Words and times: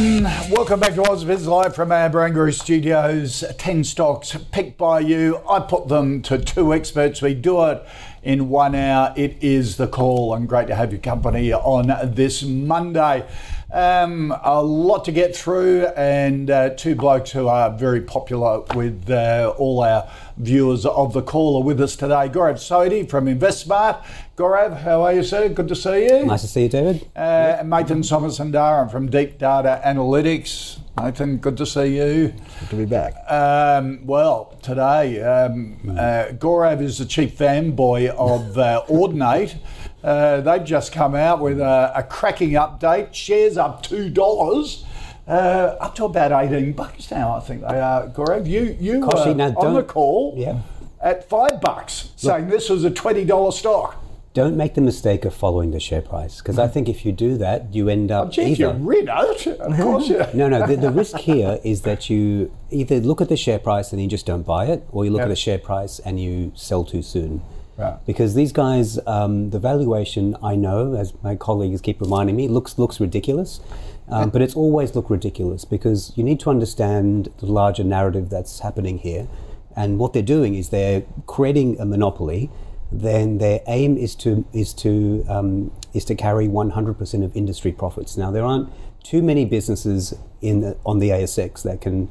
Welcome 0.00 0.80
back 0.80 0.94
to 0.94 1.02
Ausbiz 1.02 1.44
Live 1.46 1.74
from 1.74 1.92
our 1.92 2.08
Barangaroo 2.08 2.58
Studios. 2.58 3.44
10 3.58 3.84
stocks 3.84 4.34
picked 4.50 4.78
by 4.78 5.00
you. 5.00 5.42
I 5.46 5.60
put 5.60 5.88
them 5.88 6.22
to 6.22 6.38
two 6.38 6.72
experts. 6.72 7.20
We 7.20 7.34
do 7.34 7.62
it 7.66 7.86
in 8.22 8.48
one 8.48 8.74
hour. 8.74 9.12
It 9.14 9.36
is 9.42 9.76
the 9.76 9.86
call, 9.86 10.32
and 10.32 10.48
great 10.48 10.68
to 10.68 10.74
have 10.74 10.90
your 10.90 11.02
company 11.02 11.52
on 11.52 12.14
this 12.14 12.42
Monday. 12.42 13.28
Um, 13.70 14.34
a 14.42 14.62
lot 14.62 15.04
to 15.04 15.12
get 15.12 15.36
through, 15.36 15.88
and 15.88 16.50
uh, 16.50 16.70
two 16.70 16.94
blokes 16.94 17.30
who 17.32 17.48
are 17.48 17.70
very 17.70 18.00
popular 18.00 18.62
with 18.74 19.10
uh, 19.10 19.52
all 19.58 19.82
our 19.82 20.10
viewers 20.40 20.86
of 20.86 21.12
the 21.12 21.22
call 21.22 21.60
are 21.60 21.64
with 21.64 21.80
us 21.80 21.96
today. 21.96 22.28
Gaurav 22.28 22.56
Sodhi 22.56 23.08
from 23.08 23.26
InvestSmart. 23.26 24.04
Gaurav, 24.36 24.82
how 24.82 25.02
are 25.02 25.12
you, 25.12 25.22
sir? 25.22 25.48
Good 25.48 25.68
to 25.68 25.76
see 25.76 26.04
you. 26.04 26.24
Nice 26.24 26.42
to 26.42 26.48
see 26.48 26.62
you, 26.62 26.68
David. 26.68 27.06
Uh, 27.14 27.58
and 27.60 27.70
Mathan 27.70 28.02
Somasundaram 28.02 28.90
from 28.90 29.10
Deep 29.10 29.38
Data 29.38 29.80
Analytics. 29.84 30.78
Mathan, 30.96 31.40
good 31.40 31.56
to 31.58 31.66
see 31.66 31.96
you. 31.96 32.28
Good 32.60 32.70
to 32.70 32.76
be 32.76 32.84
back. 32.86 33.14
Um, 33.30 34.06
well, 34.06 34.58
today, 34.62 35.22
um, 35.22 35.78
uh, 35.90 36.32
Gaurav 36.32 36.80
is 36.80 36.98
the 36.98 37.04
chief 37.04 37.36
fanboy 37.36 38.08
of 38.08 38.56
uh, 38.58 38.82
Audinate. 38.88 39.58
Uh, 40.02 40.40
they've 40.40 40.64
just 40.64 40.92
come 40.92 41.14
out 41.14 41.40
with 41.40 41.60
a, 41.60 41.92
a 41.94 42.02
cracking 42.02 42.52
update. 42.52 43.12
Shares 43.12 43.56
up 43.56 43.82
$2. 43.82 44.84
Uh, 45.30 45.76
up 45.80 45.94
to 45.94 46.04
about 46.06 46.32
18 46.32 46.72
bucks 46.72 47.08
now, 47.12 47.36
I 47.36 47.40
think 47.40 47.60
they 47.60 47.78
are. 47.80 48.08
Gaurav, 48.08 48.48
you, 48.48 48.76
you 48.80 48.98
were 49.00 49.06
on 49.06 49.74
the 49.74 49.84
call 49.84 50.34
Yeah. 50.36 50.58
at 51.00 51.28
5 51.28 51.60
bucks, 51.60 52.10
saying 52.16 52.48
this 52.48 52.68
was 52.68 52.84
a 52.84 52.90
$20 52.90 53.52
stock. 53.52 53.96
Don't 54.34 54.56
make 54.56 54.74
the 54.74 54.80
mistake 54.80 55.24
of 55.24 55.32
following 55.34 55.70
the 55.70 55.78
share 55.80 56.02
price 56.02 56.38
because 56.38 56.58
I 56.58 56.66
think 56.66 56.88
if 56.88 57.04
you 57.04 57.12
do 57.12 57.36
that, 57.38 57.72
you 57.74 57.88
end 57.88 58.10
up 58.10 58.32
Gee, 58.32 58.42
if 58.52 58.58
you 58.58 58.70
either. 58.70 58.78
read 58.78 59.08
it, 59.08 59.46
of 59.60 59.76
course 59.76 60.08
you... 60.12 60.24
No, 60.34 60.48
no. 60.48 60.66
The, 60.66 60.76
the 60.76 60.90
risk 60.90 61.16
here 61.18 61.60
is 61.64 61.82
that 61.82 62.10
you 62.10 62.50
either 62.70 62.98
look 63.00 63.20
at 63.20 63.28
the 63.28 63.36
share 63.36 63.58
price 63.60 63.92
and 63.92 64.02
you 64.02 64.08
just 64.08 64.26
don't 64.26 64.44
buy 64.46 64.66
it, 64.66 64.84
or 64.92 65.04
you 65.04 65.10
look 65.12 65.18
Yep. 65.20 65.26
at 65.26 65.30
the 65.30 65.36
share 65.36 65.58
price 65.58 66.00
and 66.00 66.20
you 66.20 66.50
sell 66.56 66.84
too 66.84 67.02
soon. 67.02 67.42
Right. 67.80 67.98
Because 68.06 68.34
these 68.34 68.52
guys, 68.52 68.98
um, 69.06 69.50
the 69.50 69.58
valuation, 69.58 70.36
I 70.42 70.54
know, 70.54 70.94
as 70.94 71.14
my 71.22 71.34
colleagues 71.34 71.80
keep 71.80 72.00
reminding 72.00 72.36
me, 72.36 72.46
looks 72.46 72.78
looks 72.78 73.00
ridiculous. 73.00 73.60
Um, 74.08 74.30
but 74.30 74.42
it's 74.42 74.56
always 74.56 74.94
looked 74.96 75.08
ridiculous 75.08 75.64
because 75.64 76.12
you 76.16 76.24
need 76.24 76.40
to 76.40 76.50
understand 76.50 77.28
the 77.38 77.46
larger 77.46 77.84
narrative 77.84 78.28
that's 78.28 78.58
happening 78.58 78.98
here. 78.98 79.28
And 79.76 79.98
what 80.00 80.12
they're 80.12 80.22
doing 80.22 80.56
is 80.56 80.70
they're 80.70 81.04
creating 81.26 81.80
a 81.80 81.86
monopoly. 81.86 82.50
Then 82.90 83.38
their 83.38 83.60
aim 83.68 83.96
is 83.96 84.16
to 84.16 84.44
is 84.52 84.74
to 84.74 85.24
um, 85.28 85.70
is 85.94 86.04
to 86.06 86.14
carry 86.14 86.48
100% 86.48 87.24
of 87.24 87.36
industry 87.36 87.72
profits. 87.72 88.16
Now 88.16 88.30
there 88.32 88.44
aren't 88.44 88.68
too 89.02 89.22
many 89.22 89.44
businesses 89.44 90.14
in 90.42 90.60
the, 90.60 90.76
on 90.84 90.98
the 90.98 91.10
ASX 91.10 91.62
that 91.62 91.80
can 91.80 92.08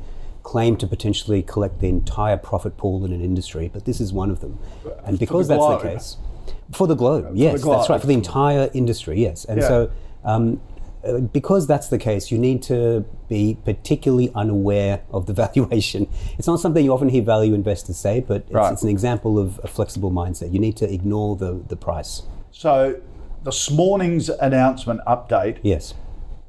claim 0.50 0.76
to 0.76 0.88
potentially 0.88 1.44
collect 1.44 1.80
the 1.80 1.88
entire 1.88 2.36
profit 2.36 2.76
pool 2.76 3.06
in 3.06 3.12
an 3.14 3.22
industry, 3.22 3.70
but 3.72 3.86
this 3.86 4.02
is 4.02 4.12
one 4.12 4.32
of 4.32 4.40
them. 4.42 4.58
And 5.06 5.20
because 5.20 5.48
that's 5.48 5.60
globe. 5.60 5.84
the 5.84 5.90
case, 5.90 6.18
for 6.72 6.88
the 6.88 6.96
globe, 6.96 7.30
yes, 7.36 7.62
globe. 7.62 7.78
that's 7.78 7.90
right, 7.92 8.02
for 8.02 8.08
the 8.08 8.16
entire 8.16 8.68
industry, 8.74 9.22
yes. 9.22 9.46
And 9.46 9.62
Yeah. 9.62 9.68
so, 9.68 9.90
um, 10.26 10.59
uh, 11.08 11.20
because 11.20 11.68
that's 11.68 11.90
the 11.90 12.00
case, 12.00 12.32
you 12.32 12.40
need 12.40 12.64
to 12.64 13.06
be 13.28 13.59
particularly 13.64 14.32
unaware 14.34 15.02
of 15.12 15.28
the 15.28 15.34
valuation. 15.44 16.08
It's 16.40 16.48
not 16.48 16.59
something 16.59 16.84
you 16.84 16.94
often 16.94 17.09
hear 17.09 17.22
value 17.22 17.54
investors 17.54 17.98
say, 17.98 18.20
but 18.20 18.38
it's, 18.48 18.52
Right. 18.52 18.74
it's 18.74 18.82
an 18.82 18.90
example 18.90 19.38
of 19.38 19.62
a 19.64 19.68
flexible 19.68 20.09
mindset. 20.09 20.52
You 20.52 20.58
need 20.59 20.76
to 20.78 20.92
ignore 20.92 21.36
the, 21.36 21.59
the 21.68 21.76
price. 21.76 22.24
So 22.52 22.96
this 23.44 23.70
morning's 23.70 24.30
announcement 24.30 25.00
update 25.06 25.58
Yes. 25.62 25.94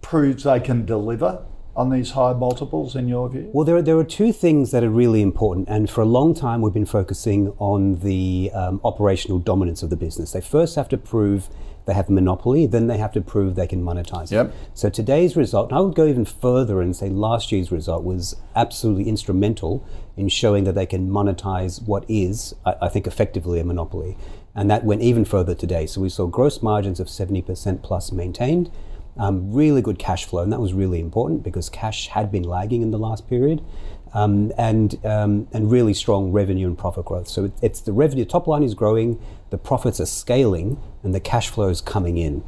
proves 0.01 0.45
they 0.45 0.59
can 0.61 0.87
deliver 0.87 1.43
on 1.77 1.91
these 1.91 2.11
high 2.13 2.33
multiples, 2.33 2.97
in 2.97 3.09
your 3.09 3.29
view? 3.29 3.49
Well, 3.53 3.65
there 3.65 3.77
are, 3.77 3.83
there 3.83 3.97
are 3.99 4.05
two 4.05 4.33
things 4.33 4.71
that 4.73 4.83
are 4.83 4.91
really 4.91 5.23
important, 5.23 5.69
and 5.69 5.89
for 5.89 6.01
a 6.01 6.07
long 6.07 6.35
time 6.35 6.61
we've 6.61 6.75
been 6.75 6.87
focusing 6.87 7.55
on 7.59 8.01
the 8.01 8.51
um, 8.55 8.81
operational 8.85 9.39
dominance 9.39 9.83
of 9.83 9.91
the 9.91 9.97
business. 9.97 10.33
They 10.33 10.41
first 10.41 10.75
have 10.77 10.89
to 10.91 10.99
prove 10.99 11.49
they 11.87 11.95
have 11.95 12.09
a 12.09 12.13
monopoly, 12.13 12.67
then 12.67 12.87
they 12.89 12.99
have 12.99 13.13
to 13.13 13.21
prove 13.21 13.55
they 13.55 13.67
can 13.67 13.83
monetize 13.83 14.31
Yep. 14.31 14.47
it. 14.49 14.55
So 14.75 14.91
today's 14.91 15.35
result, 15.37 15.71
and 15.71 15.79
I 15.79 15.81
would 15.81 15.95
go 15.95 16.07
even 16.07 16.25
further 16.25 16.81
and 16.83 16.95
say 16.95 17.09
last 17.09 17.51
year's 17.51 17.73
result 17.73 18.05
was 18.05 18.37
absolutely 18.55 19.09
instrumental 19.09 19.85
in 20.17 20.29
showing 20.29 20.65
that 20.65 20.75
they 20.75 20.87
can 20.87 21.09
monetize 21.11 21.83
what 21.83 22.05
is, 22.09 22.55
I, 22.67 22.75
I 22.83 22.89
think, 22.89 23.07
effectively 23.07 23.61
a 23.61 23.65
monopoly. 23.65 24.17
And 24.55 24.71
that 24.71 24.85
went 24.85 25.01
even 25.03 25.25
further 25.25 25.55
today. 25.55 25.87
So 25.87 26.01
we 26.01 26.11
saw 26.11 26.27
gross 26.27 26.63
margins 26.63 27.01
of 27.01 27.07
70% 27.07 27.83
plus 27.83 28.13
maintained 28.13 28.71
um, 29.17 29.53
really 29.53 29.83
good 29.83 29.99
cash 29.99 30.25
flow, 30.25 30.43
and 30.43 30.53
that 30.53 30.61
was 30.61 30.73
really 30.73 31.01
important 31.01 31.43
because 31.43 31.69
cash 31.69 32.09
had 32.09 32.31
been 32.31 32.43
lagging 32.43 32.83
in 32.83 32.91
the 32.91 32.99
last 32.99 33.29
period, 33.29 33.63
um, 34.15 34.53
and 34.57 35.05
um, 35.05 35.49
and 35.53 35.71
really 35.71 35.95
strong 35.95 36.33
revenue 36.33 36.67
and 36.67 36.79
profit 36.79 37.05
growth. 37.05 37.29
So 37.29 37.45
it, 37.47 37.53
it's 37.63 37.81
the 37.81 37.93
revenue 37.93 38.25
top 38.25 38.47
line 38.47 38.63
is 38.63 38.75
growing, 38.75 39.21
the 39.51 39.59
profits 39.59 40.01
are 40.01 40.07
scaling, 40.07 40.81
and 41.03 41.15
the 41.15 41.21
cash 41.21 41.49
flow 41.49 41.69
is 41.69 41.81
coming 41.81 42.19
in. 42.19 42.43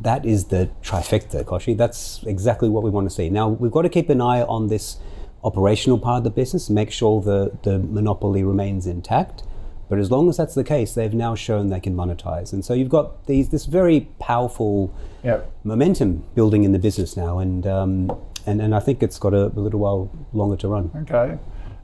That 0.00 0.24
is 0.24 0.46
the 0.46 0.70
trifecta, 0.82 1.44
Kochie. 1.44 1.76
That's 1.76 2.22
exactly 2.24 2.68
what 2.68 2.82
we 2.84 2.90
want 2.90 3.08
to 3.08 3.14
see. 3.14 3.28
Now 3.30 3.48
we've 3.48 3.72
got 3.72 3.82
to 3.82 3.88
keep 3.88 4.08
an 4.08 4.20
eye 4.20 4.42
on 4.42 4.68
this 4.68 4.98
operational 5.44 5.98
part 5.98 6.18
of 6.18 6.24
the 6.24 6.30
business, 6.30 6.70
make 6.70 6.90
sure 6.90 7.20
the 7.20 7.52
the 7.62 7.78
monopoly 7.78 8.42
remains 8.42 8.86
intact. 8.86 9.42
But 9.88 9.98
as 9.98 10.10
long 10.10 10.28
as 10.28 10.36
that's 10.36 10.54
the 10.54 10.64
case, 10.64 10.92
they've 10.92 11.14
now 11.14 11.34
shown 11.34 11.70
they 11.70 11.80
can 11.80 11.94
monetize, 11.94 12.52
and 12.52 12.64
so 12.64 12.74
you've 12.74 12.88
got 12.88 13.26
these 13.26 13.48
this 13.48 13.66
very 13.66 14.08
powerful 14.20 14.94
Yep. 15.24 15.50
momentum 15.64 16.24
building 16.34 16.64
in 16.64 16.72
the 16.72 16.78
business 16.78 17.16
now, 17.16 17.38
and 17.38 17.66
um, 17.66 18.10
and 18.46 18.60
and 18.62 18.74
I 18.74 18.80
think 18.80 19.02
it's 19.02 19.18
got 19.18 19.34
a, 19.34 19.46
a 19.46 19.60
little 19.60 19.80
while 19.80 20.10
longer 20.32 20.56
to 20.58 20.68
run. 20.68 20.90
Okay. 21.02 21.38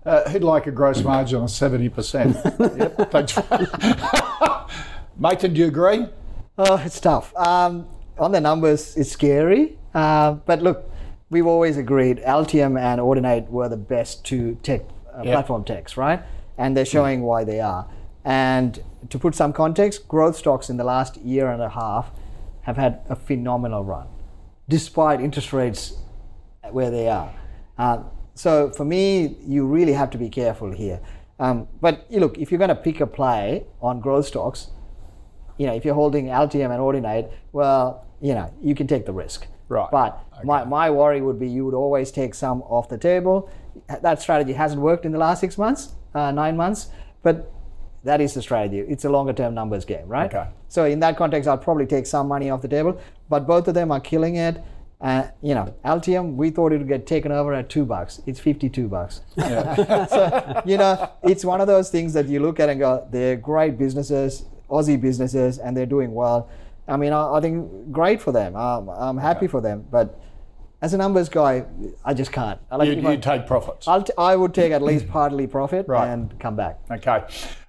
Uh, 0.06 0.28
who'd 0.30 0.44
like 0.44 0.66
a 0.66 0.70
gross 0.70 1.02
margin 1.02 1.42
of 1.42 1.48
70%? 1.48 2.78
yep, 2.78 3.10
thanks. 3.10 3.32
Mathan, 5.18 5.54
do 5.54 5.60
you 5.60 5.66
agree? 5.66 6.06
Oh, 6.58 6.76
it's 6.84 7.00
tough. 7.00 7.34
Um, 7.36 7.86
on 8.18 8.30
the 8.32 8.40
numbers, 8.40 8.96
it's 8.98 9.10
scary. 9.10 9.78
Uh, 9.94 10.32
but 10.32 10.60
look, 10.62 10.90
we've 11.30 11.46
always 11.46 11.78
agreed 11.78 12.18
Altium 12.18 12.78
and 12.78 13.00
Audinate 13.00 13.48
were 13.48 13.68
the 13.70 13.78
best 13.78 14.24
two 14.26 14.56
tech 14.62 14.82
uh, 15.16 15.22
Yeah. 15.24 15.32
platform 15.36 15.64
techs, 15.64 15.96
right? 15.96 16.22
And 16.58 16.76
they're 16.76 16.84
showing 16.84 17.22
why 17.22 17.44
they 17.44 17.60
are. 17.60 17.86
And 18.26 18.82
to 19.08 19.18
put 19.18 19.34
some 19.34 19.52
context, 19.54 20.06
growth 20.06 20.36
stocks 20.36 20.68
in 20.68 20.76
the 20.76 20.84
last 20.84 21.16
year 21.18 21.50
and 21.50 21.62
a 21.62 21.70
half 21.70 22.10
have 22.64 22.76
had 22.76 23.00
a 23.08 23.16
phenomenal 23.16 23.84
run, 23.84 24.08
despite 24.68 25.20
interest 25.20 25.52
rates 25.52 25.94
where 26.70 26.90
they 26.90 27.08
are. 27.08 27.32
Uh, 27.78 28.02
so 28.34 28.70
for 28.70 28.84
me, 28.84 29.36
you 29.46 29.66
really 29.66 29.92
have 29.92 30.10
to 30.10 30.18
be 30.18 30.28
careful 30.28 30.72
here. 30.72 31.00
Um, 31.38 31.68
but 31.80 32.06
look, 32.10 32.38
if 32.38 32.50
you're 32.50 32.58
going 32.58 32.68
to 32.68 32.74
pick 32.74 33.00
a 33.00 33.06
play 33.06 33.64
on 33.80 34.00
growth 34.00 34.26
stocks, 34.26 34.70
you 35.58 35.66
know, 35.66 35.74
if 35.74 35.84
you're 35.84 35.94
holding 35.94 36.26
Altium 36.26 36.70
and 36.70 36.80
Audinate, 36.80 37.30
well, 37.52 38.06
you 38.20 38.34
know, 38.34 38.52
you 38.60 38.74
can 38.74 38.86
take 38.86 39.06
the 39.06 39.12
risk. 39.12 39.46
Right. 39.68 39.88
But 39.90 40.44
my, 40.44 40.64
my 40.64 40.90
worry 40.90 41.20
would 41.20 41.38
be 41.38 41.48
you 41.48 41.64
would 41.64 41.74
always 41.74 42.10
take 42.10 42.34
some 42.34 42.62
off 42.62 42.88
the 42.88 42.98
table. 42.98 43.50
That 43.88 44.20
strategy 44.20 44.52
hasn't 44.52 44.80
worked 44.80 45.04
in 45.04 45.12
the 45.12 45.18
last 45.18 45.40
six 45.40 45.58
months, 45.58 45.94
uh, 46.14 46.30
nine 46.30 46.56
months, 46.56 46.88
but 47.22 47.52
that 48.04 48.20
is 48.20 48.34
the 48.34 48.42
strategy. 48.42 48.78
It's 48.80 49.04
a 49.04 49.10
longer 49.10 49.32
term 49.32 49.54
numbers 49.54 49.84
game, 49.84 50.06
right? 50.06 50.32
Okay. 50.32 50.48
So 50.68 50.84
in 50.84 51.00
that 51.00 51.16
context, 51.16 51.48
I'll 51.48 51.58
probably 51.58 51.86
take 51.86 52.06
some 52.06 52.28
money 52.28 52.50
off 52.50 52.62
the 52.62 52.68
table, 52.68 53.00
but 53.28 53.46
both 53.46 53.66
of 53.68 53.74
them 53.74 53.90
are 53.90 54.00
killing 54.00 54.36
it. 54.36 54.62
Uh, 55.00 55.26
you 55.42 55.54
know, 55.54 55.74
Altium, 55.84 56.34
we 56.34 56.50
thought 56.50 56.72
it 56.72 56.78
would 56.78 56.88
get 56.88 57.06
taken 57.06 57.30
over 57.32 57.52
at 57.52 57.68
two 57.68 57.84
bucks. 57.84 58.22
It's 58.26 58.40
52 58.40 58.88
bucks. 58.88 59.20
so, 59.36 60.62
you 60.64 60.78
know, 60.78 61.10
it's 61.22 61.44
one 61.44 61.60
of 61.60 61.66
those 61.66 61.90
things 61.90 62.12
that 62.14 62.26
you 62.28 62.40
look 62.40 62.58
at 62.60 62.68
and 62.68 62.80
go, 62.80 63.06
they're 63.10 63.36
great 63.36 63.76
businesses, 63.76 64.44
Aussie 64.70 64.98
businesses, 64.98 65.58
and 65.58 65.76
they're 65.76 65.84
doing 65.84 66.14
well. 66.14 66.48
I 66.88 66.96
mean, 66.96 67.12
I, 67.12 67.34
I 67.34 67.40
think 67.40 67.90
great 67.92 68.20
for 68.22 68.32
them. 68.32 68.56
Um, 68.56 68.88
I'm 68.88 69.18
happy 69.18 69.46
for 69.46 69.60
them. 69.60 69.84
But 69.90 70.18
as 70.80 70.94
a 70.94 70.98
numbers 70.98 71.28
guy, 71.28 71.64
I 72.04 72.14
just 72.14 72.32
can't. 72.32 72.60
I 72.70 72.76
like 72.76 72.88
You, 72.88 73.10
you 73.10 73.18
take 73.18 73.46
profits. 73.46 73.86
I'll 73.88 74.02
t- 74.02 74.12
I 74.16 74.36
would 74.36 74.54
take 74.54 74.72
at 74.72 74.80
least 74.82 75.08
partly 75.08 75.46
profit 75.46 75.86
Right. 75.88 76.08
and 76.08 76.38
come 76.38 76.56
back. 76.56 76.78
Okay. 76.90 77.24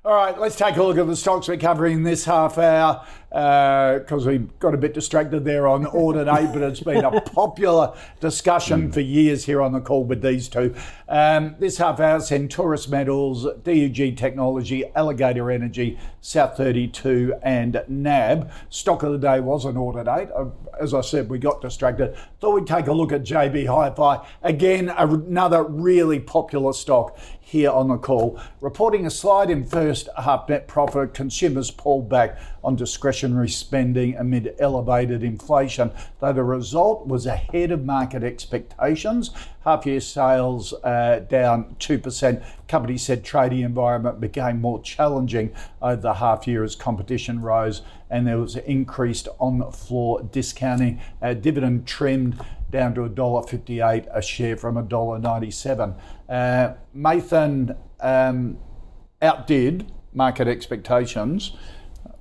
All 0.06 0.13
right, 0.13 0.40
let's 0.40 0.56
take 0.56 0.75
a 0.75 0.84
look 0.84 1.00
at 1.00 1.07
the 1.07 1.16
stocks 1.16 1.48
we're 1.48 1.57
covering 1.57 2.04
this 2.04 2.25
half 2.25 2.60
hour 2.60 3.04
because 3.36 4.25
uh, 4.25 4.30
we 4.30 4.38
got 4.60 4.74
a 4.74 4.78
bit 4.78 4.94
distracted 4.94 5.44
there 5.44 5.68
on 5.68 5.86
Audinate, 5.88 6.54
but 6.54 6.62
it's 6.62 6.80
been 6.80 7.04
a 7.04 7.19
popular 7.34 7.94
discussion 8.22 8.92
for 8.94 9.02
years 9.02 9.44
here 9.44 9.62
on 9.62 9.74
the 9.74 9.81
call 9.81 10.06
with 10.06 10.22
these 10.22 10.48
two. 10.48 10.74
Um, 11.10 11.56
this 11.60 11.78
half 11.78 12.00
hour, 12.00 12.22
Centaurus 12.22 12.88
Metals, 12.88 13.46
DUG 13.63 14.16
Technology, 14.16 14.86
Alligator 14.96 15.52
Energy, 15.52 16.00
South 16.22 16.56
32, 16.56 17.34
and 17.44 17.84
NAB. 17.90 18.52
Stock 18.69 19.04
of 19.04 19.12
the 19.12 19.18
day 19.18 19.42
was 19.42 19.66
an 19.66 19.75
Audinate. 19.75 20.31
Uh, 20.34 20.52
as 20.80 20.94
I 20.94 21.02
said, 21.02 21.30
we 21.30 21.38
got 21.38 21.62
distracted. 21.62 22.16
Thought 22.40 22.54
we'd 22.54 22.68
take 22.68 22.88
a 22.88 22.94
look 22.94 23.12
at 23.12 23.24
JB 23.24 23.68
Hi-Fi. 23.68 24.25
Again, 24.44 24.90
another 24.90 25.63
really 25.63 26.19
popular 26.22 26.72
stock 26.72 27.18
here 27.56 27.72
on 27.72 27.88
the 27.88 27.98
call. 27.98 28.38
Reporting 28.60 29.06
a 29.06 29.10
slide 29.10 29.50
in 29.50 29.63
first 29.63 30.10
half 30.18 30.50
net 30.50 30.68
profit, 30.68 31.13
consumers 31.13 31.72
pulled 31.72 32.10
back 32.10 32.38
on 32.65 32.75
discretionary 32.75 33.50
spending 33.50 34.15
amid 34.17 34.56
elevated 34.59 35.23
inflation, 35.23 35.91
though 36.19 36.33
the 36.33 36.44
result 36.44 37.07
was 37.07 37.25
ahead 37.25 37.71
of 37.71 37.85
market 37.85 38.23
expectations. 38.23 39.31
Half 39.63 39.85
year 39.85 40.01
sales 40.01 40.73
uh, 40.83 41.25
down 41.29 41.75
2%. 41.79 42.44
Company 42.67 42.97
said 42.97 43.23
trading 43.23 43.62
environment 43.62 44.19
became 44.19 44.59
more 44.59 44.81
challenging 44.81 45.53
over 45.81 46.01
the 46.01 46.15
half 46.15 46.47
year 46.47 46.63
as 46.63 46.75
competition 46.75 47.41
rose 47.41 47.81
and 48.09 48.27
there 48.27 48.38
was 48.38 48.56
increased 48.56 49.27
on 49.39 49.71
floor 49.71 50.21
discounting. 50.31 51.01
Uh, 51.21 51.33
dividend 51.33 51.88
trimmed 51.88 52.39
down 52.69 52.94
to 52.95 53.01
$1.58 53.01 54.07
a 54.11 54.21
share 54.21 54.57
from 54.57 54.75
$1.97. 54.75 55.97
Uh, 56.27 56.73
Mathan 56.95 57.77
um, 58.00 58.57
outdid 59.21 59.91
market 60.13 60.47
expectations. 60.47 61.53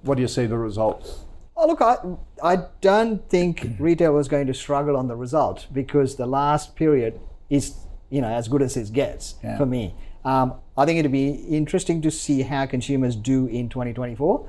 What 0.05 0.17
do 0.17 0.23
you 0.23 0.29
see 0.29 0.47
the 0.47 0.59
results? 0.59 1.25
Oh, 1.56 1.67
look, 1.67 1.81
I, 1.81 1.97
I 2.43 2.67
don't 2.81 3.29
think 3.29 3.77
retail 3.79 4.12
was 4.12 4.29
going 4.29 4.47
to 4.49 4.55
struggle 4.55 4.97
on 4.97 5.09
the 5.09 5.17
result 5.17 5.67
because 5.73 6.17
the 6.17 6.27
last 6.27 6.77
period 6.77 7.21
is, 7.49 7.77
you 8.11 8.21
know, 8.21 8.29
as 8.29 8.49
good 8.49 8.61
as 8.61 8.77
it 8.77 8.93
gets 8.93 9.37
yeah. 9.43 9.56
for 9.56 9.67
me. 9.67 9.95
Um, 10.25 10.55
I 10.77 10.85
think 10.85 10.99
it'd 10.99 11.12
be 11.12 11.31
interesting 11.31 12.03
to 12.03 12.11
see 12.11 12.43
how 12.43 12.67
consumers 12.67 13.15
do 13.15 13.47
in 13.47 13.69
2024. 13.69 14.49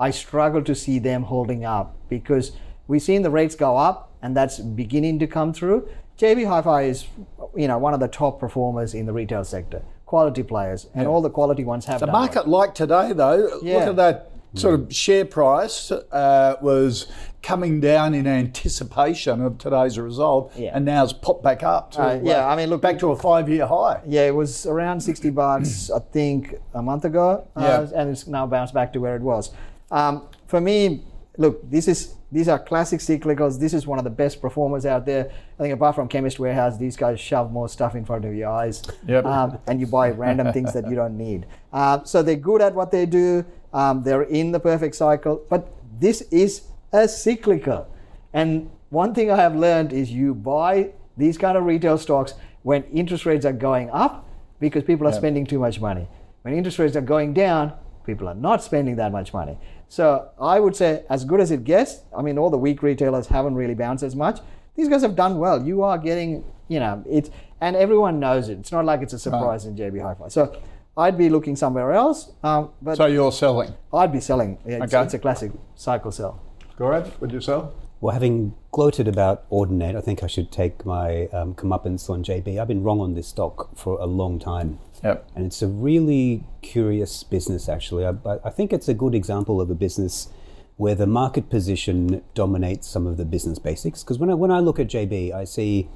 I 0.00 0.10
struggle 0.10 0.62
to 0.64 0.74
see 0.74 0.98
them 0.98 1.24
holding 1.24 1.64
up 1.64 1.96
because 2.08 2.52
we've 2.88 3.02
seen 3.02 3.22
the 3.22 3.30
rates 3.30 3.54
go 3.54 3.76
up 3.76 4.12
and 4.22 4.36
that's 4.36 4.58
beginning 4.58 5.18
to 5.20 5.26
come 5.26 5.52
through. 5.52 5.88
JB 6.18 6.46
Hi-Fi 6.48 6.82
is, 6.82 7.06
you 7.54 7.68
know, 7.68 7.78
one 7.78 7.94
of 7.94 8.00
the 8.00 8.08
top 8.08 8.40
performers 8.40 8.92
in 8.92 9.06
the 9.06 9.12
retail 9.12 9.44
sector. 9.44 9.82
Quality 10.04 10.42
players, 10.42 10.88
and 10.92 11.04
yeah. 11.04 11.08
all 11.08 11.22
the 11.22 11.30
quality 11.30 11.62
ones 11.62 11.86
have. 11.86 12.00
The 12.00 12.08
market 12.08 12.46
well. 12.46 12.60
like 12.60 12.74
today, 12.74 13.12
though, 13.12 13.60
yeah. 13.62 13.76
look 13.76 13.88
at 13.90 13.96
that 13.96 14.29
sort 14.54 14.74
of 14.74 14.94
share 14.94 15.24
price 15.24 15.90
uh, 15.90 16.56
was 16.60 17.06
coming 17.42 17.80
down 17.80 18.14
in 18.14 18.26
anticipation 18.26 19.40
of 19.40 19.58
today's 19.58 19.98
result, 19.98 20.52
yeah. 20.56 20.70
and 20.74 20.84
now 20.84 21.02
it's 21.02 21.12
popped 21.12 21.42
back 21.42 21.62
up. 21.62 21.92
To, 21.92 22.02
uh, 22.02 22.20
yeah, 22.22 22.46
I 22.46 22.56
mean, 22.56 22.68
look 22.68 22.82
back 22.82 22.98
to 23.00 23.12
a 23.12 23.16
five-year 23.16 23.66
high. 23.66 24.00
Yeah, 24.06 24.26
it 24.26 24.34
was 24.34 24.66
around 24.66 25.00
sixty 25.00 25.30
bucks, 25.42 25.90
I 25.90 26.00
think, 26.00 26.54
a 26.74 26.82
month 26.82 27.04
ago, 27.04 27.46
uh, 27.56 27.86
yeah. 27.90 28.00
and 28.00 28.10
it's 28.10 28.26
now 28.26 28.46
bounced 28.46 28.74
back 28.74 28.92
to 28.94 29.00
where 29.00 29.16
it 29.16 29.22
was. 29.22 29.52
Um, 29.90 30.28
for 30.46 30.60
me, 30.60 31.04
look, 31.38 31.68
this 31.70 31.88
is 31.88 32.14
these 32.32 32.48
are 32.48 32.58
classic 32.58 33.00
cyclicals. 33.00 33.58
This 33.58 33.74
is 33.74 33.86
one 33.86 33.98
of 33.98 34.04
the 34.04 34.10
best 34.10 34.40
performers 34.40 34.86
out 34.86 35.04
there. 35.04 35.30
I 35.58 35.62
think 35.62 35.74
apart 35.74 35.96
from 35.96 36.08
Chemist 36.08 36.38
Warehouse, 36.38 36.78
these 36.78 36.96
guys 36.96 37.18
shove 37.18 37.50
more 37.50 37.68
stuff 37.68 37.94
in 37.94 38.04
front 38.04 38.24
of 38.24 38.34
your 38.34 38.50
eyes, 38.50 38.82
yep. 39.06 39.24
um, 39.24 39.58
and 39.66 39.80
you 39.80 39.86
buy 39.86 40.10
random 40.10 40.52
things 40.52 40.72
that 40.72 40.88
you 40.88 40.94
don't 40.94 41.16
need. 41.16 41.46
Uh, 41.72 42.04
so 42.04 42.22
they're 42.22 42.36
good 42.36 42.62
at 42.62 42.74
what 42.74 42.90
they 42.90 43.06
do. 43.06 43.44
Um, 43.72 44.02
they're 44.02 44.22
in 44.22 44.52
the 44.52 44.60
perfect 44.60 44.94
cycle, 44.94 45.44
but 45.48 45.72
this 45.98 46.22
is 46.30 46.62
a 46.92 47.08
cyclical. 47.08 47.88
And 48.32 48.70
one 48.90 49.14
thing 49.14 49.30
I 49.30 49.36
have 49.36 49.56
learned 49.56 49.92
is 49.92 50.10
you 50.10 50.34
buy 50.34 50.92
these 51.16 51.36
kind 51.36 51.56
of 51.56 51.64
retail 51.64 51.98
stocks 51.98 52.34
when 52.62 52.84
interest 52.84 53.26
rates 53.26 53.44
are 53.44 53.52
going 53.52 53.90
up 53.90 54.28
because 54.60 54.84
people 54.84 55.06
are 55.06 55.10
yep. 55.10 55.18
spending 55.18 55.46
too 55.46 55.58
much 55.58 55.80
money. 55.80 56.08
When 56.42 56.54
interest 56.54 56.78
rates 56.78 56.96
are 56.96 57.00
going 57.00 57.34
down, 57.34 57.72
people 58.06 58.28
are 58.28 58.34
not 58.34 58.62
spending 58.62 58.96
that 58.96 59.12
much 59.12 59.32
money. 59.32 59.58
So 59.90 60.30
I 60.40 60.60
would 60.60 60.76
say, 60.76 61.02
as 61.10 61.24
good 61.24 61.40
as 61.40 61.50
it 61.50 61.64
gets, 61.64 62.02
I 62.16 62.22
mean, 62.22 62.38
all 62.38 62.48
the 62.48 62.56
weak 62.56 62.80
retailers 62.80 63.26
haven't 63.26 63.56
really 63.56 63.74
bounced 63.74 64.04
as 64.04 64.14
much. 64.14 64.38
These 64.76 64.88
guys 64.88 65.02
have 65.02 65.16
done 65.16 65.38
well. 65.38 65.66
You 65.66 65.82
are 65.82 65.98
getting, 65.98 66.44
you 66.68 66.78
know, 66.78 67.02
it's, 67.10 67.28
and 67.60 67.74
everyone 67.74 68.20
knows 68.20 68.48
it. 68.48 68.58
It's 68.60 68.70
not 68.70 68.84
like 68.84 69.02
it's 69.02 69.14
a 69.14 69.18
surprise 69.18 69.66
right. 69.66 69.76
in 69.76 69.92
JB 69.92 70.00
Hi-Fi. 70.00 70.28
So 70.28 70.56
I'd 70.96 71.18
be 71.18 71.28
looking 71.28 71.56
somewhere 71.56 71.90
else. 71.90 72.30
Um, 72.44 72.70
but 72.80 72.98
so 72.98 73.06
you're 73.06 73.32
selling? 73.32 73.74
I'd 73.92 74.12
be 74.12 74.20
selling. 74.20 74.58
It's, 74.64 74.94
okay. 74.94 75.02
it's 75.02 75.14
a 75.14 75.18
classic 75.18 75.50
cycle 75.74 76.12
sell. 76.12 76.40
Gaurav, 76.78 77.20
would 77.20 77.32
you 77.32 77.40
sell? 77.40 77.74
Well, 78.00 78.14
having 78.14 78.54
gloated 78.70 79.08
about 79.08 79.50
Audinate, 79.50 79.96
I 79.96 80.00
think 80.00 80.22
I 80.22 80.28
should 80.28 80.52
take 80.52 80.86
my 80.86 81.26
um, 81.32 81.54
comeuppance 81.54 82.08
on 82.08 82.22
JB. 82.22 82.60
I've 82.60 82.68
been 82.68 82.84
wrong 82.84 83.00
on 83.00 83.14
this 83.14 83.26
stock 83.26 83.76
for 83.76 83.98
a 83.98 84.06
long 84.06 84.38
time. 84.38 84.78
Yep. 85.02 85.30
And 85.34 85.46
it's 85.46 85.62
a 85.62 85.66
really 85.66 86.44
curious 86.62 87.22
business, 87.22 87.68
actually. 87.68 88.04
I, 88.04 88.14
I 88.44 88.50
think 88.50 88.72
it's 88.72 88.88
a 88.88 88.94
good 88.94 89.14
example 89.14 89.60
of 89.60 89.70
a 89.70 89.74
business 89.74 90.28
where 90.76 90.94
the 90.94 91.06
market 91.06 91.50
position 91.50 92.22
dominates 92.34 92.88
some 92.88 93.06
of 93.06 93.16
the 93.16 93.24
business 93.24 93.58
basics. 93.58 94.02
Because 94.02 94.18
when 94.18 94.30
I, 94.30 94.34
when 94.34 94.50
I 94.50 94.60
look 94.60 94.78
at 94.78 94.88
JB, 94.88 95.32
I 95.32 95.44
see 95.44 95.88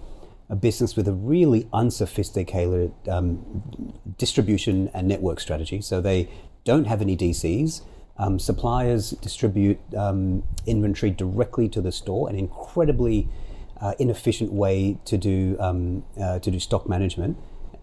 a 0.50 0.56
business 0.56 0.94
with 0.94 1.08
a 1.08 1.12
really 1.12 1.68
unsophisticated 1.72 2.92
um, 3.08 3.62
distribution 4.18 4.90
and 4.92 5.08
network 5.08 5.40
strategy. 5.40 5.80
So 5.80 6.00
they 6.00 6.28
don't 6.64 6.84
have 6.84 7.00
any 7.00 7.16
DCs. 7.16 7.82
Um, 8.16 8.38
suppliers 8.38 9.10
distribute 9.10 9.80
um, 9.96 10.44
inventory 10.66 11.10
directly 11.10 11.68
to 11.70 11.80
the 11.80 11.90
store, 11.90 12.28
an 12.28 12.36
incredibly 12.36 13.28
uh, 13.80 13.94
inefficient 13.98 14.52
way 14.52 14.98
to 15.04 15.18
do 15.18 15.56
um, 15.58 16.04
uh, 16.20 16.38
to 16.38 16.50
do 16.50 16.60
stock 16.60 16.88
management 16.88 17.36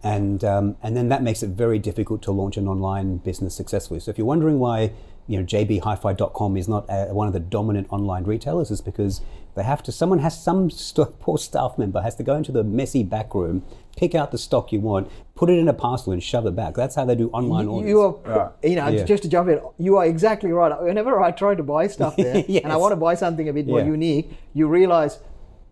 and 0.04 0.44
um, 0.44 0.76
and 0.82 0.98
then 0.98 1.10
that 1.10 1.22
makes 1.22 1.44
it 1.44 1.50
very 1.50 1.80
difficult 1.80 2.22
to 2.24 2.32
launch 2.32 2.58
an 2.58 2.68
online 2.68 3.18
business 3.18 3.56
successfully. 3.56 4.00
So 4.00 4.10
if 4.12 4.18
you're 4.18 4.28
wondering 4.28 4.60
why 4.60 4.92
you 5.28 5.38
know 5.38 5.46
jbhifi.com 5.46 6.58
is 6.58 6.68
not 6.68 6.86
a, 6.90 7.14
one 7.14 7.28
of 7.28 7.34
the 7.34 7.40
dominant 7.40 7.88
online 7.92 8.24
retailers, 8.24 8.72
is 8.72 8.82
because 8.82 9.22
they 9.56 9.64
have 9.64 9.84
to. 9.84 9.92
Someone 9.92 10.20
has 10.20 10.42
some 10.42 10.72
st- 10.72 11.20
poor 11.20 11.38
staff 11.38 11.78
member 11.78 12.02
has 12.02 12.16
to 12.16 12.24
go 12.24 12.36
into 12.36 12.52
the 12.52 12.64
messy 12.64 13.04
back 13.04 13.36
room, 13.36 13.64
pick 13.96 14.16
out 14.16 14.32
the 14.32 14.40
stock 14.40 14.72
you 14.72 14.80
want, 14.80 15.10
put 15.36 15.50
it 15.52 15.60
in 15.60 15.68
a 15.68 15.74
parcel, 15.74 16.14
and 16.14 16.24
shove 16.24 16.48
it 16.48 16.56
back. 16.56 16.74
That's 16.74 16.96
how 16.96 17.06
they 17.06 17.16
do 17.16 17.30
online 17.30 17.66
you, 17.66 17.72
orders. 17.72 17.90
You 17.90 18.02
are, 18.02 18.54
you 18.64 18.76
know, 18.76 18.88
yeah. 18.88 19.04
just 19.04 19.22
to 19.24 19.30
jump 19.30 19.50
in, 19.50 19.62
you 19.78 19.98
are 19.98 20.06
exactly 20.06 20.52
right. 20.52 20.82
Whenever 20.82 21.22
I 21.22 21.30
try 21.30 21.54
to 21.54 21.64
buy 21.64 21.88
stuff 21.88 22.16
there, 22.18 22.44
yes. 22.48 22.64
and 22.64 22.74
I 22.74 22.78
want 22.78 22.94
to 22.94 22.98
buy 22.98 23.14
something 23.14 23.48
a 23.48 23.54
bit 23.54 23.68
more 23.68 23.80
yeah. 23.80 23.86
unique, 23.86 24.32
you 24.56 24.68
realize 24.68 25.20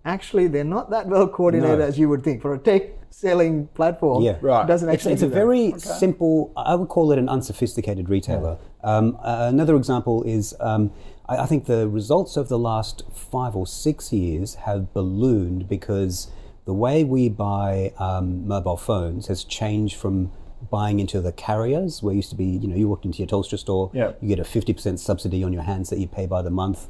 actually 0.05 0.47
they're 0.47 0.63
not 0.63 0.91
that 0.91 1.07
well 1.07 1.27
coordinated 1.27 1.79
no. 1.79 1.85
as 1.85 1.97
you 1.97 2.07
would 2.09 2.23
think 2.23 2.41
for 2.41 2.53
a 2.53 2.59
tech 2.59 2.98
selling 3.09 3.67
platform. 3.67 4.23
Yeah, 4.23 4.37
right. 4.41 4.67
Doesn't 4.67 4.89
actually. 4.89 5.13
It's, 5.13 5.23
it's 5.23 5.31
a 5.31 5.33
very 5.33 5.69
okay. 5.69 5.79
simple. 5.79 6.53
I 6.55 6.75
would 6.75 6.89
call 6.89 7.11
it 7.11 7.19
an 7.19 7.29
unsophisticated 7.29 8.09
retailer. 8.09 8.57
Yeah. 8.83 8.97
Um, 8.97 9.17
uh, 9.21 9.47
another 9.49 9.75
example 9.75 10.23
is. 10.23 10.55
Um, 10.59 10.91
I, 11.27 11.43
I 11.43 11.45
think 11.45 11.65
the 11.65 11.87
results 11.87 12.37
of 12.37 12.49
the 12.49 12.59
last 12.59 13.03
five 13.13 13.55
or 13.55 13.67
six 13.67 14.11
years 14.11 14.55
have 14.55 14.93
ballooned 14.93 15.69
because 15.69 16.29
the 16.65 16.73
way 16.73 17.03
we 17.03 17.29
buy 17.29 17.93
um, 17.97 18.47
mobile 18.47 18.77
phones 18.77 19.27
has 19.27 19.43
changed 19.43 19.95
from 19.95 20.31
buying 20.69 20.99
into 20.99 21.21
the 21.21 21.31
carriers, 21.31 22.03
where 22.03 22.13
used 22.13 22.29
to 22.29 22.35
be, 22.35 22.45
you 22.45 22.67
know, 22.67 22.75
you 22.75 22.87
walked 22.87 23.05
into 23.05 23.19
your 23.19 23.27
Telstra 23.27 23.57
store, 23.57 23.89
yep. 23.93 24.17
you 24.21 24.27
get 24.27 24.39
a 24.39 24.43
50% 24.43 24.99
subsidy 24.99 25.43
on 25.43 25.53
your 25.53 25.63
hands 25.63 25.89
that 25.89 25.99
you 25.99 26.07
pay 26.07 26.25
by 26.25 26.41
the 26.41 26.49
month. 26.49 26.87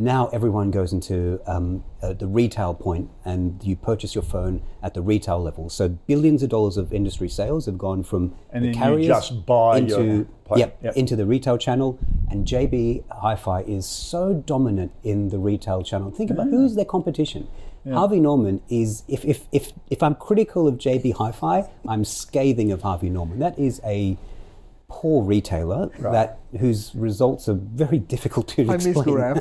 Now 0.00 0.28
everyone 0.28 0.70
goes 0.70 0.92
into 0.92 1.40
um, 1.48 1.82
uh, 2.00 2.12
the 2.12 2.28
retail 2.28 2.72
point 2.72 3.10
and 3.24 3.60
you 3.64 3.74
purchase 3.74 4.14
your 4.14 4.22
phone 4.22 4.62
at 4.80 4.94
the 4.94 5.02
retail 5.02 5.42
level. 5.42 5.68
So 5.68 5.88
billions 5.88 6.44
of 6.44 6.50
dollars 6.50 6.76
of 6.76 6.92
industry 6.92 7.28
sales 7.28 7.66
have 7.66 7.78
gone 7.78 8.04
from 8.04 8.36
and 8.52 8.64
the 8.64 8.72
carriers 8.72 9.32
into, 9.76 10.28
yep, 10.54 10.78
yep. 10.84 10.96
into 10.96 11.16
the 11.16 11.26
retail 11.26 11.58
channel. 11.58 11.98
And 12.30 12.46
JB 12.46 13.10
Hi-Fi 13.10 13.62
is 13.62 13.86
so 13.86 14.34
dominant 14.34 14.92
in 15.02 15.30
the 15.30 15.38
retail 15.38 15.82
channel. 15.82 16.12
Think 16.12 16.30
about 16.30 16.46
who's 16.46 16.76
their 16.76 16.84
competition. 16.84 17.48
Yeah. 17.84 17.94
Harvey 17.94 18.20
Norman 18.20 18.62
is, 18.68 19.02
if, 19.08 19.24
if, 19.24 19.46
if, 19.50 19.72
if 19.90 20.00
I'm 20.00 20.14
critical 20.14 20.68
of 20.68 20.76
JB 20.76 21.14
Hi-Fi, 21.14 21.68
I'm 21.88 22.04
scathing 22.04 22.70
of 22.70 22.82
Harvey 22.82 23.10
Norman. 23.10 23.40
That 23.40 23.58
is 23.58 23.80
a 23.84 24.16
poor 24.88 25.22
retailer 25.22 25.90
right. 25.98 26.12
that 26.12 26.40
whose 26.58 26.94
results 26.94 27.48
are 27.48 27.54
very 27.54 27.98
difficult 27.98 28.48
to 28.48 28.68
I 28.70 28.74
explain. 28.74 29.40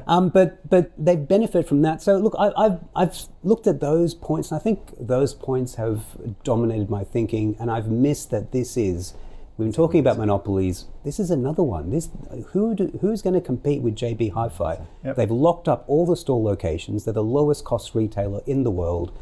um, 0.08 0.28
but 0.28 0.68
but 0.68 0.92
they 1.02 1.16
benefit 1.16 1.68
from 1.68 1.82
that. 1.82 2.02
So 2.02 2.18
look, 2.18 2.34
I, 2.38 2.52
have 2.62 2.84
I've 2.94 3.16
looked 3.42 3.66
at 3.66 3.80
those 3.80 4.14
points, 4.14 4.50
and 4.50 4.60
I 4.60 4.62
think 4.62 4.80
those 4.98 5.34
points 5.34 5.76
have 5.76 6.04
dominated 6.42 6.90
my 6.90 7.04
thinking, 7.04 7.56
and 7.60 7.70
I've 7.70 7.88
missed 7.88 8.30
that 8.30 8.52
this 8.52 8.76
is. 8.76 9.14
We've 9.58 9.66
been 9.66 9.74
talking 9.74 10.00
about 10.00 10.16
monopolies. 10.16 10.86
This 11.04 11.20
is 11.20 11.30
another 11.30 11.62
one. 11.62 11.90
This 11.90 12.08
who 12.48 12.74
do, 12.74 12.98
who's 13.02 13.22
going 13.22 13.34
to 13.34 13.40
compete 13.40 13.82
with 13.82 13.94
JB 13.94 14.32
Hi-Fi? 14.32 14.78
Yep. 15.04 15.16
They've 15.16 15.30
locked 15.30 15.68
up 15.68 15.84
all 15.86 16.06
the 16.06 16.16
store 16.16 16.42
locations. 16.42 17.04
They're 17.04 17.14
the 17.14 17.22
lowest 17.22 17.64
cost 17.64 17.94
retailer 17.94 18.40
in 18.46 18.64
the 18.64 18.70
world 18.70 19.12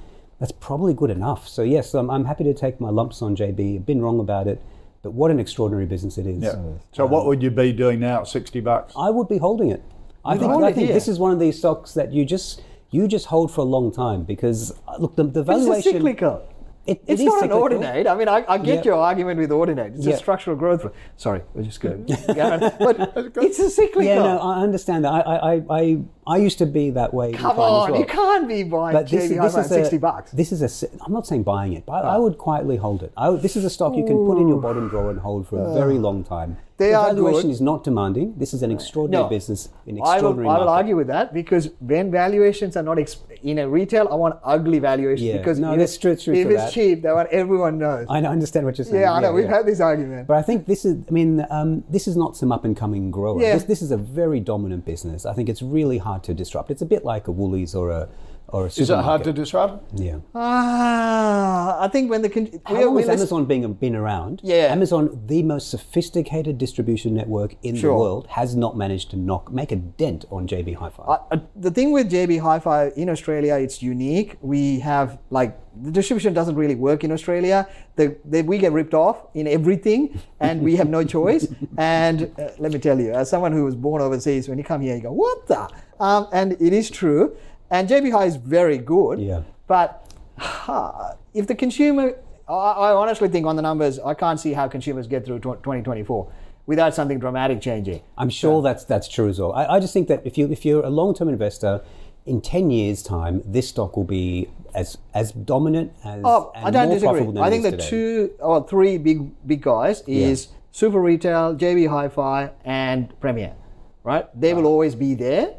that's 0.41 0.53
probably 0.53 0.95
good 0.95 1.11
enough. 1.11 1.47
So 1.47 1.63
yes, 1.63 1.95
I'm 1.95 2.25
happy 2.25 2.45
to 2.45 2.55
take 2.55 2.81
my 2.81 2.89
lumps 2.89 3.23
on 3.23 3.37
JB. 3.37 3.77
I've 3.77 3.87
been 3.87 4.01
wrong 4.01 4.19
about 4.19 4.49
it. 4.49 4.61
But 5.03 5.13
what 5.13 5.31
an 5.31 5.39
extraordinary 5.39 5.87
business 5.87 6.19
it 6.19 6.27
is. 6.27 6.43
Yeah. 6.43 6.57
So 6.93 7.07
what 7.07 7.27
would 7.27 7.43
you 7.43 7.51
be 7.51 7.73
doing 7.73 8.01
now 8.01 8.21
at 8.21 8.29
60 8.29 8.61
bucks? 8.61 8.93
I 8.97 9.11
would 9.11 9.29
be 9.29 9.39
holding 9.39 9.71
it. 9.71 9.83
I 10.25 10.37
think, 10.37 10.53
I 10.53 10.73
think 10.73 10.89
this 10.89 11.09
is 11.09 11.19
one 11.19 11.33
of 11.33 11.39
these 11.39 11.57
stocks 11.57 11.95
that 11.95 12.13
you 12.13 12.27
just 12.27 12.63
you 12.91 13.09
just 13.09 13.27
hold 13.27 13.51
for 13.53 13.63
a 13.63 13.65
long 13.65 13.93
time 13.93 14.25
because 14.25 14.73
uh, 14.87 14.97
look 14.99 15.17
the, 15.17 15.25
the 15.25 15.43
valuation. 15.43 15.79
it's 15.79 15.87
a 15.87 15.93
cyclical. 15.93 16.47
It, 16.87 17.03
it 17.07 17.13
It's 17.13 17.23
not 17.23 17.43
an 17.45 17.51
cyclical. 17.51 17.79
Audinate. 17.79 18.07
I 18.07 18.15
mean, 18.15 18.29
I, 18.29 18.45
I 18.49 18.59
get 18.59 18.85
your 18.85 18.95
argument 18.95 19.39
with 19.39 19.51
Audinate. 19.51 19.97
It's 19.99 20.07
a 20.07 20.17
structural 20.17 20.57
growth. 20.57 20.91
Sorry, 21.17 21.43
we're 21.55 21.63
just 21.63 21.81
going 21.81 22.07
to 22.07 22.35
go 22.35 22.43
on. 22.43 22.61
But 22.79 23.37
it's 23.45 23.59
a 23.59 23.69
cyclical. 23.69 24.03
Yeah, 24.03 24.17
no, 24.17 24.39
I 24.39 24.63
understand 24.63 25.05
that. 25.05 25.11
I 25.13 25.21
I, 25.21 25.63
I, 25.71 25.99
I, 26.27 26.37
used 26.39 26.59
to 26.59 26.67
be 26.67 26.91
that 26.91 27.13
way. 27.13 27.33
Come 27.33 27.59
on, 27.59 27.93
well. 27.93 28.01
you 28.01 28.07
can't 28.07 28.49
be 28.49 28.63
buying 28.63 28.95
But 28.95 29.09
this, 29.09 29.31
JB 29.31 29.33
is- 29.33 29.39
Hi-Fi 29.39 29.47
this 29.47 29.57
at 29.57 29.79
is 29.79 29.87
60 29.89 29.99
bucks. 29.99 30.31
This 30.33 30.53
is 30.53 30.63
a. 30.63 30.89
I'm 31.05 31.13
not 31.13 31.27
saying 31.27 31.43
buying 31.43 31.75
it, 31.75 31.85
but 31.85 32.05
I, 32.05 32.15
I 32.15 32.17
would 32.17 32.39
quietly 32.39 32.77
hold 32.77 33.03
it. 33.03 33.13
I 33.17 33.31
this 33.33 33.57
is 33.57 33.65
a 33.65 33.71
stock 33.71 33.95
you 33.97 34.05
can 34.05 34.17
put 34.27 34.39
in 34.39 34.49
your 34.49 34.61
bottom 34.61 34.89
drawer 34.89 35.11
and 35.11 35.21
hold 35.21 35.49
for 35.49 35.59
a 35.59 35.75
very 35.75 35.97
oh. 35.97 36.01
long 36.01 36.25
time. 36.25 36.57
They 36.81 36.91
the 36.91 36.99
are 37.01 37.07
valuation 37.15 37.49
good. 37.49 37.51
is 37.57 37.61
not 37.61 37.85
demanding. 37.85 38.35
This 38.43 38.53
is 38.57 38.63
an 38.67 38.71
extraordinary 38.77 39.25
No. 39.25 39.29
business 39.37 39.69
in 39.87 40.01
I 40.03 40.21
will, 40.23 40.39
I 40.55 40.59
will 40.61 40.69
argue 40.81 40.97
with 41.01 41.09
that 41.09 41.27
because 41.41 41.65
when 41.93 42.11
valuations 42.11 42.77
are 42.79 42.83
not 42.91 42.99
ex- 42.99 43.19
in 43.43 43.59
a 43.65 43.69
retail, 43.69 44.09
I 44.11 44.15
want 44.15 44.37
ugly 44.55 44.79
valuations 44.79 45.29
Yeah. 45.29 45.39
because 45.39 45.59
No, 45.61 45.71
that's 45.77 45.95
it's- 45.97 45.99
true- 45.99 46.17
true 46.25 46.35
if 46.43 46.47
it's 46.55 46.65
that. 46.65 46.73
cheap, 46.73 47.03
they 47.03 47.13
want 47.13 47.29
everyone 47.43 47.75
knows. 47.79 48.07
I 48.09 48.19
understand 48.23 48.65
what 48.67 48.79
you're 48.79 48.85
saying. 48.87 49.03
yeah, 49.03 49.13
I 49.13 49.21
know. 49.21 49.33
We've 49.33 49.55
had 49.59 49.67
this 49.67 49.81
argument. 49.81 50.27
But 50.27 50.39
I 50.39 50.43
think 50.43 50.67
this 50.67 50.85
is, 50.85 50.95
I 51.09 51.13
mean, 51.13 51.47
um, 51.51 51.85
this 51.91 52.09
is 52.09 52.17
not 52.17 52.37
some 52.37 52.51
up 52.51 52.65
and 52.65 52.75
coming 52.77 53.11
grower. 53.11 53.41
Yeah. 53.43 53.55
This, 53.55 53.65
this 53.65 53.83
is 53.83 53.91
a 53.91 53.97
very 53.99 54.41
dominant 54.41 54.85
business. 54.87 55.27
I 55.27 55.35
think 55.35 55.49
it's 55.49 55.63
really 55.63 55.99
hard 55.99 56.23
to 56.25 56.33
disrupt. 56.35 56.71
It's 56.71 56.83
a 56.83 56.87
bit 56.87 57.05
like 57.05 57.29
a 57.29 57.33
Woolies 57.33 57.75
or 57.75 57.91
a 57.91 58.09
or 58.53 58.65
a 58.65 58.67
Is 58.67 58.79
it 58.79 58.89
hard 58.89 59.25
to 59.25 59.31
supermarket. 59.31 59.35
disrupt? 59.35 60.01
Yeah. 60.01 60.19
Ah, 60.35 61.81
I 61.81 61.89
think 61.89 62.11
when 62.11 62.23
the 62.23 62.29
con- 62.29 62.51
How 62.65 62.75
long 62.85 62.95
we 62.95 63.03
has 63.03 63.11
Amazon 63.11 63.45
being 63.47 63.73
been 63.75 63.97
around? 63.97 64.41
Yeah. 64.43 64.73
Amazon, 64.77 65.03
the 65.27 65.43
most 65.43 65.71
sophisticated 65.71 66.59
distribution 66.59 67.15
network 67.15 67.57
in 67.63 67.77
Sure. 67.77 67.93
the 67.93 67.99
world, 67.99 68.27
has 68.29 68.55
not 68.57 68.77
managed 68.77 69.11
to 69.13 69.17
knock 69.17 69.53
make 69.53 69.71
a 69.73 69.77
dent 69.77 70.25
on 70.31 70.47
JB 70.47 70.75
Hi-Fi. 70.75 71.03
Uh, 71.05 71.19
uh, 71.31 71.37
the 71.57 71.71
thing 71.71 71.93
with 71.93 72.11
JB 72.11 72.39
Hi-Fi 72.41 72.89
in 73.03 73.09
Australia, 73.09 73.55
it's 73.55 73.83
unique. 73.83 74.37
We 74.41 74.81
have 74.81 75.19
like 75.31 75.57
the 75.83 75.93
distribution 75.93 76.35
doesn't 76.35 76.57
really 76.57 76.75
work 76.75 77.05
in 77.05 77.13
Australia. 77.13 77.59
The, 77.97 78.17
the, 78.25 78.43
we 78.43 78.59
get 78.59 78.73
ripped 78.73 78.95
off 78.95 79.17
in 79.35 79.47
everything, 79.47 80.21
and 80.41 80.63
we 80.63 80.75
have 80.77 80.89
no 80.89 81.05
choice. 81.05 81.47
And 81.79 82.19
uh, 82.39 82.49
let 82.59 82.73
me 82.73 82.79
tell 82.79 82.99
you, 83.01 83.11
as 83.13 83.31
someone 83.31 83.53
who 83.53 83.65
was 83.65 83.77
born 83.77 84.03
overseas, 84.03 84.49
when 84.49 84.59
you 84.59 84.65
come 84.65 84.81
here, 84.87 84.97
you 84.97 85.03
go, 85.03 85.13
"What 85.13 85.47
the?" 85.47 85.63
Um, 86.01 86.27
and 86.33 86.49
it 86.67 86.73
is 86.73 86.91
true. 86.91 87.25
And 87.71 87.89
JB 87.89 88.13
Hi 88.13 88.25
is 88.25 88.37
very 88.37 88.79
good. 88.79 89.21
Yeah. 89.21 89.43
But 89.67 90.13
ha, 90.39 91.15
if 91.35 91.47
the 91.47 91.55
consumer, 91.55 92.17
I, 92.49 92.53
I 92.53 92.93
honestly 92.93 93.29
think 93.29 93.47
on 93.47 93.57
the 93.57 93.63
numbers, 93.63 93.99
I 93.99 94.15
can't 94.15 94.41
see 94.41 94.53
how 94.53 94.69
consumers 94.69 95.07
get 95.07 95.25
through 95.25 95.41
2024 95.41 96.33
without 96.67 96.95
something 96.95 97.19
dramatic 97.19 97.61
changing. 97.61 98.03
I'm 98.19 98.31
sure 98.31 98.63
that's 98.63 98.85
that's 98.85 99.09
true 99.09 99.29
as 99.29 99.39
well. 99.39 99.53
I, 99.53 99.67
I 99.67 99.81
just 99.81 99.93
think 99.93 100.09
that 100.09 100.23
if 100.25 100.37
you 100.37 100.51
if 100.51 100.65
you're 100.65 100.85
a 100.85 100.91
long 100.91 101.15
term 101.15 101.29
investor, 101.29 101.83
in 102.27 102.41
ten 102.41 102.71
years' 102.71 103.03
time, 103.03 103.43
this 103.45 103.69
stock 103.69 103.97
will 103.97 104.05
be 104.05 104.49
as 104.75 104.99
as 105.15 105.33
dominant 105.33 105.93
as 106.05 106.21
Oh, 106.25 106.53
and 106.55 106.67
I 106.67 106.71
don't 106.71 106.89
more 106.89 107.15
disagree. 107.15 107.41
I 107.41 107.51
think 107.51 107.63
the 107.63 107.73
today. 107.73 107.89
two 107.89 108.31
or 108.41 108.67
three 108.67 108.99
big 108.99 109.31
big 109.47 109.63
guys 109.63 110.03
is 110.07 110.49
Super 110.73 111.01
Retail, 111.01 111.57
JB 111.57 111.89
Hi-Fi, 111.89 112.51
and 112.65 113.19
Premier. 113.21 113.55
Right? 114.03 114.27
They 114.39 114.55
will 114.55 114.67
always 114.67 114.95
be 114.95 115.15
there. 115.15 115.55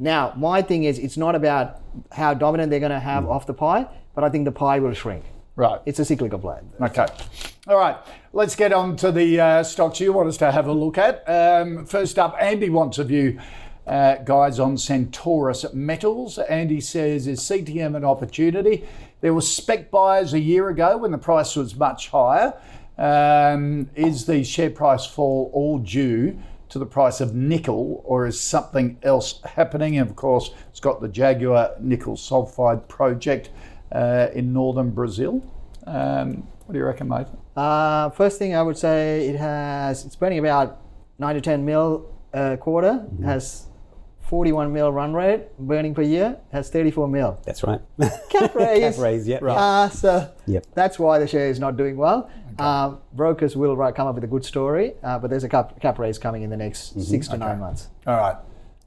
Now, 0.00 0.32
my 0.36 0.62
thing 0.62 0.84
is, 0.84 0.96
it's 1.00 1.16
not 1.16 1.34
about 1.34 1.80
how 2.12 2.32
dominant 2.32 2.70
they're 2.70 2.78
going 2.78 2.92
to 2.92 3.00
have 3.00 3.26
off 3.26 3.46
the 3.46 3.54
pie, 3.54 3.88
but 4.14 4.22
I 4.22 4.28
think 4.28 4.44
the 4.44 4.52
pie 4.52 4.78
will 4.78 4.94
shrink. 4.94 5.24
Right. 5.56 5.80
It's 5.86 5.98
a 5.98 6.04
cyclical 6.04 6.38
play. 6.38 6.60
Okay. 6.80 7.06
All 7.66 7.76
right. 7.76 7.96
Let's 8.32 8.54
get 8.54 8.72
on 8.72 8.94
to 8.98 9.10
the 9.10 9.40
uh, 9.40 9.62
stocks 9.64 9.98
you 9.98 10.12
want 10.12 10.28
us 10.28 10.36
to 10.36 10.52
have 10.52 10.68
a 10.68 10.72
look 10.72 10.98
at. 10.98 11.28
Um, 11.28 11.84
first 11.84 12.16
up, 12.16 12.36
Andy 12.40 12.70
wants 12.70 12.98
a 12.98 13.04
view, 13.04 13.40
uh, 13.88 14.16
guys, 14.18 14.60
on 14.60 14.78
Centaurus 14.78 15.66
Metals. 15.74 16.38
Andy 16.38 16.80
says, 16.80 17.26
is 17.26 17.40
CTM 17.40 17.96
an 17.96 18.04
opportunity? 18.04 18.86
There 19.20 19.34
were 19.34 19.40
spec 19.40 19.90
buyers 19.90 20.32
a 20.32 20.38
year 20.38 20.68
ago 20.68 20.98
when 20.98 21.10
the 21.10 21.18
price 21.18 21.56
was 21.56 21.74
much 21.74 22.10
higher. 22.10 22.54
Um, 22.96 23.90
is 23.96 24.26
the 24.26 24.44
share 24.44 24.70
price 24.70 25.06
fall 25.06 25.50
all 25.52 25.78
due 25.78 26.38
to 26.70 26.78
the 26.78 26.86
price 26.86 27.20
of 27.20 27.34
nickel, 27.34 28.02
or 28.04 28.26
is 28.26 28.38
something 28.40 28.98
else 29.02 29.40
happening? 29.44 29.98
And 29.98 30.08
of 30.08 30.16
course, 30.16 30.50
it's 30.70 30.80
got 30.80 31.00
the 31.00 31.08
Jaguar 31.08 31.72
nickel 31.80 32.16
sulfide 32.16 32.88
project 32.88 33.50
uh, 33.92 34.28
in 34.34 34.52
northern 34.52 34.90
Brazil. 34.90 35.42
Um, 35.86 36.46
what 36.66 36.72
do 36.74 36.78
you 36.78 36.84
reckon, 36.84 37.08
mate? 37.08 37.26
Uh, 37.56 38.10
first 38.10 38.38
thing 38.38 38.54
I 38.54 38.62
would 38.62 38.76
say, 38.78 39.28
it 39.28 39.36
has 39.36 40.04
it's 40.04 40.14
burning 40.16 40.38
about 40.38 40.80
nine 41.18 41.34
to 41.34 41.40
ten 41.40 41.64
mil 41.64 42.14
a 42.32 42.56
quarter. 42.56 43.06
Has 43.24 43.64
41 44.20 44.70
mil 44.74 44.92
run 44.92 45.14
rate 45.14 45.56
burning 45.58 45.94
per 45.94 46.02
year. 46.02 46.36
Has 46.52 46.68
34 46.68 47.08
mil. 47.08 47.38
That's 47.46 47.62
right. 47.64 47.80
Cap 48.28 48.54
raise. 48.54 48.96
Cap 48.96 49.02
raise, 49.02 49.26
yeah. 49.26 49.38
Uh, 49.38 49.88
so 49.88 50.30
Yep. 50.46 50.66
that's 50.74 50.98
why 50.98 51.18
the 51.18 51.26
share 51.26 51.48
is 51.48 51.58
not 51.58 51.78
doing 51.78 51.96
well. 51.96 52.30
Um, 52.58 52.98
brokers 53.12 53.56
will 53.56 53.76
ri- 53.76 53.92
come 53.92 54.06
up 54.06 54.14
with 54.14 54.24
a 54.24 54.28
good 54.28 54.44
story, 54.44 54.94
uh, 55.02 55.18
but 55.18 55.30
there's 55.30 55.44
a 55.44 55.48
cap, 55.48 55.80
cap 55.80 55.98
raise 55.98 56.18
coming 56.18 56.42
in 56.42 56.50
the 56.50 56.56
next 56.56 56.90
Mm-hmm. 56.90 57.00
six 57.02 57.28
to 57.28 57.36
nine 57.38 57.60
months. 57.60 57.88
All 58.06 58.16
right. 58.16 58.36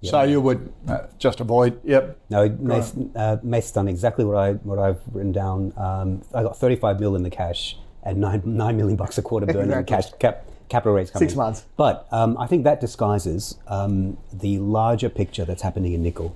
So 0.04 0.24
you 0.24 0.42
would 0.42 0.74
uh, 0.88 1.01
just 1.20 1.40
avoid. 1.42 1.80
Yep. 1.84 2.18
No, 2.32 2.50
Mace, 2.50 2.94
uh, 3.16 3.38
Mace 3.44 3.72
done 3.72 3.88
exactly 3.88 4.25
what 4.25 4.36
I 4.36 4.54
what 4.54 4.80
I've 4.80 5.00
written 5.13 5.32
down. 5.32 5.74
Um, 5.78 6.24
I 6.34 6.42
got 6.42 6.58
35 6.58 7.00
mil 7.00 7.16
in 7.16 7.22
the 7.22 7.30
cash 7.30 7.78
and 8.01 8.18
nine 8.20 8.42
nine 8.44 8.78
million 8.78 8.96
bucks 8.98 9.20
a 9.20 9.22
quarter 9.22 9.46
burning 9.46 9.70
Exactly. 9.70 9.96
cash 9.96 10.12
cap 10.20 10.46
capital 10.70 10.96
raise 10.96 11.12
coming. 11.12 11.30
Six 11.30 11.38
months. 11.38 11.66
But 11.78 12.08
um, 12.12 12.36
I 12.40 12.48
think 12.48 12.63
that 12.63 12.82
disguises 12.82 13.60
um, 13.68 14.18
the 14.34 14.58
larger 14.58 15.08
picture 15.08 15.46
that's 15.46 15.62
happening 15.62 15.94
in 15.94 16.01
nickel, 16.01 16.36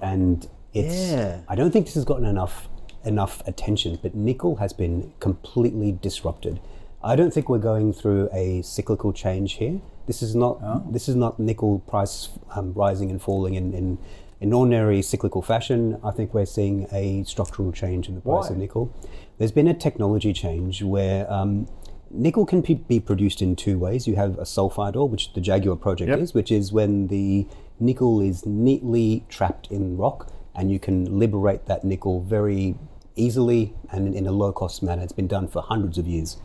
and 0.00 0.48
it's. 0.72 1.10
Yeah. 1.10 1.40
I 1.48 1.54
don't 1.54 1.70
think 1.70 1.84
this 1.84 1.94
has 1.96 2.06
gotten 2.06 2.24
enough 2.24 2.66
enough 3.04 3.42
attention, 3.46 3.98
but 4.02 4.14
nickel 4.14 4.56
has 4.56 4.72
been 4.72 5.12
completely 5.20 5.92
disrupted. 5.92 6.60
I 7.04 7.16
don't 7.16 7.32
think 7.34 7.48
we're 7.48 7.58
going 7.58 7.92
through 7.92 8.28
a 8.32 8.62
cyclical 8.62 9.12
change 9.12 9.54
here. 9.54 9.80
This 10.06 10.22
is 10.22 10.34
not 10.34 10.92
this 10.92 11.08
is 11.08 11.16
not 11.16 11.38
nickel 11.38 11.80
price 11.80 12.30
um, 12.54 12.72
rising 12.74 13.10
and 13.10 13.20
falling 13.20 13.54
in, 13.54 13.72
in 13.72 13.98
in 14.40 14.52
ordinary 14.52 15.02
cyclical 15.02 15.42
fashion. 15.42 16.00
I 16.04 16.10
think 16.10 16.34
we're 16.34 16.46
seeing 16.46 16.86
a 16.92 17.22
structural 17.24 17.70
change 17.72 18.08
in 18.08 18.14
the 18.16 18.20
price 18.20 18.44
Why? 18.48 18.50
of 18.50 18.56
nickel. 18.56 18.92
There's 19.38 19.52
been 19.52 19.68
a 19.68 19.74
technology 19.74 20.32
change 20.32 20.82
where 20.82 21.30
um, 21.32 21.68
nickel 22.10 22.44
can 22.46 22.60
be 22.60 23.00
produced 23.00 23.40
in 23.42 23.54
two 23.56 23.78
ways. 23.78 24.06
You 24.08 24.16
have 24.16 24.38
a 24.38 24.42
sulfide 24.42 24.96
ore, 24.96 25.08
which 25.08 25.32
the 25.34 25.40
Jaguar 25.40 25.76
project 25.76 26.08
Yep. 26.10 26.18
is, 26.18 26.34
which 26.34 26.50
is 26.50 26.72
when 26.72 27.06
the 27.08 27.46
nickel 27.78 28.20
is 28.20 28.44
neatly 28.44 29.24
trapped 29.28 29.68
in 29.70 29.96
rock, 29.96 30.30
and 30.54 30.70
you 30.70 30.78
can 30.78 31.18
liberate 31.18 31.66
that 31.66 31.84
nickel 31.84 32.20
very 32.22 32.74
easily 33.16 33.74
and 33.90 34.14
in 34.14 34.26
a 34.26 34.32
low 34.32 34.52
cost 34.52 34.82
manner. 34.82 35.02
It's 35.02 35.12
been 35.12 35.28
done 35.28 35.48
for 35.48 35.62
hundreds 35.62 35.98
of 35.98 36.06
years. 36.06 36.38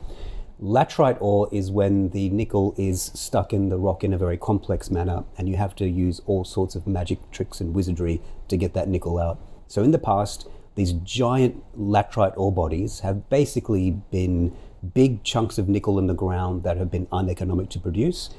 Laterite 0.61 1.17
ore 1.21 1.47
is 1.51 1.69
when 1.69 2.09
the 2.09 2.29
nickel 2.29 2.73
is 2.77 3.11
stuck 3.13 3.53
in 3.53 3.69
the 3.69 3.77
rock 3.77 4.03
in 4.03 4.11
a 4.11 4.17
very 4.17 4.37
complex 4.37 4.89
manner, 4.89 5.23
and 5.37 5.47
you 5.47 5.55
have 5.55 5.75
to 5.75 5.87
use 5.87 6.19
all 6.25 6.43
sorts 6.43 6.73
of 6.73 6.87
magic 6.87 7.19
tricks 7.31 7.61
and 7.61 7.75
wizardry 7.75 8.21
to 8.47 8.57
get 8.57 8.73
that 8.73 8.87
nickel 8.87 9.19
out. 9.19 9.39
So, 9.67 9.83
in 9.83 9.91
the 9.91 9.99
past, 9.99 10.47
these 10.73 10.93
giant 10.93 11.63
laterite 11.77 12.35
ore 12.37 12.51
bodies 12.51 13.01
have 13.01 13.29
basically 13.29 13.91
been 13.91 14.55
big 14.93 15.23
chunks 15.23 15.57
of 15.57 15.69
nickel 15.69 15.99
in 15.99 16.07
the 16.07 16.13
ground 16.13 16.63
that 16.63 16.77
have 16.77 16.89
been 16.89 17.07
uneconomic 17.11 17.69
to 17.71 17.79
produce. 17.79 18.31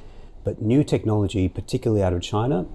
But 0.42 0.62
new 0.62 0.82
technology, 0.82 1.49
particularly 1.49 2.02
out 2.02 2.12
of 2.12 2.23
China, 2.23 2.66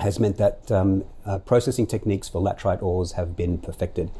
has 0.00 0.20
meant 0.20 0.36
that 0.36 0.70
um, 0.70 1.04
uh, 1.26 1.38
processing 1.38 1.86
techniques 1.86 2.28
for 2.28 2.40
laterite 2.40 2.82
ores 2.82 3.12
have 3.12 3.36
been 3.36 3.58
perfected. 3.58 4.10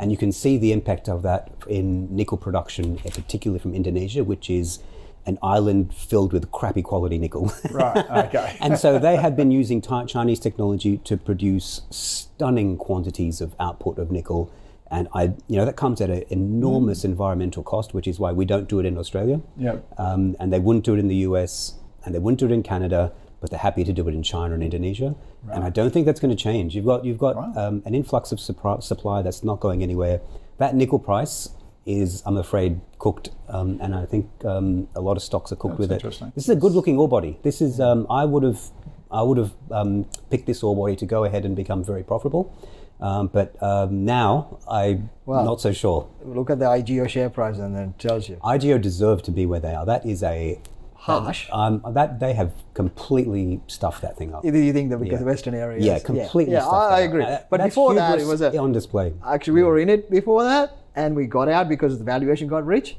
And 0.00 0.10
you 0.12 0.16
can 0.16 0.30
see 0.30 0.56
the 0.56 0.72
impact 0.72 1.08
of 1.08 1.22
that 1.22 1.50
in 1.66 2.14
nickel 2.14 2.38
production, 2.38 2.98
uh, 3.04 3.10
particularly 3.10 3.58
from 3.58 3.74
Indonesia, 3.74 4.22
which 4.22 4.48
is 4.48 4.78
an 5.26 5.38
island 5.42 5.92
filled 5.94 6.32
with 6.32 6.50
crappy 6.52 6.82
quality 6.82 7.18
nickel. 7.18 7.52
Right. 7.70 8.08
Okay. 8.26 8.56
and 8.60 8.78
so 8.78 8.98
they 8.98 9.16
have 9.16 9.34
been 9.36 9.50
using 9.50 9.82
Chinese 9.82 10.38
technology 10.38 10.98
to 10.98 11.16
produce 11.16 11.82
stunning 11.90 12.76
quantities 12.76 13.40
of 13.40 13.56
output 13.58 13.98
of 13.98 14.12
nickel. 14.12 14.52
And 14.90 15.08
I, 15.12 15.32
you 15.48 15.56
know, 15.56 15.64
that 15.64 15.76
comes 15.76 16.00
at 16.00 16.10
an 16.10 16.24
enormous 16.28 17.04
environmental 17.04 17.64
cost, 17.64 17.94
which 17.94 18.06
is 18.06 18.20
why 18.20 18.30
we 18.32 18.44
don't 18.44 18.68
do 18.68 18.78
it 18.78 18.86
in 18.86 18.96
Australia. 18.96 19.40
Yep. 19.56 19.84
Um, 19.98 20.36
and 20.38 20.52
they 20.52 20.60
wouldn't 20.60 20.84
do 20.84 20.94
it 20.94 20.98
in 21.00 21.08
the 21.08 21.16
US, 21.28 21.74
and 22.04 22.14
they 22.14 22.18
wouldn't 22.18 22.38
do 22.38 22.46
it 22.46 22.52
in 22.52 22.62
Canada, 22.62 23.10
but 23.44 23.50
they're 23.50 23.60
happy 23.60 23.84
to 23.84 23.92
do 23.92 24.08
it 24.08 24.14
in 24.14 24.22
China 24.22 24.54
and 24.54 24.62
Indonesia. 24.62 25.14
And 25.52 25.62
I 25.64 25.68
don't 25.68 25.90
think 25.92 26.06
that's 26.06 26.18
going 26.18 26.34
to 26.34 26.42
change. 26.42 26.74
You've 26.74 26.86
got 26.86 27.04
you've 27.04 27.18
got 27.18 27.36
Right. 27.36 27.54
um, 27.58 27.82
an 27.84 27.94
influx 27.94 28.32
of 28.32 28.40
supply, 28.40 28.78
supply 28.80 29.20
that's 29.20 29.44
not 29.44 29.60
going 29.60 29.82
anywhere. 29.82 30.22
That 30.56 30.74
nickel 30.74 30.98
price 30.98 31.50
is, 31.84 32.22
I'm 32.24 32.38
afraid, 32.38 32.80
cooked, 32.98 33.28
um, 33.50 33.76
and 33.82 33.94
I 33.94 34.06
think 34.06 34.30
um, 34.46 34.88
a 34.94 35.02
lot 35.02 35.18
of 35.18 35.22
stocks 35.22 35.52
are 35.52 35.56
cooked 35.56 35.76
That's 35.76 36.02
with 36.04 36.22
it. 36.22 36.34
This 36.34 36.44
is 36.44 36.48
a 36.48 36.56
good-looking 36.56 36.96
ore 36.96 37.06
body. 37.06 37.38
This 37.42 37.60
is 37.60 37.80
um, 37.80 38.06
I 38.08 38.24
would 38.24 38.44
have 38.44 38.62
I 39.10 39.20
would 39.20 39.36
have 39.36 39.52
um, 39.70 40.06
picked 40.30 40.46
this 40.46 40.62
ore 40.62 40.74
body 40.74 40.96
to 40.96 41.04
go 41.04 41.24
ahead 41.24 41.44
and 41.44 41.54
become 41.54 41.84
very 41.84 42.02
profitable. 42.02 42.50
Um, 42.98 43.26
but 43.30 43.62
um, 43.62 44.06
now 44.06 44.56
I'm 44.66 45.10
Well- 45.26 45.44
not 45.44 45.60
so 45.60 45.70
sure. 45.72 46.06
Look 46.24 46.48
at 46.48 46.58
the 46.60 46.64
IGO 46.78 47.06
share 47.10 47.28
price 47.28 47.58
and 47.58 47.76
then 47.76 47.88
it 47.90 47.98
tells 47.98 48.26
you. 48.30 48.36
IGO 48.42 48.80
deserve 48.80 49.20
to 49.24 49.30
be 49.30 49.44
where 49.44 49.60
they 49.60 49.74
are. 49.74 49.84
That 49.84 50.06
is 50.06 50.22
a 50.22 50.58
Harsh. 51.04 51.48
Um, 51.52 51.82
that 51.92 52.18
they 52.18 52.32
have 52.32 52.52
completely 52.72 53.60
stuffed 53.66 54.00
that 54.02 54.16
thing 54.16 54.34
up. 54.34 54.42
You 54.44 54.72
think 54.72 54.88
that 54.90 54.98
because 54.98 55.12
Yeah. 55.12 55.18
the 55.18 55.24
Western 55.26 55.54
area. 55.54 55.78
Yeah, 55.78 55.98
completely. 55.98 56.54
Yeah, 56.54 56.60
stuffed 56.60 56.92
I, 56.92 56.98
I 56.98 57.00
agree. 57.00 57.24
Uh, 57.24 57.38
but 57.50 57.62
before 57.62 57.92
that, 57.94 58.18
it 58.18 58.26
was 58.26 58.40
a, 58.40 58.56
on 58.58 58.72
display. 58.72 59.12
Actually, 59.26 59.54
we 59.54 59.62
were 59.64 59.78
in 59.78 59.90
it 59.90 60.10
before 60.10 60.44
that, 60.44 60.78
and 60.96 61.14
we 61.14 61.26
got 61.26 61.48
out 61.48 61.68
because 61.68 61.98
the 61.98 62.04
valuation 62.04 62.48
got 62.48 62.64
rich. 62.64 62.96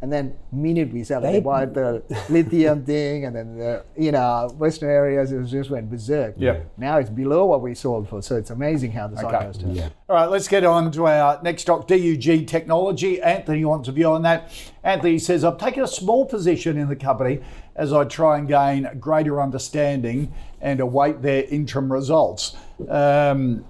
And 0.00 0.12
then 0.12 0.36
minute 0.52 0.92
we 0.92 1.02
sell 1.02 1.20
they 1.20 1.32
They- 1.32 1.40
bought 1.40 1.74
the 1.74 2.04
lithium 2.30 2.84
thing, 2.84 3.24
and 3.24 3.34
then 3.34 3.58
the 3.58 3.84
you 3.96 4.12
know 4.12 4.48
Western 4.56 4.90
areas 4.90 5.32
it 5.32 5.38
was 5.38 5.50
just 5.50 5.70
went 5.70 5.90
berserk. 5.90 6.34
Yeah. 6.38 6.58
Now 6.76 6.98
it's 6.98 7.10
below 7.10 7.46
what 7.46 7.62
we 7.62 7.74
sold 7.74 8.08
for, 8.08 8.22
so 8.22 8.36
it's 8.36 8.50
amazing 8.50 8.92
how 8.92 9.08
the 9.08 9.14
Okay. 9.14 9.22
cycle 9.24 9.40
has 9.48 9.58
turned. 9.58 9.74
Yeah. 9.76 9.88
All 10.08 10.14
right, 10.14 10.30
let's 10.30 10.46
get 10.46 10.64
on 10.64 10.92
to 10.92 11.08
our 11.08 11.40
next 11.42 11.62
stock, 11.62 11.88
DUG 11.88 12.46
Technology. 12.46 13.20
Anthony 13.20 13.64
wants 13.64 13.88
a 13.88 13.92
view 13.92 14.06
on 14.12 14.22
that. 14.22 14.52
Anthony 14.84 15.18
says, 15.18 15.42
I've 15.44 15.58
taken 15.58 15.82
a 15.82 15.88
small 15.88 16.24
position 16.24 16.78
in 16.78 16.88
the 16.88 16.96
company 16.96 17.40
as 17.74 17.92
I 17.92 18.04
try 18.04 18.38
and 18.38 18.46
gain 18.46 18.88
greater 19.00 19.42
understanding 19.42 20.32
and 20.60 20.78
await 20.78 21.22
their 21.22 21.42
interim 21.44 21.92
results. 21.92 22.56
Um, 22.88 23.64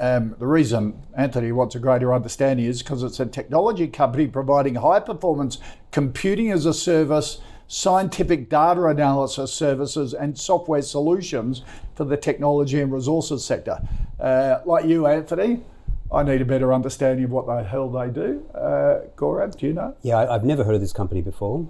um, 0.00 0.34
the 0.38 0.46
reason 0.46 1.00
Anthony 1.14 1.52
wants 1.52 1.74
a 1.74 1.78
greater 1.78 2.14
understanding 2.14 2.64
is 2.64 2.82
because 2.82 3.02
it's 3.02 3.20
a 3.20 3.26
technology 3.26 3.86
company 3.86 4.26
providing 4.26 4.76
high 4.76 5.00
performance 5.00 5.58
computing 5.92 6.50
as 6.50 6.64
a 6.64 6.72
service, 6.72 7.40
scientific 7.68 8.48
data 8.48 8.86
analysis 8.86 9.52
services, 9.52 10.14
and 10.14 10.38
software 10.38 10.80
solutions 10.80 11.62
for 11.94 12.04
the 12.04 12.16
technology 12.16 12.80
and 12.80 12.90
resources 12.90 13.44
sector. 13.44 13.78
Uh, 14.18 14.60
like 14.64 14.86
you, 14.86 15.06
Anthony, 15.06 15.62
I 16.10 16.22
need 16.22 16.40
a 16.40 16.46
better 16.46 16.72
understanding 16.72 17.26
of 17.26 17.30
what 17.30 17.46
the 17.46 17.62
hell 17.62 17.90
they 17.90 18.08
do. 18.08 18.42
Uh, 18.54 19.00
do 19.18 19.66
you 19.66 19.74
know? 19.74 19.94
Yeah, 20.00 20.16
I, 20.16 20.34
I've 20.34 20.44
never 20.44 20.64
heard 20.64 20.74
of 20.74 20.80
this 20.80 20.94
company 20.94 21.20
before. 21.20 21.68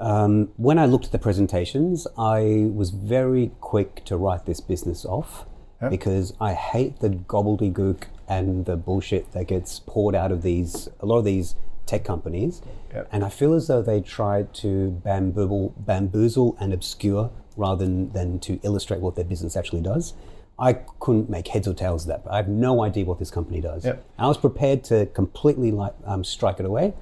Um, 0.00 0.50
when 0.56 0.76
I 0.80 0.86
looked 0.86 1.06
at 1.06 1.12
the 1.12 1.20
presentations, 1.20 2.08
I 2.18 2.68
was 2.74 2.90
very 2.90 3.52
quick 3.60 4.04
to 4.06 4.16
write 4.16 4.44
this 4.44 4.60
business 4.60 5.04
off 5.04 5.46
because 5.90 6.32
I 6.40 6.54
hate 6.54 7.00
the 7.00 7.10
gobbledygook 7.10 8.04
and 8.28 8.64
the 8.64 8.76
bullshit 8.76 9.32
that 9.32 9.46
gets 9.48 9.80
poured 9.80 10.14
out 10.14 10.32
of 10.32 10.42
these 10.42 10.88
a 11.00 11.06
lot 11.06 11.18
of 11.18 11.24
these 11.24 11.56
tech 11.86 12.04
companies, 12.04 12.62
Yep. 12.94 13.08
and 13.12 13.22
I 13.24 13.28
feel 13.28 13.52
as 13.52 13.66
though 13.66 13.82
they 13.82 14.00
try 14.00 14.44
to 14.54 14.90
bamboozle, 15.04 15.74
bamboozle 15.76 16.56
and 16.58 16.72
obscure 16.72 17.30
rather 17.56 17.84
than, 17.84 18.10
than 18.12 18.38
to 18.40 18.58
illustrate 18.62 19.00
what 19.00 19.14
their 19.16 19.24
business 19.24 19.56
actually 19.56 19.82
does. 19.82 20.14
I 20.58 20.74
couldn't 21.00 21.28
make 21.28 21.48
heads 21.48 21.68
or 21.68 21.74
tails 21.74 22.04
of 22.04 22.08
that. 22.08 22.22
I 22.30 22.36
have 22.36 22.48
no 22.48 22.82
idea 22.82 23.04
what 23.04 23.18
this 23.18 23.30
company 23.30 23.60
does. 23.60 23.84
Yep. 23.84 24.02
I 24.18 24.26
was 24.28 24.38
prepared 24.38 24.84
to 24.84 25.06
completely 25.06 25.72
like 25.72 25.92
um, 26.06 26.24
strike 26.24 26.58
it 26.60 26.64
away, 26.66 26.94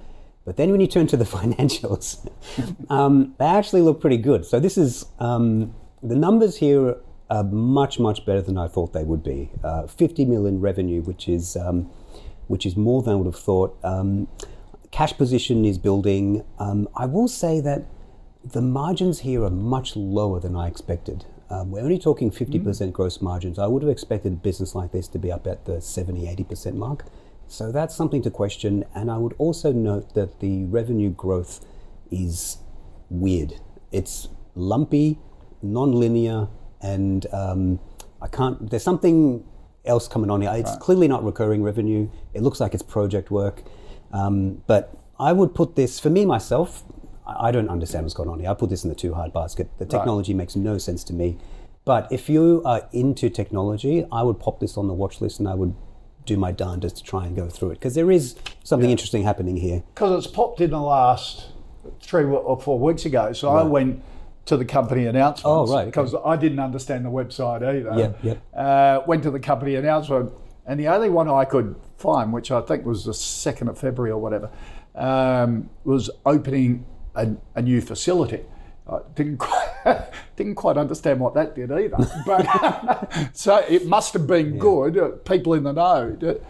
but 0.44 0.56
then 0.56 0.72
when 0.72 0.80
you 0.80 0.86
turn 0.88 1.06
to 1.08 1.16
the 1.16 1.24
financials, 1.36 2.26
um, 2.90 3.34
they 3.38 3.44
actually 3.44 3.82
look 3.82 4.00
pretty 4.00 4.16
good. 4.16 4.44
So 4.44 4.58
this 4.58 4.76
is 4.76 5.06
um, 5.20 5.74
the 6.02 6.16
numbers 6.16 6.56
here 6.56 6.96
are 7.32 7.44
much 7.44 7.98
much 7.98 8.26
better 8.26 8.42
than 8.42 8.58
I 8.58 8.68
thought 8.68 8.92
they 8.92 9.04
would 9.04 9.22
be. 9.24 9.50
Uh, 9.64 9.86
50 9.86 10.26
million 10.26 10.60
revenue, 10.60 11.00
which 11.00 11.28
is 11.28 11.56
um, 11.56 11.90
which 12.46 12.66
is 12.66 12.76
more 12.76 13.02
than 13.02 13.14
I 13.14 13.16
would 13.16 13.26
have 13.26 13.42
thought. 13.42 13.78
Um, 13.82 14.28
cash 14.90 15.16
position 15.16 15.64
is 15.64 15.78
building. 15.78 16.44
Um, 16.58 16.88
I 16.94 17.06
will 17.06 17.28
say 17.28 17.60
that 17.60 17.86
the 18.44 18.60
margins 18.60 19.20
here 19.20 19.42
are 19.44 19.50
much 19.50 19.96
lower 19.96 20.40
than 20.40 20.54
I 20.54 20.68
expected. 20.68 21.24
Um, 21.48 21.70
we're 21.70 21.82
only 21.82 21.98
talking 21.98 22.30
50% 22.30 22.92
gross 22.92 23.20
margins. 23.20 23.58
I 23.58 23.66
would 23.66 23.82
have 23.82 23.90
expected 23.90 24.32
a 24.32 24.36
business 24.36 24.74
like 24.74 24.92
this 24.92 25.06
to 25.08 25.18
be 25.18 25.30
up 25.30 25.46
at 25.46 25.64
the 25.64 25.80
70, 25.80 26.26
80% 26.26 26.74
mark. 26.74 27.04
So 27.46 27.70
that's 27.70 27.94
something 27.94 28.22
to 28.22 28.30
question. 28.30 28.84
And 28.94 29.10
I 29.10 29.18
would 29.18 29.34
also 29.38 29.70
note 29.70 30.14
that 30.14 30.40
the 30.40 30.64
revenue 30.64 31.10
growth 31.10 31.64
is 32.10 32.58
weird. 33.10 33.60
It's 33.92 34.28
lumpy, 34.54 35.18
non-linear, 35.60 36.48
and 36.82 37.26
um, 37.32 37.80
I 38.20 38.28
can't. 38.28 38.70
There's 38.70 38.82
something 38.82 39.44
else 39.84 40.08
coming 40.08 40.30
on 40.30 40.42
here. 40.42 40.52
It's 40.54 40.76
clearly 40.76 41.08
not 41.08 41.24
recurring 41.24 41.62
revenue. 41.62 42.08
It 42.34 42.42
looks 42.42 42.60
like 42.60 42.74
it's 42.74 42.82
project 42.82 43.30
work. 43.30 43.62
Um, 44.12 44.62
but 44.66 44.96
I 45.18 45.32
would 45.32 45.54
put 45.54 45.76
this 45.76 45.98
for 45.98 46.10
me 46.10 46.24
myself. 46.24 46.84
I 47.26 47.48
I 47.48 47.50
don't 47.52 47.68
understand 47.68 48.04
what's 48.04 48.14
going 48.14 48.28
on 48.28 48.40
here. 48.40 48.50
I 48.50 48.54
put 48.54 48.70
this 48.70 48.84
in 48.84 48.90
the 48.90 48.96
too 48.96 49.14
hard 49.14 49.32
basket. 49.32 49.70
The 49.78 49.86
technology 49.86 50.34
makes 50.34 50.56
no 50.56 50.78
sense 50.78 51.04
to 51.04 51.12
me. 51.12 51.38
But 51.84 52.10
if 52.12 52.28
you 52.28 52.62
are 52.64 52.88
into 52.92 53.28
technology, 53.28 54.06
I 54.12 54.22
would 54.22 54.38
pop 54.38 54.60
this 54.60 54.76
on 54.76 54.86
the 54.86 54.94
watch 54.94 55.20
list 55.20 55.40
and 55.40 55.48
I 55.48 55.54
would 55.54 55.74
do 56.24 56.36
my 56.36 56.52
darndest 56.52 56.98
to 56.98 57.02
try 57.02 57.26
and 57.26 57.34
go 57.34 57.48
through 57.48 57.70
it 57.70 57.74
because 57.74 57.96
there 57.96 58.10
is 58.10 58.36
something 58.62 58.90
interesting 58.90 59.24
happening 59.24 59.56
here. 59.56 59.82
Because 59.94 60.24
it's 60.24 60.32
popped 60.32 60.60
in 60.60 60.70
the 60.70 60.80
last 60.80 61.48
three 62.00 62.24
or 62.24 62.60
four 62.60 62.78
weeks 62.78 63.04
ago. 63.04 63.32
So 63.32 63.50
I 63.50 63.62
went 63.62 64.02
to 64.46 64.56
the 64.56 64.64
company 64.64 65.06
announcements. 65.06 65.42
Oh, 65.44 65.66
right, 65.66 65.82
okay. 65.82 65.86
Because 65.90 66.14
I 66.24 66.36
didn't 66.36 66.58
understand 66.58 67.04
the 67.04 67.10
website 67.10 67.62
either. 67.62 67.92
Yep, 67.96 68.18
yep. 68.22 68.42
Uh, 68.54 69.00
went 69.06 69.22
to 69.22 69.30
the 69.30 69.40
company 69.40 69.76
announcement, 69.76 70.32
and 70.66 70.78
the 70.80 70.88
only 70.88 71.10
one 71.10 71.28
I 71.28 71.44
could 71.44 71.76
find, 71.96 72.32
which 72.32 72.50
I 72.50 72.60
think 72.60 72.84
was 72.84 73.04
the 73.04 73.12
2nd 73.12 73.68
of 73.68 73.78
February 73.78 74.10
or 74.10 74.18
whatever, 74.20 74.50
um, 74.94 75.70
was 75.84 76.10
opening 76.26 76.84
a, 77.14 77.28
a 77.54 77.62
new 77.62 77.80
facility. 77.80 78.40
I 78.90 78.98
didn't 79.14 79.36
quite, 79.38 80.08
didn't 80.36 80.56
quite 80.56 80.76
understand 80.76 81.20
what 81.20 81.34
that 81.34 81.54
did 81.54 81.70
either. 81.70 81.96
But 82.26 83.30
so 83.32 83.56
it 83.68 83.86
must 83.86 84.12
have 84.14 84.26
been 84.26 84.58
good. 84.58 84.98
uh, 84.98 85.08
People 85.24 85.54
in 85.54 85.62
the 85.62 85.72
know. 85.72 86.16
Do, 86.18 86.40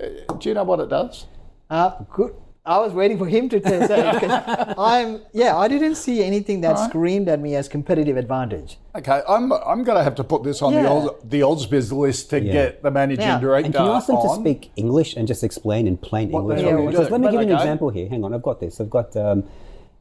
uh, 0.00 0.34
do 0.38 0.48
you 0.48 0.54
know 0.54 0.64
what 0.64 0.78
it 0.80 0.88
does? 0.88 1.26
Uh, 1.68 1.90
good. 2.12 2.34
I 2.66 2.78
was 2.78 2.94
waiting 2.94 3.18
for 3.18 3.26
him 3.26 3.50
to 3.50 3.60
tell 3.60 3.86
say 3.86 4.08
it 4.08 4.20
'cause 4.20 4.74
I'm 4.78 5.20
yeah. 5.34 5.54
I 5.56 5.68
didn't 5.68 5.96
see 5.96 6.24
anything 6.24 6.62
that 6.62 6.78
screamed 6.78 7.28
at 7.28 7.38
me 7.38 7.56
as 7.56 7.68
competitive 7.68 8.16
advantage. 8.16 8.78
Okay, 8.96 9.20
I'm 9.28 9.52
I'm 9.52 9.84
going 9.84 9.98
to 9.98 10.02
have 10.04 10.14
to 10.14 10.24
put 10.24 10.44
this 10.44 10.62
on 10.62 10.72
the 10.74 10.80
Yeah. 10.82 10.92
Oz, 10.92 11.10
the 11.24 11.40
Ausbiz 11.40 11.92
list 11.92 12.30
to 12.30 12.40
Yeah. 12.40 12.52
get 12.52 12.82
the 12.82 12.90
managing 12.90 13.26
Now- 13.26 13.38
director 13.38 13.66
And 13.66 13.74
can 13.74 13.84
you 13.84 13.92
ask 13.92 14.06
them 14.06 14.16
to 14.22 14.30
speak 14.30 14.70
English 14.76 15.14
and 15.16 15.28
just 15.28 15.44
explain 15.44 15.86
in 15.86 15.98
plain 15.98 16.30
What 16.30 16.40
English? 16.40 16.60
the 16.62 16.68
hell 16.70 16.80
you 16.80 16.88
Because 16.90 17.06
do? 17.08 17.12
let 17.12 17.20
me 17.20 17.26
give 17.30 17.40
you 17.42 17.48
an 17.48 17.52
example 17.54 17.90
here. 17.90 18.08
Hang 18.08 18.24
on, 18.24 18.32
I've 18.32 18.42
got 18.42 18.60
this. 18.60 18.80
I've 18.80 18.90
got 18.90 19.14
um, 19.14 19.44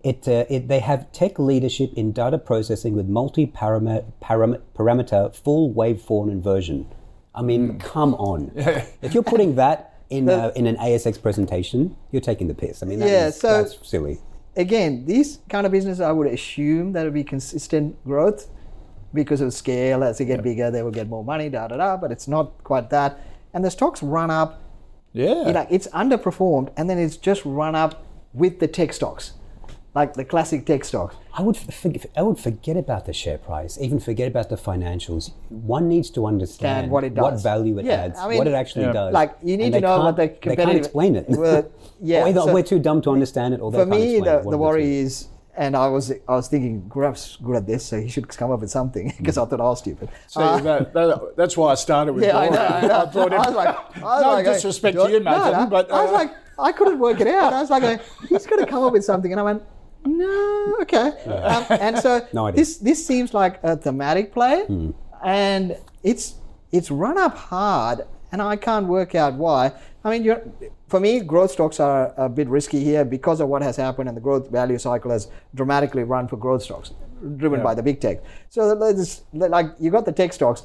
it, 0.02 0.26
uh, 0.28 0.46
it. 0.50 0.70
They 0.70 0.80
have 0.80 1.12
tech 1.12 1.40
leadership 1.40 1.92
in 1.96 2.14
data 2.14 2.38
processing 2.38 2.96
with 2.96 3.08
multi-parameter 3.10 4.06
param- 4.22 4.60
parameter 4.78 5.36
full 5.36 5.74
waveform 5.74 6.32
inversion. 6.32 6.86
I 7.36 7.42
Hmm. 7.42 7.46
mean, 7.48 7.78
come 7.80 8.14
on. 8.16 8.52
If 9.02 9.14
you're 9.14 9.24
putting 9.24 9.56
that 9.56 9.93
in 10.10 10.30
uh, 10.30 10.52
in 10.56 10.68
an 10.68 10.76
ASX 10.78 11.22
presentation, 11.22 11.96
you're 12.12 12.22
taking 12.22 12.48
the 12.48 12.54
piss. 12.54 12.84
I 12.84 12.86
mean, 12.86 13.00
Yeah, 13.00 13.28
is- 13.28 13.40
so- 13.40 13.64
that's 13.64 13.78
silly. 13.88 14.20
Again, 14.56 15.06
these 15.08 15.40
kind 15.50 15.66
of 15.66 15.72
business, 15.72 16.00
I 16.00 16.12
would 16.12 16.28
assume 16.28 16.94
that 16.94 17.06
would 17.06 17.14
be 17.16 17.24
consistent 17.24 17.96
growth 18.06 18.50
because 19.12 19.42
of 19.42 19.52
scale. 19.52 20.04
As 20.04 20.20
they 20.20 20.26
get 20.26 20.44
bigger, 20.44 20.70
they 20.70 20.84
will 20.84 20.92
get 20.92 21.10
more 21.10 21.24
money. 21.24 21.50
Da 21.50 21.68
da 21.68 21.78
da. 21.78 21.98
But 21.98 22.12
it's 22.12 22.28
not 22.28 22.64
quite 22.64 22.92
that. 22.92 23.20
And 23.56 23.66
the 23.66 23.72
stocks 23.72 24.04
run 24.04 24.30
up 24.30 24.62
Yeah, 25.12 25.48
you 25.48 25.54
know, 25.54 25.66
it's 25.72 25.88
underperformed 25.88 26.70
and 26.78 26.88
then 26.90 26.98
it's 27.00 27.18
just 27.18 27.44
run 27.46 27.74
up 27.76 28.04
with 28.34 28.60
the 28.60 28.68
tech 28.68 28.94
stocks, 28.94 29.34
like 29.96 30.14
the 30.16 30.26
classic 30.26 30.66
tech 30.66 30.84
stocks. 30.84 31.16
I 31.36 31.42
would 31.42 31.56
forget, 31.58 32.06
I 32.18 32.22
would 32.24 32.40
forget 32.40 32.78
about 32.78 33.06
the 33.06 33.14
share 33.14 33.38
price, 33.38 33.78
even 33.80 34.00
forget 34.00 34.28
about 34.28 34.50
the 34.50 34.56
financials. 34.56 35.32
One 35.50 35.88
needs 35.88 36.10
to 36.12 36.26
understand 36.26 36.90
what 36.92 37.04
it 37.04 37.14
does. 37.16 37.24
what 37.24 37.42
value 37.44 37.78
it 37.80 37.86
Yeah, 37.86 37.94
adds, 38.06 38.20
I 38.20 38.28
mean, 38.30 38.38
what 38.40 38.48
it 38.48 38.54
actually 38.54 38.86
Yeah. 38.86 38.94
does. 38.94 39.14
Like, 39.14 39.36
you 39.44 39.56
need 39.58 39.66
And 39.66 39.74
to 39.76 39.82
know 39.82 40.00
what 40.00 40.16
can't- 40.18 40.42
the 40.42 40.50
They 40.50 40.56
can't 40.56 40.78
explain 40.78 41.16
it. 41.16 41.26
Well, 41.44 41.66
yeah, 42.02 42.24
or 42.24 42.28
either 42.30 42.42
so- 42.42 42.54
we're 42.54 42.64
too 42.64 42.80
dumb 42.80 43.02
to 43.04 43.12
understand 43.12 43.54
it, 43.54 43.62
or 43.62 43.72
they 43.72 43.80
For 43.80 43.86
me, 43.86 44.16
explain 44.16 44.24
the, 44.24 44.48
it. 44.48 44.50
The 44.52 44.58
worry 44.58 44.98
is, 44.98 45.28
and 45.56 45.76
I 45.78 45.88
was 45.88 46.12
I 46.28 46.34
was 46.40 46.48
thinking, 46.48 46.90
Gaurav's 46.90 47.38
good 47.44 47.56
at 47.56 47.68
this, 47.68 47.86
so 47.86 48.00
he 48.02 48.10
should 48.10 48.28
come 48.28 48.50
up 48.52 48.62
with 48.62 48.72
something 48.72 49.14
because 49.20 49.38
I 49.38 49.46
thought 49.46 49.62
I 49.62 49.64
was 49.66 49.80
stupid. 49.80 50.10
See, 50.28 50.40
that, 50.40 50.94
that, 50.94 51.34
that's 51.38 51.56
why 51.56 51.72
I 51.72 51.76
started 51.76 52.14
with 52.14 52.24
Uh, 52.24 52.28
Yeah, 52.32 52.38
I 52.40 52.48
Gordon. 52.48 52.60
know. 52.60 52.66
I, 52.76 52.88
know. 53.04 53.06
thought 53.12 53.34
I 53.34 53.38
was 53.38 53.56
like, 53.56 53.76
I 53.98 54.02
was 54.02 54.22
no 54.24 54.30
like, 54.30 54.46
disrespect 54.46 54.98
uh, 54.98 55.06
to 55.06 55.12
you, 55.14 55.20
no, 55.20 55.32
Mathan, 55.32 55.64
no. 55.66 55.66
but 55.68 55.92
I 55.92 56.02
was 56.02 56.10
uh, 56.10 56.14
like, 56.14 56.32
I 56.58 56.72
couldn't 56.72 57.00
work 57.00 57.20
it 57.22 57.28
out. 57.28 57.54
I 57.54 57.62
was 57.62 57.70
like, 57.70 57.84
uh, 57.84 57.98
he's 58.30 58.46
got 58.48 58.58
to 58.58 58.66
come 58.66 58.84
up 58.84 58.94
with 58.94 59.04
something, 59.06 59.32
and 59.32 59.40
I 59.40 59.44
went, 59.44 59.62
no, 60.06 60.76
okay. 60.82 61.08
Um, 61.26 61.66
and 61.70 61.98
so 61.98 62.26
No 62.34 62.52
this 62.52 62.78
this 62.78 63.06
seems 63.06 63.34
like 63.34 63.60
a 63.64 63.76
thematic 63.78 64.34
play, 64.34 64.66
Hmm. 64.66 64.92
and 65.24 65.78
it's 66.04 66.36
it's 66.72 66.90
run 66.92 67.18
up 67.18 67.36
hard, 67.38 68.06
and 68.32 68.42
I 68.42 68.56
can't 68.56 68.88
work 68.88 69.16
out 69.16 69.34
why. 69.36 69.72
I 70.06 70.10
mean, 70.10 70.24
you're, 70.24 70.42
for 70.88 71.00
me, 71.00 71.22
growth 71.22 71.52
stocks 71.52 71.80
are 71.80 72.14
a 72.18 72.28
bit 72.28 72.48
risky 72.50 72.84
here 72.84 73.06
because 73.06 73.40
of 73.40 73.48
what 73.48 73.62
has 73.62 73.78
happened, 73.78 74.10
and 74.10 74.18
the 74.18 74.22
growth 74.22 74.50
value 74.50 74.78
cycle 74.78 75.12
has 75.12 75.30
dramatically 75.56 76.04
run 76.04 76.28
for 76.28 76.36
growth 76.38 76.64
stocks, 76.64 76.92
driven 77.38 77.64
by 77.64 77.74
the 77.74 77.84
big 77.84 78.02
tech. 78.02 78.18
So 78.50 78.74
like 79.34 79.68
you 79.80 79.92
got 79.92 80.06
the 80.06 80.12
tech 80.12 80.34
stocks 80.34 80.64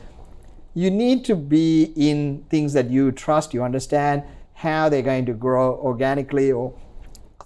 you 0.75 0.91
need 0.91 1.25
to 1.25 1.35
be 1.35 1.93
in 1.97 2.45
things 2.51 2.73
that 2.73 2.89
you 2.89 3.11
trust, 3.11 3.53
you 3.53 3.65
understand 3.65 4.23
how 4.55 4.89
they're 4.89 5.03
going 5.03 5.27
to 5.27 5.33
grow 5.33 5.75
organically 5.77 6.53
or 6.53 6.73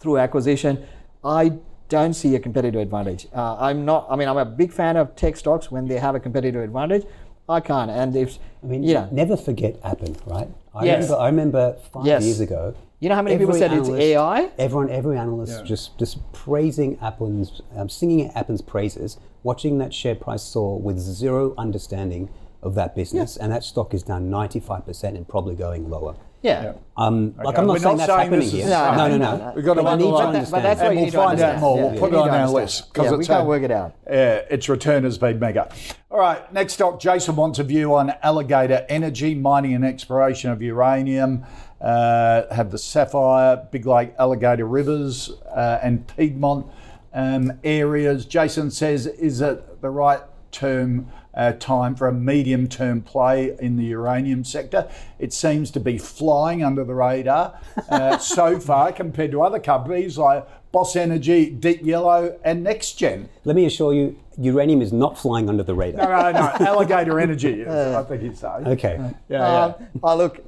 through 0.00 0.18
acquisition. 0.18 0.84
I 1.24 1.52
don't 1.92 2.14
see 2.14 2.34
a 2.34 2.40
competitive 2.40 2.80
advantage. 2.80 3.26
Uh, 3.34 3.56
I'm 3.66 3.84
not, 3.84 4.06
I 4.10 4.16
mean, 4.16 4.26
I'm 4.28 4.38
a 4.38 4.44
big 4.62 4.72
fan 4.72 4.96
of 4.96 5.14
tech 5.14 5.36
stocks 5.36 5.70
when 5.70 5.86
they 5.86 5.98
have 5.98 6.14
a 6.14 6.20
competitive 6.20 6.62
advantage. 6.62 7.04
I 7.48 7.60
can't. 7.60 7.90
And 7.90 8.16
if 8.16 8.38
I 8.62 8.66
mean, 8.66 8.82
you 8.82 8.94
know, 8.94 9.08
never 9.12 9.36
forget 9.36 9.78
Appen, 9.84 10.16
right? 10.26 10.48
I 10.74 10.84
Yes. 10.86 10.94
remember. 11.02 11.16
I 11.22 11.26
remember 11.26 11.64
five 11.92 12.06
Yes. 12.06 12.22
years 12.24 12.40
ago. 12.40 12.74
You 13.00 13.08
know 13.10 13.14
how 13.16 13.22
many 13.22 13.36
people 13.36 13.54
every 13.54 13.60
said 13.60 13.72
it's 13.74 13.90
AI? 13.90 14.48
Everyone, 14.58 14.88
every 14.88 15.18
analyst 15.18 15.64
just 15.66 15.98
just 15.98 16.16
praising 16.32 16.98
Appen's, 17.02 17.60
um, 17.76 17.88
singing 17.90 18.30
Appen's 18.34 18.62
praises, 18.62 19.18
watching 19.42 19.76
that 19.78 19.92
share 19.92 20.14
price 20.14 20.42
soar 20.42 20.78
with 20.80 20.98
zero 20.98 21.52
understanding 21.58 22.30
of 22.62 22.74
that 22.76 22.94
business, 22.94 23.36
and 23.36 23.50
that 23.52 23.64
stock 23.64 23.92
is 23.92 24.02
down 24.04 24.30
ninety 24.30 24.60
five 24.60 24.86
percent 24.86 25.16
and 25.18 25.26
probably 25.28 25.56
going 25.56 25.90
lower. 25.90 26.14
Yeah. 26.42 26.72
Um, 26.96 27.34
Like 27.42 27.56
I'm 27.58 27.66
not 27.66 27.72
we're 27.74 27.78
saying 27.78 27.96
not 27.96 28.06
that's 28.06 28.18
saying 28.18 28.30
happening 28.32 28.48
here. 28.50 28.66
No, 28.68 28.90
no, 28.90 28.96
No, 28.96 29.08
no. 29.08 29.16
no, 29.16 29.36
no. 29.46 29.52
We've 29.56 29.64
got 29.64 29.74
to 29.74 29.82
But 29.82 29.88
I 29.92 29.96
need 29.96 30.04
to 30.04 30.10
that- 30.10 30.26
understand. 30.26 30.50
but 30.52 30.62
that's 30.62 30.80
and 30.80 30.88
what 30.88 30.94
we'll 30.96 31.04
need 31.04 31.10
to 31.12 31.16
find 31.16 31.40
out 31.40 31.58
more. 31.60 31.76
Yeah, 31.76 31.82
We'll 31.84 31.94
you 31.94 32.00
put 32.00 32.12
it 32.12 32.16
on 32.16 32.28
to 32.28 32.34
our 32.34 32.48
list 32.50 32.92
because 32.92 33.10
Yeah, 33.10 33.16
we 33.16 33.24
can't 33.24 33.42
a- 33.42 33.44
work 33.48 33.62
it 33.62 33.70
out. 33.70 33.92
Yeah, 34.06 34.40
its 34.50 34.68
return 34.68 35.04
has 35.04 35.18
been 35.18 35.38
mega. 35.38 35.68
All 36.10 36.18
right, 36.18 36.52
next 36.52 36.82
up, 36.82 37.00
Jason 37.00 37.36
wants 37.36 37.58
a 37.58 37.64
view 37.64 37.94
on 37.94 38.12
Alligator 38.22 38.84
Energy, 38.88 39.34
mining 39.34 39.74
and 39.74 39.84
exploration 39.84 40.50
of 40.50 40.60
uranium. 40.60 41.44
Uh, 41.80 42.42
have 42.54 42.70
the 42.70 42.78
Sapphire, 42.78 43.66
Big 43.70 43.86
Lake, 43.86 44.12
Alligator 44.18 44.66
Rivers, 44.66 45.32
uh, 45.56 45.78
and 45.82 46.06
Piedmont 46.06 46.66
um, 47.14 47.52
areas. 47.64 48.24
Jason 48.24 48.70
says, 48.70 49.06
is 49.06 49.40
it 49.40 49.80
the 49.80 49.90
right 49.90 50.20
term? 50.52 51.08
Uh, 51.34 51.52
time 51.52 51.94
for 51.94 52.08
a 52.08 52.12
medium 52.12 52.68
term 52.68 53.00
play 53.00 53.56
in 53.58 53.76
the 53.76 53.84
uranium 53.84 54.44
sector. 54.44 54.90
It 55.18 55.32
seems 55.32 55.70
to 55.70 55.80
be 55.80 55.96
flying 55.96 56.62
under 56.62 56.84
the 56.84 56.94
radar 56.94 57.58
uh, 57.88 58.18
so 58.36 58.60
far 58.60 58.92
compared 58.92 59.30
to 59.30 59.42
other 59.42 59.58
companies 59.58 60.18
like 60.18 60.46
Boss 60.72 60.96
Energy, 60.96 61.50
Deep 61.50 61.82
Yellow, 61.82 62.38
and 62.44 62.66
NextGen. 62.66 63.28
Let 63.44 63.56
me 63.56 63.66
assure 63.66 63.92
you, 63.92 64.18
uranium 64.38 64.82
is 64.82 64.92
not 64.92 65.18
flying 65.18 65.48
under 65.48 65.62
the 65.62 65.74
radar. 65.74 66.32
No, 66.32 66.32
no, 66.32 66.66
alligator 66.66 67.20
energy. 67.20 67.60
is, 67.60 67.68
I 67.68 68.02
think 68.02 68.22
he'd. 68.22 68.44
Okay. 68.44 68.96
Yeah, 68.98 69.12
yeah. 69.28 69.64
Um, 69.64 69.74
oh, 70.02 70.16
look, 70.16 70.44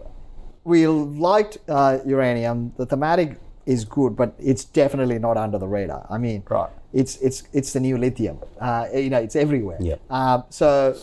we 0.64 0.86
liked 0.86 1.58
uh, 1.68 1.98
uranium. 2.06 2.72
The 2.76 2.86
thematic 2.86 3.38
is 3.66 3.84
good, 3.84 4.16
but 4.16 4.34
it's 4.38 4.64
definitely 4.64 5.18
not 5.18 5.36
under 5.36 5.58
the 5.58 5.66
radar. 5.66 6.06
I 6.10 6.18
mean, 6.18 6.42
Right. 6.48 6.70
It's 6.92 7.16
it's 7.16 7.42
it's 7.52 7.72
the 7.72 7.80
new 7.80 7.98
lithium. 7.98 8.38
Uh, 8.60 8.86
you 8.94 9.10
know, 9.10 9.18
it's 9.18 9.34
everywhere. 9.34 9.78
Yeah. 9.80 9.96
Um, 10.10 10.44
so 10.48 10.96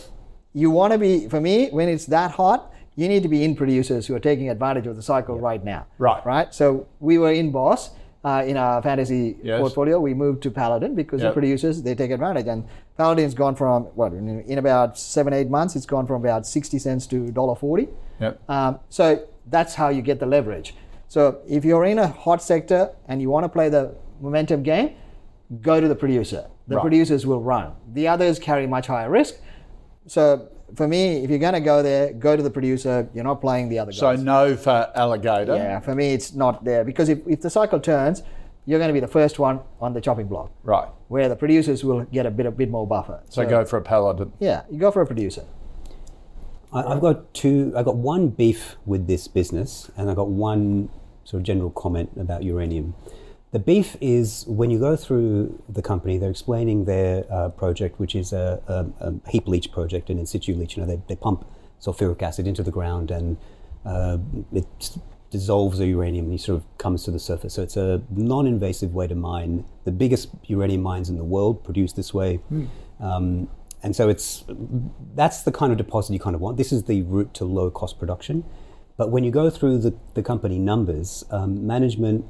you 0.54 0.70
want 0.70 0.92
to 0.94 0.98
be 0.98 1.28
for 1.28 1.40
me 1.40 1.68
when 1.70 1.88
it's 1.88 2.06
that 2.06 2.30
hot. 2.32 2.72
You 2.96 3.08
need 3.08 3.22
to 3.22 3.28
be 3.28 3.42
in 3.44 3.54
producers 3.56 4.06
who 4.06 4.14
are 4.14 4.20
taking 4.20 4.48
advantage 4.50 4.86
of 4.86 4.96
the 4.96 5.02
cycle 5.02 5.38
right 5.38 5.62
now. 5.64 5.86
Right. 5.98 6.24
Right. 6.24 6.54
So 6.54 6.86
we 7.00 7.18
were 7.18 7.32
in 7.32 7.50
Boss. 7.52 7.90
Uh, 8.24 8.44
in 8.46 8.56
our 8.56 8.80
fantasy 8.80 9.36
Yes. 9.42 9.58
portfolio, 9.60 9.98
we 9.98 10.14
moved 10.14 10.44
to 10.44 10.50
Paladin 10.52 10.94
because 10.94 11.20
Yep. 11.22 11.30
the 11.30 11.32
producers 11.32 11.82
they 11.82 11.96
take 11.96 12.12
advantage, 12.12 12.46
and 12.46 12.62
Paladin's 12.96 13.34
gone 13.34 13.56
from 13.56 13.86
what 13.96 14.12
in, 14.12 14.42
in 14.42 14.58
about 14.58 14.96
seven 14.96 15.32
eight 15.32 15.50
months, 15.50 15.74
it's 15.74 15.86
gone 15.86 16.06
from 16.06 16.24
about 16.24 16.46
sixty 16.46 16.78
cents 16.78 17.04
to 17.08 17.16
$1.40. 17.32 17.88
Yep. 18.20 18.40
Um, 18.48 18.78
so 18.90 19.24
that's 19.50 19.74
how 19.74 19.88
you 19.88 20.02
get 20.02 20.20
the 20.20 20.26
leverage. 20.26 20.72
So 21.12 21.42
if 21.46 21.62
you're 21.62 21.84
in 21.84 21.98
a 21.98 22.06
hot 22.08 22.42
sector 22.42 22.90
and 23.06 23.20
you 23.20 23.28
want 23.28 23.44
to 23.44 23.48
play 23.50 23.68
the 23.68 23.94
momentum 24.22 24.62
game, 24.62 24.94
go 25.60 25.78
to 25.78 25.86
the 25.86 25.94
producer. 25.94 26.46
The 26.68 26.76
Right. 26.76 26.80
producers 26.80 27.26
will 27.26 27.42
run. 27.42 27.72
The 27.92 28.08
others 28.08 28.38
carry 28.38 28.66
much 28.66 28.86
higher 28.86 29.10
risk. 29.10 29.34
So 30.06 30.48
for 30.74 30.88
me, 30.88 31.22
if 31.22 31.28
you're 31.28 31.38
going 31.38 31.52
to 31.52 31.60
go 31.60 31.82
there, 31.82 32.14
go 32.14 32.34
to 32.34 32.42
the 32.42 32.48
producer. 32.58 33.10
You're 33.12 33.24
not 33.24 33.42
playing 33.42 33.68
the 33.68 33.78
other 33.78 33.90
guys. 33.92 33.98
So 33.98 34.16
no 34.16 34.56
for 34.56 34.90
alligator. 34.94 35.54
yeah, 35.54 35.80
for 35.80 35.94
me, 35.94 36.14
it's 36.14 36.32
not 36.32 36.64
there 36.64 36.82
because 36.82 37.10
if, 37.10 37.18
if 37.28 37.42
the 37.42 37.50
cycle 37.50 37.78
turns, 37.78 38.22
you're 38.64 38.78
going 38.78 38.88
to 38.88 38.94
be 38.94 39.00
the 39.08 39.14
first 39.20 39.38
one 39.38 39.60
on 39.82 39.92
the 39.92 40.00
chopping 40.00 40.28
block, 40.28 40.50
Right. 40.62 40.88
where 41.08 41.28
the 41.28 41.36
producers 41.36 41.84
will 41.84 42.04
get 42.04 42.24
a 42.24 42.30
bit 42.30 42.46
a 42.46 42.50
bit 42.50 42.70
more 42.70 42.86
buffer. 42.86 43.20
So 43.28 43.44
go 43.44 43.66
for 43.66 43.76
a 43.76 43.82
paladin. 43.82 44.32
Yeah, 44.38 44.62
you 44.70 44.78
go 44.78 44.90
for 44.90 45.02
a 45.02 45.06
producer. 45.06 45.44
I, 46.72 46.84
I've 46.84 47.02
got 47.02 47.34
two. 47.34 47.74
I've 47.76 47.84
got 47.84 47.96
one 47.96 48.28
beef 48.28 48.76
with 48.86 49.06
this 49.08 49.28
business, 49.28 49.90
and 49.94 50.08
I've 50.08 50.16
got 50.16 50.28
one 50.30 50.88
sort 51.32 51.40
of 51.40 51.46
general 51.46 51.70
comment 51.70 52.10
about 52.20 52.42
uranium. 52.42 52.94
The 53.52 53.58
beef 53.58 53.96
is 54.00 54.44
when 54.46 54.70
you 54.70 54.78
go 54.78 54.96
through 54.96 55.62
the 55.66 55.82
company, 55.82 56.18
they're 56.18 56.30
explaining 56.30 56.84
their 56.84 57.24
uh, 57.30 57.48
project, 57.48 57.98
which 57.98 58.14
is 58.14 58.32
a, 58.32 58.60
a, 58.68 59.08
a 59.08 59.30
heap 59.30 59.48
leach 59.48 59.72
project, 59.72 60.10
an 60.10 60.18
in 60.18 60.26
situ 60.26 60.54
leach. 60.54 60.76
You 60.76 60.82
know, 60.82 60.88
they, 60.92 61.00
they 61.08 61.16
pump 61.16 61.46
sulfuric 61.80 62.20
acid 62.22 62.46
into 62.46 62.62
the 62.62 62.70
ground, 62.70 63.10
and 63.10 63.38
uh, 63.86 64.18
it 64.52 64.66
dissolves 65.30 65.78
the 65.78 65.86
uranium, 65.86 66.26
and 66.26 66.34
it 66.34 66.42
sort 66.42 66.58
of 66.58 66.78
comes 66.78 67.02
to 67.04 67.10
the 67.10 67.18
surface. 67.18 67.54
So 67.54 67.62
it's 67.62 67.78
a 67.78 68.02
non-invasive 68.10 68.92
way 68.92 69.06
to 69.06 69.14
mine. 69.14 69.64
The 69.84 69.92
biggest 69.92 70.28
uranium 70.44 70.82
mines 70.82 71.08
in 71.08 71.16
the 71.16 71.24
world 71.24 71.64
produce 71.64 71.92
this 71.94 72.12
way. 72.12 72.40
Um, 73.00 73.48
and 73.82 73.96
so 73.96 74.08
it's 74.08 74.44
that's 75.14 75.42
the 75.42 75.52
kind 75.52 75.72
of 75.72 75.78
deposit 75.78 76.12
you 76.12 76.20
kind 76.20 76.36
of 76.36 76.42
want. 76.42 76.56
This 76.56 76.72
is 76.72 76.84
the 76.84 77.02
route 77.02 77.32
to 77.34 77.44
low 77.44 77.70
cost 77.70 77.98
production. 77.98 78.44
But 78.96 79.10
when 79.10 79.24
you 79.24 79.30
go 79.30 79.50
through 79.50 79.78
the, 79.78 79.94
the 80.14 80.22
company 80.22 80.58
numbers, 80.58 81.24
um, 81.30 81.66
management 81.66 82.26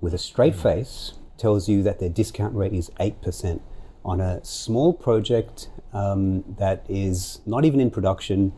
with 0.00 0.14
a 0.14 0.18
straight 0.18 0.54
face 0.54 1.14
tells 1.38 1.68
you 1.68 1.82
that 1.82 2.00
their 2.00 2.08
discount 2.08 2.54
rate 2.54 2.72
is 2.72 2.90
8% 2.98 3.60
on 4.04 4.20
a 4.20 4.42
small 4.44 4.92
project 4.92 5.68
um, 5.92 6.44
that 6.58 6.84
is 6.88 7.40
not 7.44 7.64
even 7.64 7.80
in 7.80 7.90
production 7.90 8.52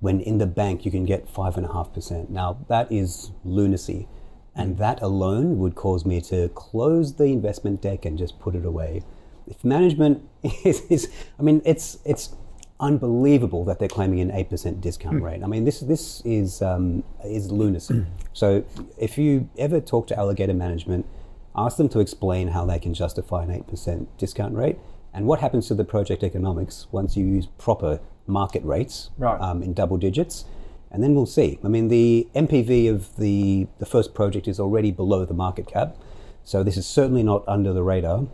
when 0.00 0.20
in 0.20 0.38
the 0.38 0.46
bank 0.46 0.84
you 0.84 0.90
can 0.90 1.04
get 1.04 1.32
5.5%. 1.32 2.28
Now, 2.30 2.58
that 2.68 2.90
is 2.90 3.30
lunacy. 3.44 4.08
And 4.54 4.78
that 4.78 5.00
alone 5.00 5.58
would 5.58 5.74
cause 5.74 6.04
me 6.04 6.20
to 6.22 6.48
close 6.50 7.14
the 7.14 7.24
investment 7.24 7.80
deck 7.80 8.04
and 8.04 8.18
just 8.18 8.38
put 8.38 8.54
it 8.54 8.64
away. 8.64 9.02
If 9.46 9.64
management 9.64 10.28
is, 10.64 10.82
is 10.90 11.08
I 11.38 11.42
mean, 11.42 11.62
it's, 11.64 11.98
it's 12.04 12.34
unbelievable 12.82 13.64
that 13.64 13.78
they're 13.78 13.88
claiming 13.88 14.20
an 14.20 14.30
8% 14.30 14.80
discount 14.80 15.22
rate. 15.22 15.42
I 15.42 15.46
mean, 15.46 15.64
this, 15.64 15.80
this 15.80 16.20
is, 16.24 16.60
um, 16.60 17.04
is 17.24 17.50
lunacy. 17.50 18.04
so 18.32 18.64
if 18.98 19.16
you 19.16 19.48
ever 19.56 19.80
talk 19.80 20.08
to 20.08 20.18
Alligator 20.18 20.52
management, 20.52 21.06
ask 21.54 21.76
them 21.76 21.88
to 21.90 22.00
explain 22.00 22.48
how 22.48 22.66
they 22.66 22.78
can 22.80 22.92
justify 22.92 23.44
an 23.44 23.50
8% 23.62 24.06
discount 24.18 24.54
rate 24.54 24.78
and 25.14 25.26
what 25.26 25.40
happens 25.40 25.68
to 25.68 25.74
the 25.74 25.84
project 25.84 26.22
economics 26.24 26.88
once 26.90 27.16
you 27.16 27.24
use 27.24 27.46
proper 27.56 28.00
market 28.26 28.64
rates 28.64 29.10
Right. 29.16 29.40
um, 29.40 29.62
in 29.62 29.72
double 29.74 29.96
digits. 29.96 30.44
And 30.90 31.02
then 31.02 31.14
we'll 31.14 31.26
see. 31.26 31.58
I 31.64 31.68
mean, 31.68 31.88
the 31.88 32.28
NPV 32.34 32.90
of 32.90 33.16
the, 33.16 33.66
the 33.78 33.86
first 33.86 34.12
project 34.12 34.46
is 34.48 34.58
already 34.60 34.90
below 34.90 35.24
the 35.24 35.34
market 35.34 35.66
cap. 35.66 35.96
So 36.44 36.62
this 36.62 36.76
is 36.76 36.86
certainly 36.86 37.22
not 37.22 37.44
under 37.46 37.72
the 37.72 37.82
radar. 37.82 38.26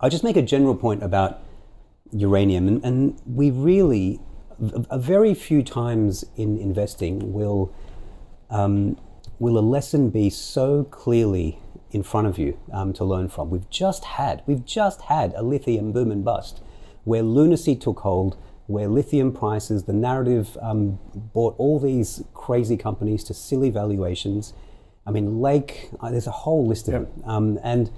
I 0.00 0.08
just 0.08 0.24
make 0.24 0.36
a 0.36 0.42
general 0.42 0.74
point 0.74 1.02
about 1.02 1.40
uranium, 2.12 2.68
and, 2.68 2.84
and 2.84 3.20
we 3.26 3.50
really, 3.50 4.20
a, 4.90 4.98
very 4.98 5.34
few 5.34 5.62
times 5.62 6.24
in 6.36 6.58
investing 6.58 7.32
will 7.32 7.74
um, 8.50 8.98
will 9.38 9.58
a 9.58 9.60
lesson 9.60 10.08
be 10.10 10.30
so 10.30 10.84
clearly 10.84 11.58
in 11.90 12.02
front 12.02 12.26
of 12.26 12.38
you 12.38 12.58
um, 12.72 12.92
to 12.92 13.04
learn 13.04 13.28
from. 13.28 13.50
We've 13.50 13.68
just 13.70 14.04
had 14.04 14.42
we've 14.46 14.64
just 14.64 15.02
had 15.02 15.32
a 15.34 15.42
lithium 15.42 15.92
boom 15.92 16.10
and 16.10 16.24
bust, 16.24 16.62
where 17.04 17.22
lunacy 17.22 17.76
took 17.76 18.00
hold, 18.00 18.36
where 18.66 18.88
lithium 18.88 19.32
prices, 19.32 19.84
the 19.84 19.92
narrative 19.92 20.56
um, 20.60 20.98
brought 21.32 21.54
all 21.58 21.78
these 21.78 22.24
crazy 22.34 22.76
companies 22.76 23.24
to 23.24 23.34
silly 23.34 23.70
valuations. 23.70 24.52
I 25.06 25.12
mean, 25.12 25.40
Lake, 25.40 25.90
uh, 26.00 26.10
there's 26.10 26.26
a 26.26 26.32
whole 26.32 26.66
list 26.66 26.88
of 26.88 26.92
them, 26.92 27.08
um, 27.24 27.58
and 27.62 27.90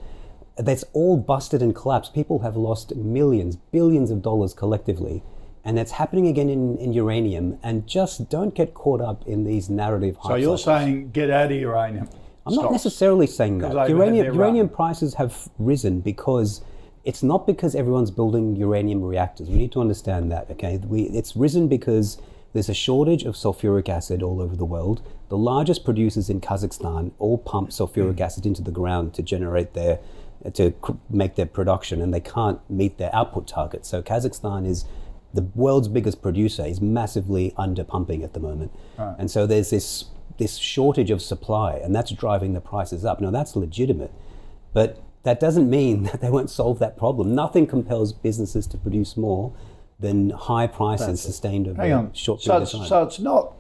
that's 0.59 0.85
all 0.93 1.17
busted 1.17 1.63
and 1.63 1.75
collapsed. 1.75 2.15
People 2.15 2.41
have 2.41 2.57
lost 2.57 2.95
millions, 2.97 3.57
billions 3.57 4.11
of 4.11 4.23
dollars 4.23 4.55
collectively. 4.55 5.23
And 5.65 5.77
that's 5.77 5.93
happening 5.93 6.27
again 6.27 6.49
in, 6.49 6.79
in 6.79 6.93
uranium. 6.93 7.59
And 7.63 7.87
just 7.87 8.31
don't 8.31 8.55
get 8.55 8.75
caught 8.75 9.01
up 9.01 9.27
in 9.27 9.45
these 9.45 9.69
narrative 9.69 10.17
So 10.23 10.35
you're 10.37 10.57
cycles. 10.57 10.65
saying 10.65 11.11
get 11.11 11.31
out 11.31 11.53
of 11.53 11.59
uranium. 11.59 12.09
I'm 12.47 12.55
not 12.55 12.73
necessarily 12.73 13.27
saying 13.27 13.59
that. 13.59 13.73
Uranium, 13.91 14.27
uranium 14.27 14.69
prices 14.71 15.15
have 15.15 15.49
risen 15.59 16.01
because 16.01 16.63
it's 17.05 17.23
not 17.23 17.47
because 17.47 17.75
everyone's 17.75 18.11
building 18.11 18.57
uranium 18.57 19.03
reactors. 19.03 19.51
We 19.51 19.57
need 19.57 19.73
to 19.73 19.81
understand 19.83 20.33
that, 20.33 20.51
okay? 20.53 20.79
We, 20.79 21.03
it's 21.03 21.37
risen 21.37 21.69
because 21.69 22.17
there's 22.55 22.71
a 22.71 22.75
shortage 22.75 23.25
of 23.25 23.35
sulfuric 23.35 23.91
acid 23.91 24.23
all 24.23 24.41
over 24.41 24.57
the 24.57 24.65
world. 24.65 25.03
The 25.29 25.37
largest 25.37 25.85
producers 25.85 26.31
in 26.31 26.41
Kazakhstan 26.41 27.13
all 27.19 27.37
pump 27.37 27.69
sulfuric 27.71 28.17
Hmm. 28.17 28.23
acid 28.23 28.47
into 28.47 28.63
the 28.63 28.71
ground 28.71 29.13
to 29.15 29.23
generate 29.23 29.75
their, 29.75 29.99
to 30.55 30.73
make 31.11 31.35
their 31.37 31.47
production, 31.47 32.01
and 32.01 32.13
they 32.13 32.21
can't 32.21 32.59
meet 32.71 32.99
their 32.99 33.15
output 33.15 33.47
targets. 33.47 33.89
So 33.89 34.03
Kazakhstan 34.03 34.67
is 34.67 34.85
the 35.35 35.43
world's 35.55 35.89
biggest 35.89 36.23
producer 36.23 36.65
is 36.65 36.81
massively 36.81 37.53
under 37.57 37.85
pumping 37.85 38.23
at 38.23 38.33
the 38.33 38.41
moment. 38.41 38.73
And 38.97 39.31
so 39.31 39.47
there's 39.47 39.71
this 39.71 40.07
this 40.39 40.57
shortage 40.57 41.11
of 41.11 41.21
supply 41.21 41.73
and 41.75 41.93
that's 41.93 42.13
driving 42.13 42.53
the 42.53 42.61
prices 42.61 43.05
up. 43.05 43.21
Now 43.21 43.31
that's 43.31 43.57
legitimate. 43.57 44.13
But 44.73 45.03
that 45.25 45.41
doesn't 45.41 45.69
mean 45.69 46.03
that 46.05 46.21
they 46.21 46.31
won't 46.31 46.51
solve 46.51 46.79
that 46.79 46.97
problem. 46.97 47.35
Nothing 47.35 47.67
compels 47.67 48.13
businesses 48.13 48.67
to 48.69 48.79
produce 48.79 49.17
more 49.17 49.53
than 50.01 50.31
high 50.31 50.69
prices 50.69 51.21
sustained 51.21 51.67
over 51.67 51.83
a 51.83 52.11
short 52.15 52.41
So 52.41 52.53
period 52.53 52.63
it's, 52.63 52.75
of 52.75 52.81
time. 52.81 52.89
so 52.89 53.03
it's 53.03 53.19
not 53.19 53.55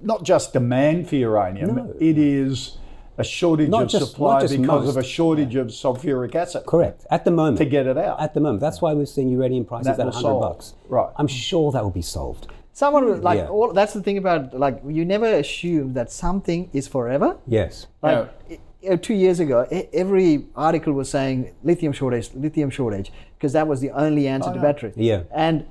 not 0.00 0.22
just 0.22 0.52
demand 0.52 1.08
for 1.08 1.16
uranium. 1.16 1.74
No. 1.74 1.94
It 2.00 2.16
is 2.16 2.78
a 3.18 3.24
shortage 3.24 3.68
Not 3.68 3.82
of 3.84 3.88
just- 3.88 4.06
supply 4.10 4.34
not 4.34 4.40
just 4.42 4.60
because 4.60 4.88
of 4.88 4.96
a 4.96 5.02
shortage 5.02 5.54
of 5.56 5.68
sulfuric 5.68 6.34
acid. 6.34 6.66
Correct. 6.66 7.06
At 7.10 7.24
the 7.24 7.30
moment. 7.30 7.58
To 7.58 7.64
get 7.64 7.86
it 7.86 7.96
out. 7.98 8.20
At 8.20 8.34
the 8.34 8.40
moment. 8.40 8.60
That's 8.60 8.80
why 8.82 8.92
we're 8.94 9.06
seeing 9.06 9.28
uranium 9.28 9.64
prices 9.64 9.86
That 9.86 10.00
at 10.00 10.06
will 10.06 10.12
100 10.12 10.20
solve. 10.22 10.40
bucks. 10.42 10.74
Right. 10.88 11.10
I'm 11.16 11.26
sure 11.28 11.70
that 11.72 11.82
will 11.82 11.90
be 11.90 12.02
solved. 12.02 12.48
Someone 12.72 13.04
will- 13.06 13.18
like 13.18 13.38
Yeah. 13.38 13.48
all, 13.48 13.72
that's 13.72 13.92
the 13.92 14.02
thing 14.02 14.18
about 14.18 14.58
like 14.58 14.80
you 14.86 15.04
never 15.04 15.26
assume 15.26 15.94
that 15.94 16.10
something 16.10 16.70
is 16.72 16.88
forever. 16.88 17.36
Yes. 17.46 17.86
Like 18.02 18.28
i- 18.50 18.58
uh, 18.90 18.96
two 18.96 19.14
years 19.14 19.38
ago, 19.40 19.66
every 19.92 20.46
article 20.56 20.92
was 20.92 21.08
saying 21.08 21.52
lithium 21.62 21.92
shortage, 21.92 22.30
lithium 22.34 22.68
shortage, 22.70 23.12
because 23.36 23.52
that 23.52 23.66
was 23.68 23.80
the 23.80 23.90
only 23.92 24.26
answer 24.26 24.52
to 24.52 24.60
battery. 24.60 24.92
Yeah. 24.96 25.20
And 25.32 25.64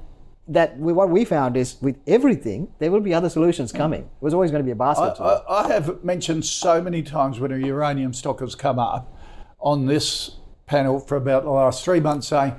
that 0.47 0.77
we, 0.77 0.91
what 0.91 1.10
we 1.10 1.23
found 1.25 1.56
is 1.56 1.77
with 1.82 1.97
everything, 2.06 2.67
there 2.79 2.91
will 2.91 2.99
be 2.99 3.13
other 3.13 3.29
solutions 3.29 3.71
coming. 3.71 4.01
It 4.01 4.08
was 4.21 4.34
always 4.34 4.51
going 4.51 4.62
to 4.62 4.65
be 4.65 4.71
a 4.71 4.75
basket. 4.75 5.15
I, 5.21 5.23
I, 5.47 5.63
I 5.65 5.67
have 5.73 6.03
mentioned 6.03 6.45
so 6.45 6.82
many 6.82 7.01
times 7.01 7.39
when 7.39 7.51
a 7.51 7.58
uranium 7.58 8.13
stock 8.13 8.41
has 8.41 8.53
come 8.56 8.77
up 8.79 9.15
on 9.60 9.86
this 9.86 10.38
panel 10.65 10.99
for 10.99 11.15
about 11.15 11.43
the 11.43 11.49
last 11.49 11.86
three 11.86 11.99
months 12.01 12.27
saying, 12.27 12.53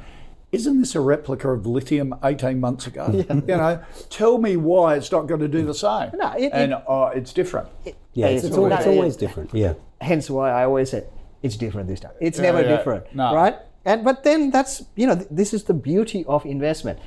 isn't 0.50 0.78
this 0.80 0.94
a 0.94 1.00
replica 1.00 1.50
of 1.50 1.66
lithium 1.66 2.14
18 2.24 2.58
months 2.60 2.86
ago? 2.86 3.08
You 3.28 3.42
know, 3.56 3.82
tell 4.08 4.38
me 4.38 4.56
why 4.56 4.94
it's 4.94 5.10
not 5.12 5.26
going 5.26 5.40
to 5.40 5.48
do 5.48 5.64
the 5.66 5.74
same. 5.74 6.10
No, 6.14 6.32
it- 6.38 6.52
and 6.52 6.72
it- 6.72 6.84
uh, 6.88 7.10
it's 7.14 7.32
different. 7.32 7.68
Yeah, 8.14 8.28
it's, 8.28 8.44
it's, 8.44 8.56
al- 8.56 8.72
it's 8.72 8.86
always 8.86 9.16
it- 9.16 9.20
different. 9.20 9.52
Yeah. 9.52 9.74
hence 10.00 10.30
why 10.30 10.50
I 10.50 10.64
always 10.64 10.90
say 10.90 11.04
it's 11.42 11.56
different 11.56 11.88
this 11.88 12.00
time. 12.00 12.12
It's 12.20 12.38
Yeah, 12.38 12.44
never 12.44 12.62
yeah. 12.62 12.76
different, 12.76 13.14
No. 13.14 13.34
right? 13.34 13.56
And 13.84 14.02
but 14.04 14.22
then 14.24 14.50
that's 14.50 14.84
you 14.96 15.06
know 15.06 15.16
th- 15.16 15.28
this 15.30 15.52
is 15.52 15.64
the 15.64 15.74
beauty 15.74 16.24
of 16.26 16.46
investment. 16.46 16.98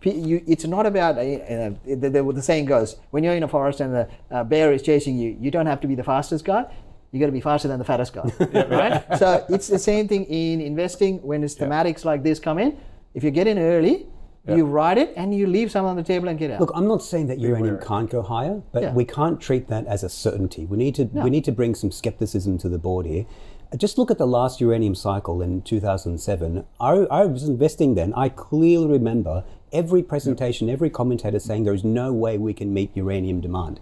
P- 0.00 0.12
You, 0.12 0.42
it's 0.46 0.64
not 0.66 0.86
about 0.86 1.16
uh, 1.16 1.20
uh, 1.20 1.70
the, 1.86 2.08
the, 2.10 2.32
the 2.32 2.42
saying 2.42 2.66
goes 2.66 2.96
when 3.10 3.24
you're 3.24 3.34
in 3.34 3.42
a 3.42 3.48
forest 3.48 3.80
and 3.80 3.94
the 3.94 4.08
uh, 4.30 4.44
bear 4.44 4.72
is 4.72 4.82
chasing 4.82 5.18
you, 5.18 5.36
you 5.40 5.50
don't 5.50 5.66
have 5.66 5.80
to 5.80 5.88
be 5.88 5.94
the 5.94 6.04
fastest 6.04 6.44
guy. 6.44 6.66
You 7.10 7.18
got 7.20 7.26
to 7.26 7.32
be 7.32 7.40
faster 7.40 7.68
than 7.68 7.78
the 7.78 7.84
fattest 7.86 8.12
guy, 8.12 8.30
right? 8.70 9.18
So 9.18 9.44
it's 9.48 9.66
the 9.66 9.78
same 9.78 10.06
thing 10.08 10.24
in 10.26 10.60
investing 10.60 11.22
when 11.22 11.42
it's 11.42 11.54
thematics 11.54 12.04
like 12.04 12.22
this 12.22 12.38
come 12.38 12.58
in. 12.58 12.76
If 13.14 13.24
you 13.24 13.30
get 13.30 13.46
in 13.46 13.58
early, 13.58 14.06
you 14.46 14.64
ride 14.66 14.98
it 14.98 15.12
and 15.16 15.34
you 15.34 15.46
leave 15.46 15.70
some 15.70 15.84
on 15.86 15.96
the 15.96 16.02
table 16.02 16.28
and 16.28 16.38
get 16.38 16.50
out. 16.50 16.60
Look, 16.60 16.70
I'm 16.74 16.86
not 16.86 17.02
saying 17.02 17.26
that 17.28 17.38
uranium 17.38 17.78
can't 17.80 18.08
go 18.10 18.22
higher, 18.22 18.62
but 18.72 18.82
Yeah. 18.82 18.92
we 18.94 19.04
can't 19.04 19.40
treat 19.40 19.68
that 19.68 19.86
as 19.86 20.02
a 20.04 20.08
certainty. 20.08 20.64
We 20.66 20.76
need 20.76 20.94
to 20.96 21.04
we 21.04 21.28
need 21.30 21.44
to 21.46 21.52
bring 21.52 21.74
some 21.74 21.90
skepticism 21.90 22.56
to 22.58 22.68
the 22.68 22.78
board 22.78 23.04
here. 23.06 23.24
Uh, 23.72 23.76
Just 23.76 23.98
look 23.98 24.10
at 24.10 24.16
the 24.18 24.26
last 24.26 24.60
uranium 24.60 24.94
cycle 24.94 25.42
in 25.42 25.60
2007. 25.62 26.64
I, 26.80 26.90
I 27.10 27.24
was 27.26 27.44
investing 27.48 27.94
then. 27.94 28.14
I 28.14 28.28
clearly 28.30 28.86
remember 28.86 29.44
every 29.72 30.02
presentation, 30.02 30.68
every 30.70 30.90
commentator 30.90 31.38
saying 31.38 31.64
there 31.64 31.74
is 31.74 31.84
no 31.84 32.12
way 32.12 32.38
we 32.38 32.54
can 32.54 32.72
meet 32.72 32.90
uranium 32.94 33.40
demand. 33.40 33.80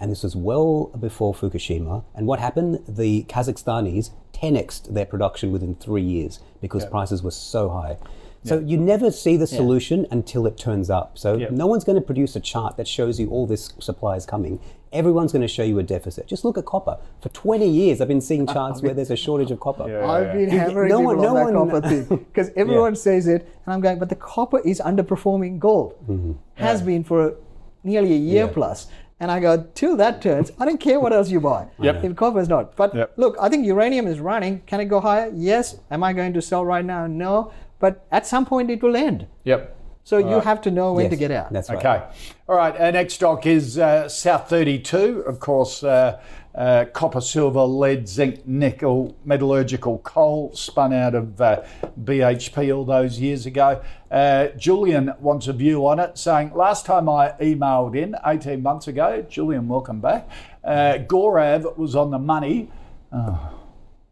And 0.00 0.10
this 0.10 0.24
was 0.24 0.34
well 0.34 0.86
before 0.98 1.32
Fukushima. 1.32 2.04
And 2.14 2.26
what 2.26 2.40
happened? 2.40 2.80
The 2.88 3.24
Kazakhstanis 3.24 4.10
10xed 4.32 4.92
their 4.92 5.06
production 5.06 5.52
within 5.52 5.76
three 5.76 6.02
years 6.02 6.40
because 6.60 6.84
prices 6.86 7.22
were 7.22 7.30
so 7.30 7.68
high. 7.68 7.98
So 8.44 8.58
you 8.58 8.76
never 8.76 9.10
see 9.12 9.36
the 9.36 9.46
solution 9.46 10.06
until 10.10 10.46
it 10.46 10.56
turns 10.58 10.90
up. 10.90 11.16
So 11.16 11.36
no 11.50 11.66
one's 11.66 11.84
going 11.84 11.96
to 11.96 12.02
produce 12.04 12.34
a 12.34 12.40
chart 12.40 12.76
that 12.76 12.88
shows 12.88 13.20
you 13.20 13.28
all 13.30 13.46
this 13.46 13.72
supply 13.78 14.16
is 14.16 14.26
coming. 14.26 14.58
Everyone's 14.92 15.32
going 15.32 15.42
to 15.42 15.48
show 15.48 15.62
you 15.62 15.78
a 15.78 15.82
deficit. 15.82 16.26
Just 16.26 16.44
look 16.44 16.58
at 16.58 16.66
copper. 16.66 16.98
For 17.20 17.28
20 17.30 17.66
years, 17.68 18.00
I've 18.00 18.08
been 18.08 18.20
seeing 18.20 18.46
charts 18.46 18.82
where 18.82 18.92
there's 18.94 19.10
a 19.10 19.16
shortage 19.16 19.50
of 19.50 19.60
copper. 19.60 19.84
I've 19.84 20.32
been 20.34 20.50
hammering 20.50 20.88
no 20.90 20.98
people 20.98 21.16
one- 21.16 21.26
on 21.26 21.34
that 21.34 21.54
one- 21.54 21.70
copper 21.70 21.88
thing 21.88 22.16
because 22.32 22.50
everyone 22.56 22.96
says 22.96 23.26
it, 23.28 23.48
and 23.64 23.72
I'm 23.74 23.80
going, 23.80 23.98
but 23.98 24.08
the 24.10 24.16
copper 24.16 24.58
is 24.66 24.80
underperforming 24.84 25.58
gold. 25.58 25.94
Mm-hmm. 26.08 26.32
Has 26.54 26.82
been 26.82 27.04
for 27.04 27.36
nearly 27.84 28.12
a 28.12 28.16
year 28.18 28.44
Yeah. 28.46 28.52
plus. 28.52 28.88
And 29.20 29.30
I 29.30 29.38
go, 29.38 29.68
till 29.74 29.96
that 29.98 30.20
turns, 30.20 30.50
I 30.58 30.64
don't 30.64 30.80
care 30.80 30.98
what 30.98 31.12
else 31.12 31.30
you 31.30 31.40
buy. 31.40 31.68
Yep. 31.80 32.02
If 32.04 32.16
copper 32.16 32.40
is 32.40 32.48
not. 32.48 32.74
But 32.74 32.92
Yep. 32.92 33.12
look, 33.16 33.36
I 33.40 33.48
think 33.48 33.64
uranium 33.64 34.08
is 34.08 34.18
running. 34.18 34.62
Can 34.66 34.80
it 34.80 34.86
go 34.86 34.98
higher? 34.98 35.30
Yes. 35.32 35.76
Am 35.92 36.02
I 36.02 36.12
going 36.12 36.32
to 36.34 36.42
sell 36.42 36.64
right 36.64 36.84
now? 36.84 37.06
No. 37.06 37.52
But 37.82 38.06
at 38.12 38.28
some 38.28 38.46
point 38.46 38.70
it 38.70 38.80
will 38.80 38.94
end. 38.94 39.26
Yep. 39.42 39.76
So 40.04 40.18
you 40.18 40.38
have 40.38 40.60
to 40.62 40.70
know 40.70 40.92
when 40.92 41.06
Yes, 41.06 41.10
to 41.12 41.16
get 41.16 41.30
out. 41.32 41.52
That's 41.52 41.68
right. 41.68 41.78
Okay. 41.78 42.02
All 42.48 42.56
right. 42.56 42.80
Our 42.80 42.92
next 42.92 43.14
stock 43.14 43.44
is 43.44 43.76
uh, 43.76 44.08
South 44.08 44.48
32. 44.48 45.24
Of 45.26 45.40
course, 45.40 45.82
uh, 45.82 46.20
uh, 46.54 46.84
copper, 46.92 47.20
silver, 47.20 47.62
lead, 47.62 48.08
zinc, 48.08 48.46
nickel, 48.46 49.16
metallurgical 49.24 49.98
coal 49.98 50.54
spun 50.54 50.92
out 50.92 51.16
of 51.16 51.40
uh, 51.40 51.64
BHP 52.00 52.72
all 52.76 52.84
those 52.84 53.18
years 53.18 53.46
ago. 53.46 53.82
Uh, 54.12 54.48
Julian 54.56 55.12
wants 55.18 55.48
a 55.48 55.52
view 55.52 55.84
on 55.84 55.98
it, 55.98 56.16
saying, 56.16 56.52
Last 56.54 56.86
time 56.86 57.08
I 57.08 57.32
emailed 57.40 57.96
in 57.96 58.14
18 58.24 58.62
months 58.62 58.86
ago, 58.86 59.26
Julian, 59.28 59.66
welcome 59.66 60.00
back. 60.00 60.28
Uh, 60.62 60.98
Gaurav 60.98 61.76
was 61.76 61.96
on 61.96 62.12
the 62.12 62.18
money. 62.18 62.70
Oh, 63.12 63.61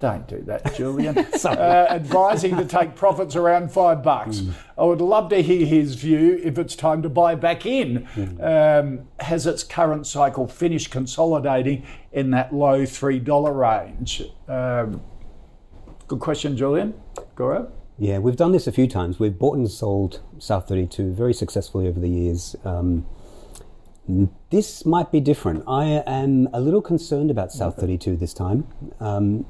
don't 0.01 0.27
do 0.27 0.41
that, 0.47 0.75
Julian. 0.77 1.17
uh, 1.19 1.87
advising 1.91 2.57
to 2.57 2.65
take 2.65 2.97
profits 2.97 3.37
around 3.37 3.71
five 3.71 4.03
bucks. 4.03 4.43
I 4.77 4.85
would 4.85 5.03
love 5.03 5.29
to 5.29 5.43
hear 5.43 5.67
his 5.67 5.95
view 5.95 6.41
if 6.43 6.59
it's 6.59 6.75
time 6.75 7.03
to 7.03 7.11
buy 7.11 7.35
back 7.35 7.67
in. 7.67 8.09
Um, 8.41 9.07
has 9.21 9.47
its 9.47 9.63
current 9.63 10.07
cycle 10.07 10.49
finished 10.49 10.91
consolidating 10.91 11.85
in 12.13 12.31
that 12.31 12.53
low 12.55 12.83
$3 12.83 13.55
range? 13.55 14.23
Um, 14.49 15.03
good 16.09 16.21
question, 16.21 16.57
Julian. 16.57 16.95
Gaurav? 17.37 17.71
Yeah, 17.99 18.19
we've 18.19 18.37
done 18.37 18.53
this 18.53 18.67
a 18.67 18.73
few 18.73 18.89
times. 18.89 19.21
We've 19.21 19.39
bought 19.39 19.59
and 19.59 19.71
sold 19.71 20.23
South 20.39 20.67
32 20.67 21.13
very 21.13 21.35
successfully 21.35 21.87
over 21.87 22.01
the 22.01 22.09
years. 22.09 22.57
Um, 22.65 23.07
this 24.49 24.87
might 24.87 25.13
be 25.13 25.21
different. 25.21 25.63
I 25.69 26.03
am 26.07 26.49
a 26.55 26.61
little 26.61 26.81
concerned 26.81 27.31
about 27.31 27.53
South 27.53 27.77
32 27.77 28.17
this 28.17 28.33
time. 28.33 28.67
Um, 28.99 29.45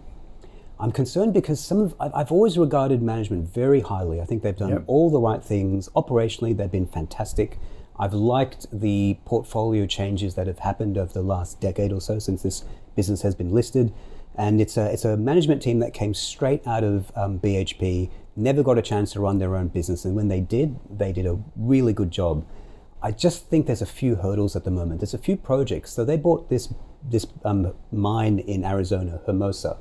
I'm 0.81 0.93
concerned 0.93 1.35
because 1.35 1.61
some 1.61 1.79
of 1.81 1.95
I've, 2.01 2.15
I've 2.15 2.33
always 2.33 2.57
regarded 2.57 3.03
management 3.03 3.53
very 3.53 3.81
highly. 3.81 4.21
I 4.21 4.25
think 4.25 4.43
they've 4.43 4.57
done 4.57 4.71
Yep. 4.71 4.85
all 4.87 5.11
the 5.11 5.21
right 5.21 5.45
things 5.45 5.89
operationally. 5.95 6.57
They've 6.57 6.71
been 6.71 6.87
fantastic. 6.87 7.59
I've 7.99 8.15
liked 8.15 8.67
the 8.73 9.19
portfolio 9.27 9.85
changes 9.87 10.35
that 10.35 10.47
have 10.47 10.61
happened 10.61 10.97
over 10.97 11.13
the 11.13 11.23
last 11.23 11.61
decade 11.61 11.93
or 11.93 12.01
so 12.01 12.19
since 12.19 12.43
this 12.43 12.65
business 12.97 13.21
has 13.23 13.35
been 13.35 13.51
listed, 13.51 13.93
and 14.37 14.59
it's 14.59 14.79
a 14.79 14.91
it's 14.91 15.05
a 15.05 15.19
management 15.19 15.61
team 15.61 15.81
that 15.81 15.93
came 15.93 16.15
straight 16.15 16.67
out 16.67 16.83
of 16.83 17.13
um, 17.15 17.39
BHP. 17.39 18.11
Never 18.37 18.63
got 18.63 18.79
a 18.79 18.83
chance 18.83 19.13
to 19.13 19.21
run 19.21 19.39
their 19.39 19.55
own 19.55 19.69
business, 19.69 20.07
and 20.07 20.17
when 20.17 20.29
they 20.29 20.41
did, 20.41 20.79
they 20.91 21.13
did 21.13 21.27
a 21.27 21.39
really 21.57 21.93
good 21.93 22.11
job. 22.11 22.47
I 23.03 23.11
just 23.13 23.47
think 23.51 23.67
there's 23.67 23.83
a 23.83 23.87
few 23.87 24.17
hurdles 24.17 24.57
at 24.57 24.65
the 24.65 24.71
moment. 24.71 25.01
There's 25.01 25.15
a 25.15 25.19
few 25.19 25.37
projects. 25.37 25.91
So 25.93 26.05
they 26.05 26.17
bought 26.17 26.49
this 26.49 26.73
this 27.07 27.27
um, 27.45 27.75
mine 27.93 28.39
in 28.39 28.65
Arizona, 28.65 29.21
Hermosa, 29.27 29.77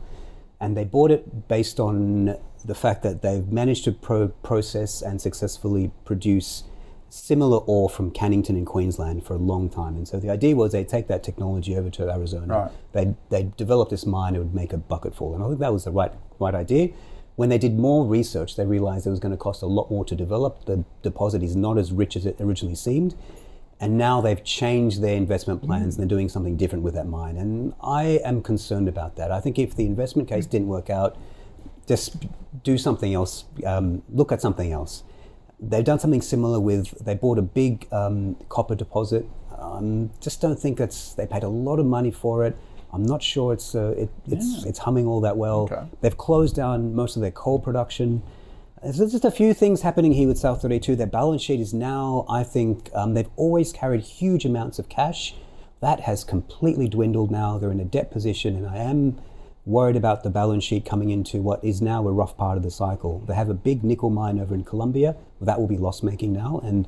and 0.60 0.76
they 0.76 0.84
bought 0.84 1.12
it 1.12 1.48
based 1.48 1.80
on 1.80 2.38
the 2.66 2.76
fact 2.76 3.04
that 3.04 3.22
they've 3.22 3.48
managed 3.48 3.86
to 3.86 3.92
pro- 3.92 4.28
process 4.28 5.02
and 5.02 5.22
successfully 5.22 5.92
produce 6.06 6.64
similar 7.10 7.58
ore 7.60 7.90
from 7.90 8.12
Cannington 8.12 8.50
in 8.52 8.66
Queensland 8.66 9.26
for 9.26 9.34
a 9.34 9.38
long 9.38 9.70
time. 9.70 9.96
And 9.96 10.08
so 10.08 10.20
the 10.20 10.30
idea 10.30 10.56
was 10.56 10.72
they'd 10.72 10.88
take 10.88 11.08
that 11.08 11.24
technology 11.24 11.76
over 11.76 11.90
to 11.92 12.10
Arizona. 12.12 12.54
Right. 12.54 12.72
They'd, 12.92 13.16
they'd 13.30 13.58
develop 13.58 13.90
this 13.90 14.06
mine, 14.06 14.36
it 14.36 14.40
would 14.40 14.54
make 14.54 14.74
a 14.74 14.78
bucket 14.78 15.14
bucketful. 15.14 15.34
And 15.34 15.44
I 15.44 15.48
think 15.48 15.60
that 15.60 15.74
was 15.74 15.86
the 15.86 15.92
right, 15.92 16.12
right 16.40 16.54
idea. 16.54 16.90
When 17.36 17.50
they 17.50 17.58
did 17.58 17.80
more 17.80 18.06
research, 18.06 18.58
they 18.58 18.66
realized 18.66 19.08
it 19.08 19.12
was 19.12 19.20
going 19.20 19.32
to 19.32 19.38
cost 19.38 19.62
a 19.62 19.66
lot 19.66 19.90
more 19.90 20.04
to 20.06 20.16
develop. 20.16 20.66
The 20.66 20.84
deposit 21.02 21.42
is 21.42 21.56
not 21.56 21.78
as 21.78 21.92
rich 21.92 22.16
as 22.16 22.26
it 22.26 22.36
originally 22.40 22.76
seemed. 22.76 23.16
And 23.82 23.98
now 23.98 24.20
they've 24.20 24.44
changed 24.44 25.02
their 25.02 25.16
investment 25.16 25.64
plans 25.64 25.96
and 25.96 26.02
they're 26.02 26.18
doing 26.18 26.28
something 26.28 26.58
different 26.58 26.84
with 26.84 26.96
that 26.96 27.08
mine. 27.08 27.38
And 27.38 27.74
I 27.82 28.20
am 28.26 28.42
concerned 28.42 28.90
about 28.90 29.16
that. 29.16 29.32
I 29.32 29.40
think 29.40 29.58
if 29.58 29.76
the 29.76 29.86
investment 29.86 30.28
case 30.28 30.46
didn't 30.46 30.68
work 30.68 30.90
out, 30.90 31.18
just 31.88 32.26
do 32.64 32.78
something 32.78 33.14
else, 33.14 33.46
um, 33.66 34.04
look 34.10 34.32
at 34.34 34.42
something 34.42 34.72
else. 34.74 35.04
They've 35.62 35.84
done 35.84 36.00
something 36.00 36.22
similar 36.22 36.60
with, 36.60 36.92
they 37.04 37.16
bought 37.16 37.38
a 37.38 37.42
big 37.42 37.88
um, 37.94 38.36
copper 38.50 38.76
deposit. 38.76 39.26
Um, 39.58 40.12
just 40.20 40.42
don't 40.42 40.60
think 40.60 40.80
it's, 40.80 41.14
they 41.14 41.26
paid 41.26 41.44
a 41.44 41.50
lot 41.50 41.80
of 41.80 41.86
money 41.86 42.12
for 42.12 42.46
it. 42.46 42.58
I'm 42.92 43.04
not 43.04 43.22
sure 43.24 43.54
it's, 43.54 43.76
uh, 43.76 43.94
it, 43.98 44.10
it's, 44.28 44.66
it's 44.66 44.80
humming 44.80 45.06
all 45.06 45.22
that 45.22 45.38
well. 45.38 45.70
Okay. 45.72 45.84
They've 46.02 46.18
closed 46.18 46.56
down 46.56 46.96
most 46.96 47.16
of 47.16 47.22
their 47.22 47.32
coal 47.32 47.60
production. 47.60 48.24
There's 48.82 49.12
just 49.12 49.26
a 49.26 49.32
few 49.32 49.54
things 49.54 49.82
happening 49.82 50.14
here 50.14 50.30
with 50.30 50.38
South 50.38 50.62
32. 50.62 50.96
Their 50.96 51.06
balance 51.06 51.42
sheet 51.42 51.60
is 51.60 51.74
now, 51.74 52.26
I 52.30 52.44
think, 52.44 52.90
um, 52.94 53.14
they've 53.14 53.30
always 53.36 53.74
carried 53.74 54.00
huge 54.02 54.46
amounts 54.46 54.80
of 54.80 54.88
cash. 54.88 55.36
That 55.82 56.02
has 56.02 56.24
completely 56.24 56.88
dwindled 56.88 57.30
now. 57.30 57.58
They're 57.58 57.74
in 57.74 57.82
a 57.82 57.86
debt 57.86 58.10
position, 58.10 58.56
and 58.56 58.66
I 58.66 58.78
am 58.78 59.20
worried 59.66 59.98
about 59.98 60.24
the 60.24 60.30
balance 60.30 60.64
sheet 60.64 60.86
coming 60.86 61.10
into 61.10 61.42
what 61.42 61.62
is 61.62 61.82
now 61.82 62.08
a 62.08 62.12
rough 62.12 62.38
part 62.38 62.56
of 62.56 62.64
the 62.64 62.72
cycle. 62.72 63.20
They 63.28 63.34
have 63.34 63.50
a 63.50 63.54
big 63.54 63.84
nickel 63.84 64.12
mine 64.12 64.40
over 64.40 64.56
in 64.56 64.64
Colombia. 64.64 65.18
That 65.42 65.60
will 65.60 65.68
be 65.68 65.78
loss 65.78 66.02
making 66.02 66.32
now, 66.32 66.62
and 66.64 66.88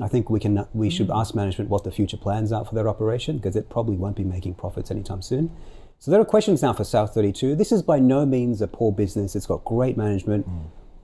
I 0.00 0.08
think 0.08 0.30
we 0.30 0.40
can 0.40 0.66
we 0.72 0.88
should 0.88 1.10
ask 1.10 1.34
management 1.34 1.68
what 1.68 1.84
the 1.84 1.92
future 1.92 2.16
plans 2.16 2.50
are 2.50 2.64
for 2.64 2.74
their 2.74 2.88
operation 2.88 3.36
because 3.36 3.56
it 3.56 3.68
probably 3.68 3.96
won't 3.96 4.16
be 4.16 4.24
making 4.24 4.54
profits 4.54 4.90
anytime 4.90 5.20
soon. 5.20 5.54
So 5.98 6.10
there 6.10 6.20
are 6.20 6.24
questions 6.26 6.62
now 6.62 6.72
for 6.72 6.84
South 6.84 7.12
32. 7.12 7.54
This 7.56 7.72
is 7.72 7.82
by 7.82 7.98
no 7.98 8.24
means 8.24 8.62
a 8.62 8.66
poor 8.66 8.90
business. 8.90 9.36
It's 9.36 9.46
got 9.46 9.64
great 9.64 9.98
management. 9.98 10.46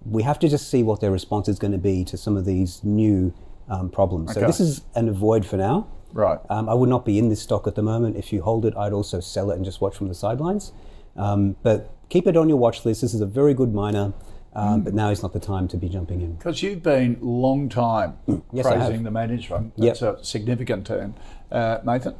We 0.04 0.22
have 0.22 0.38
to 0.40 0.48
just 0.48 0.70
see 0.70 0.82
what 0.82 1.00
their 1.00 1.10
response 1.10 1.48
is 1.48 1.58
going 1.58 1.72
to 1.72 1.78
be 1.78 2.04
to 2.04 2.16
some 2.16 2.36
of 2.36 2.44
these 2.44 2.82
new 2.82 3.32
um, 3.68 3.88
problems. 3.88 4.34
So 4.34 4.40
this 4.40 4.60
is 4.60 4.82
an 4.94 5.08
avoid 5.08 5.46
for 5.46 5.56
now. 5.56 5.88
Right. 6.12 6.38
Um, 6.50 6.68
I 6.68 6.74
would 6.74 6.88
not 6.88 7.04
be 7.04 7.18
in 7.18 7.28
this 7.28 7.40
stock 7.40 7.66
at 7.66 7.74
the 7.74 7.82
moment. 7.82 8.16
If 8.16 8.32
you 8.32 8.42
hold 8.42 8.66
it, 8.66 8.76
I'd 8.76 8.92
also 8.92 9.20
sell 9.20 9.50
it 9.50 9.56
and 9.56 9.64
just 9.64 9.80
watch 9.80 9.96
from 9.96 10.08
the 10.08 10.14
sidelines. 10.14 10.72
Um, 11.16 11.56
but 11.62 11.94
keep 12.08 12.26
it 12.26 12.36
on 12.36 12.48
your 12.48 12.58
watch 12.58 12.84
list. 12.84 13.00
This 13.00 13.14
is 13.14 13.20
a 13.20 13.26
very 13.26 13.54
good 13.54 13.72
miner, 13.74 14.12
um, 14.54 14.82
but 14.82 14.92
now 14.94 15.10
is 15.10 15.22
not 15.22 15.32
the 15.32 15.40
time 15.40 15.68
to 15.68 15.76
be 15.76 15.88
jumping 15.88 16.20
in. 16.20 16.34
Because 16.34 16.62
you've 16.62 16.82
been 16.82 17.18
long 17.20 17.68
time 17.68 18.18
Yes, 18.52 18.66
praising 18.66 19.02
the 19.04 19.10
management. 19.10 19.72
Yep. 19.76 19.98
That's 19.98 20.02
a 20.02 20.24
significant 20.24 20.86
term. 20.86 21.14
Uh, 21.50 21.78
Mathan? 21.78 22.14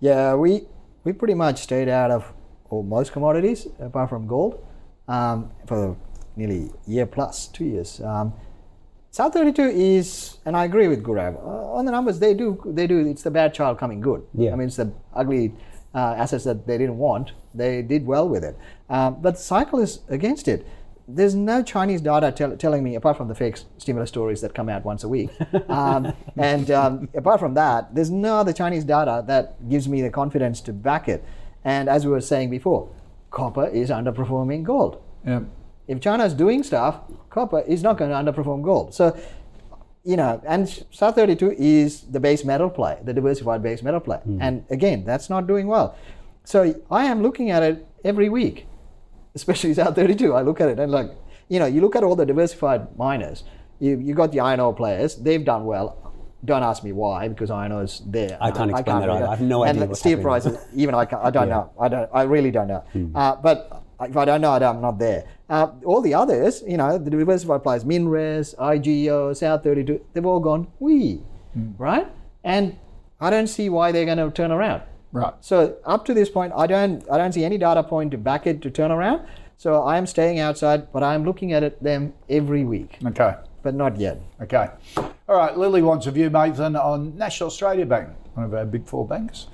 Yeah, 0.00 0.34
we 0.34 0.62
we 1.04 1.12
pretty 1.12 1.34
much 1.34 1.60
stayed 1.60 1.88
out 1.88 2.10
of 2.10 2.32
all 2.68 2.82
most 2.82 3.12
commodities 3.12 3.68
apart 3.78 4.08
from 4.08 4.26
gold 4.26 4.64
um, 5.06 5.50
for 5.66 5.96
nearly 6.36 6.70
a 6.86 6.90
year 6.90 7.06
plus, 7.06 7.48
two 7.48 7.64
years. 7.64 8.00
Um, 8.00 8.32
South 9.10 9.32
32 9.32 9.62
is, 9.62 10.36
and 10.44 10.54
I 10.56 10.64
agree 10.64 10.88
with 10.88 11.02
Gaurav 11.02 11.36
uh, 11.36 11.72
on 11.72 11.86
the 11.86 11.92
numbers. 11.92 12.18
They 12.18 12.34
do, 12.34 12.60
they 12.66 12.86
do. 12.86 12.98
It's 13.06 13.22
the 13.22 13.30
bad 13.30 13.54
child 13.54 13.78
coming 13.78 14.00
good. 14.00 14.22
Yeah. 14.34 14.52
I 14.52 14.56
mean, 14.56 14.68
it's 14.68 14.76
the 14.76 14.92
ugly 15.14 15.54
uh, 15.94 16.14
assets 16.18 16.44
that 16.44 16.66
they 16.66 16.76
didn't 16.76 16.98
want. 16.98 17.32
They 17.54 17.80
did 17.80 18.04
well 18.06 18.28
with 18.28 18.44
it, 18.44 18.58
um, 18.90 19.22
but 19.22 19.36
the 19.36 19.40
cycle 19.40 19.80
is 19.80 20.00
against 20.08 20.48
it. 20.48 20.66
There's 21.08 21.34
no 21.34 21.62
Chinese 21.62 22.02
data 22.02 22.30
tell, 22.32 22.54
telling 22.56 22.84
me, 22.84 22.96
apart 22.96 23.16
from 23.16 23.28
the 23.28 23.34
fake 23.34 23.58
stimulus 23.78 24.10
stories 24.10 24.42
that 24.42 24.54
come 24.54 24.68
out 24.68 24.84
once 24.84 25.02
a 25.02 25.08
week, 25.08 25.30
um, 25.70 26.12
and 26.36 26.70
um, 26.70 27.08
apart 27.14 27.40
from 27.40 27.54
that, 27.54 27.94
there's 27.94 28.10
no 28.10 28.36
other 28.36 28.52
Chinese 28.52 28.84
data 28.84 29.24
that 29.26 29.66
gives 29.70 29.88
me 29.88 30.02
the 30.02 30.10
confidence 30.10 30.60
to 30.62 30.74
back 30.74 31.08
it. 31.08 31.24
And 31.64 31.88
as 31.88 32.04
we 32.04 32.12
were 32.12 32.20
saying 32.20 32.50
before, 32.50 32.90
copper 33.30 33.66
is 33.66 33.88
underperforming 33.88 34.62
gold 34.62 35.02
Yeah. 35.24 35.40
If 35.88 36.00
China 36.00 36.24
is 36.24 36.34
doing 36.34 36.62
stuff, 36.62 37.00
copper 37.30 37.60
is 37.60 37.82
not 37.82 37.96
going 37.98 38.10
to 38.10 38.16
underperform 38.16 38.62
gold. 38.62 38.94
So, 38.94 39.16
you 40.04 40.16
know, 40.16 40.40
and 40.46 40.66
South32 40.66 41.54
is 41.58 42.02
the 42.02 42.20
base 42.20 42.44
metal 42.44 42.70
play, 42.70 42.98
the 43.04 43.12
diversified 43.12 43.62
base 43.62 43.82
metal 43.82 44.00
play. 44.00 44.20
And 44.40 44.64
again, 44.70 45.04
that's 45.04 45.28
not 45.30 45.46
doing 45.46 45.66
well. 45.66 45.96
So 46.44 46.74
I 46.90 47.06
am 47.06 47.22
looking 47.22 47.50
at 47.50 47.62
it 47.62 47.86
every 48.04 48.28
week, 48.28 48.66
especially 49.34 49.74
South32. 49.74 50.36
I 50.36 50.42
look 50.42 50.60
at 50.60 50.68
it 50.68 50.78
and 50.78 50.92
like, 50.92 51.10
you 51.48 51.58
know, 51.58 51.66
you 51.66 51.80
look 51.80 51.96
at 51.96 52.02
all 52.04 52.16
the 52.16 52.26
diversified 52.26 52.96
miners. 52.98 53.44
You 53.78 53.98
you 53.98 54.14
got 54.14 54.32
the 54.32 54.40
iron 54.40 54.60
ore 54.60 54.74
players; 54.74 55.16
they've 55.16 55.44
done 55.44 55.64
well. 55.66 56.14
Don't 56.44 56.62
ask 56.62 56.82
me 56.82 56.92
why, 56.92 57.28
because 57.28 57.50
iron 57.50 57.72
ore 57.72 57.82
is 57.82 58.00
there. 58.06 58.38
I 58.40 58.50
can't 58.50 58.70
explain 58.70 59.00
that 59.00 59.06
really 59.06 59.18
either. 59.18 59.26
know. 59.26 59.30
I 59.32 59.36
have 59.36 59.40
no 59.42 59.64
and 59.64 59.76
idea 59.76 59.88
what's 59.88 60.00
steel 60.00 60.22
prices, 60.22 60.56
even 60.74 60.94
I, 60.94 61.06
I 61.22 61.30
don't 61.30 61.48
know. 61.54 61.72
I 61.78 61.88
don't. 61.88 62.08
I 62.12 62.22
really 62.22 62.50
don't 62.50 62.68
know. 62.68 62.82
Uh, 63.14 63.36
but 63.36 63.84
if 64.00 64.16
I 64.16 64.24
don't 64.24 64.40
know 64.40 64.54
it, 64.54 64.62
I'm 64.62 64.80
not 64.80 64.98
there. 64.98 65.24
Uh, 65.48 65.68
all 65.84 66.00
the 66.00 66.12
others, 66.12 66.62
you 66.66 66.76
know, 66.76 66.98
the 66.98 67.08
diversified 67.10 67.62
players, 67.62 67.84
Minres, 67.84 68.54
IGO, 68.58 69.30
South32, 69.30 70.00
they've 70.12 70.26
all 70.26 70.40
gone 70.40 70.66
wee, 70.80 71.22
right? 71.78 72.08
And 72.42 72.76
I 73.20 73.30
don't 73.30 73.46
see 73.46 73.68
why 73.68 73.92
they're 73.92 74.04
going 74.04 74.18
to 74.18 74.30
turn 74.30 74.50
around. 74.50 74.82
Right. 75.12 75.32
So 75.40 75.76
up 75.84 76.04
to 76.06 76.14
this 76.14 76.28
point, 76.28 76.52
I 76.56 76.66
don't 76.66 77.08
I 77.10 77.16
don't 77.16 77.32
see 77.32 77.44
any 77.44 77.58
data 77.58 77.82
point 77.82 78.10
to 78.10 78.18
back 78.18 78.46
it 78.46 78.60
to 78.62 78.70
turn 78.70 78.90
around. 78.90 79.26
So 79.56 79.82
I 79.84 79.96
am 79.96 80.06
staying 80.06 80.38
outside, 80.40 80.92
but 80.92 81.02
I'm 81.02 81.24
looking 81.24 81.52
at 81.52 81.62
it 81.62 81.82
them 81.82 82.12
every 82.28 82.64
week, 82.64 82.98
Okay. 83.06 83.34
but 83.62 83.74
not 83.74 83.96
yet. 83.98 84.20
Okay. 84.42 84.68
All 84.98 85.36
right. 85.36 85.56
Lily 85.56 85.80
wants 85.80 86.06
a 86.06 86.10
view, 86.10 86.28
Mathan, 86.28 86.76
on 86.78 87.16
National 87.16 87.46
Australia 87.46 87.86
Bank, 87.86 88.10
one 88.34 88.44
of 88.46 88.52
our 88.52 88.66
big 88.66 88.84
four 88.84 89.06
banks. 89.06 89.46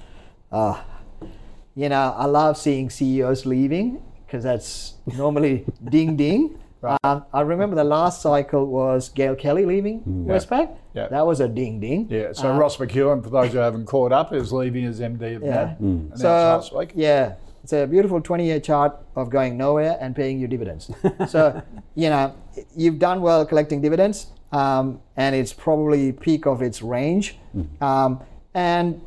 You 1.75 1.89
know, 1.89 2.15
I 2.19 2.27
love 2.27 2.57
seeing 2.59 2.91
CEOs 2.91 3.47
leaving 3.47 4.03
because 4.33 4.45
that's 4.45 4.95
normally 5.19 5.65
ding 5.85 6.17
ding. 6.17 6.59
Um, 7.05 7.25
I 7.33 7.43
remember 7.43 7.77
the 7.77 7.85
last 7.85 8.23
cycle 8.23 8.67
was 8.67 9.09
Gail 9.09 9.37
Kelly 9.37 9.65
leaving 9.65 10.03
Westpac. 10.27 10.77
Yeah. 10.95 11.07
That 11.07 11.25
was 11.25 11.39
a 11.39 11.47
ding 11.47 11.79
ding. 11.79 12.09
Yeah. 12.11 12.33
So 12.33 12.53
Ross 12.57 12.77
McEwen, 12.77 13.23
for 13.23 13.31
those 13.31 13.53
who 13.53 13.59
haven't 13.59 13.87
caught 13.87 14.11
up, 14.11 14.33
is 14.33 14.53
leaving 14.53 14.87
as 14.87 14.99
MD 14.99 15.37
of 15.37 15.45
NAB. 15.45 15.79
Announced 15.79 16.25
last 16.25 16.75
week. 16.75 16.91
Yeah, 16.97 17.35
it's 17.63 17.73
a 17.73 17.87
beautiful 17.87 18.21
20 18.21 18.45
year 18.45 18.59
chart 18.59 18.99
of 19.15 19.31
going 19.31 19.57
nowhere 19.57 19.97
and 20.01 20.17
paying 20.17 20.41
you 20.41 20.49
dividends. 20.49 20.91
so, 21.29 21.63
you 21.95 22.09
know, 22.09 22.35
you've 22.77 22.99
done 22.99 23.23
well 23.23 23.47
collecting 23.47 23.81
dividends, 23.81 24.33
um, 24.51 25.01
and 25.17 25.37
it's 25.37 25.53
probably 25.53 26.11
peak 26.11 26.47
of 26.47 26.63
its 26.63 26.83
range. 26.83 27.39
Um, 27.81 28.25
and 28.55 29.01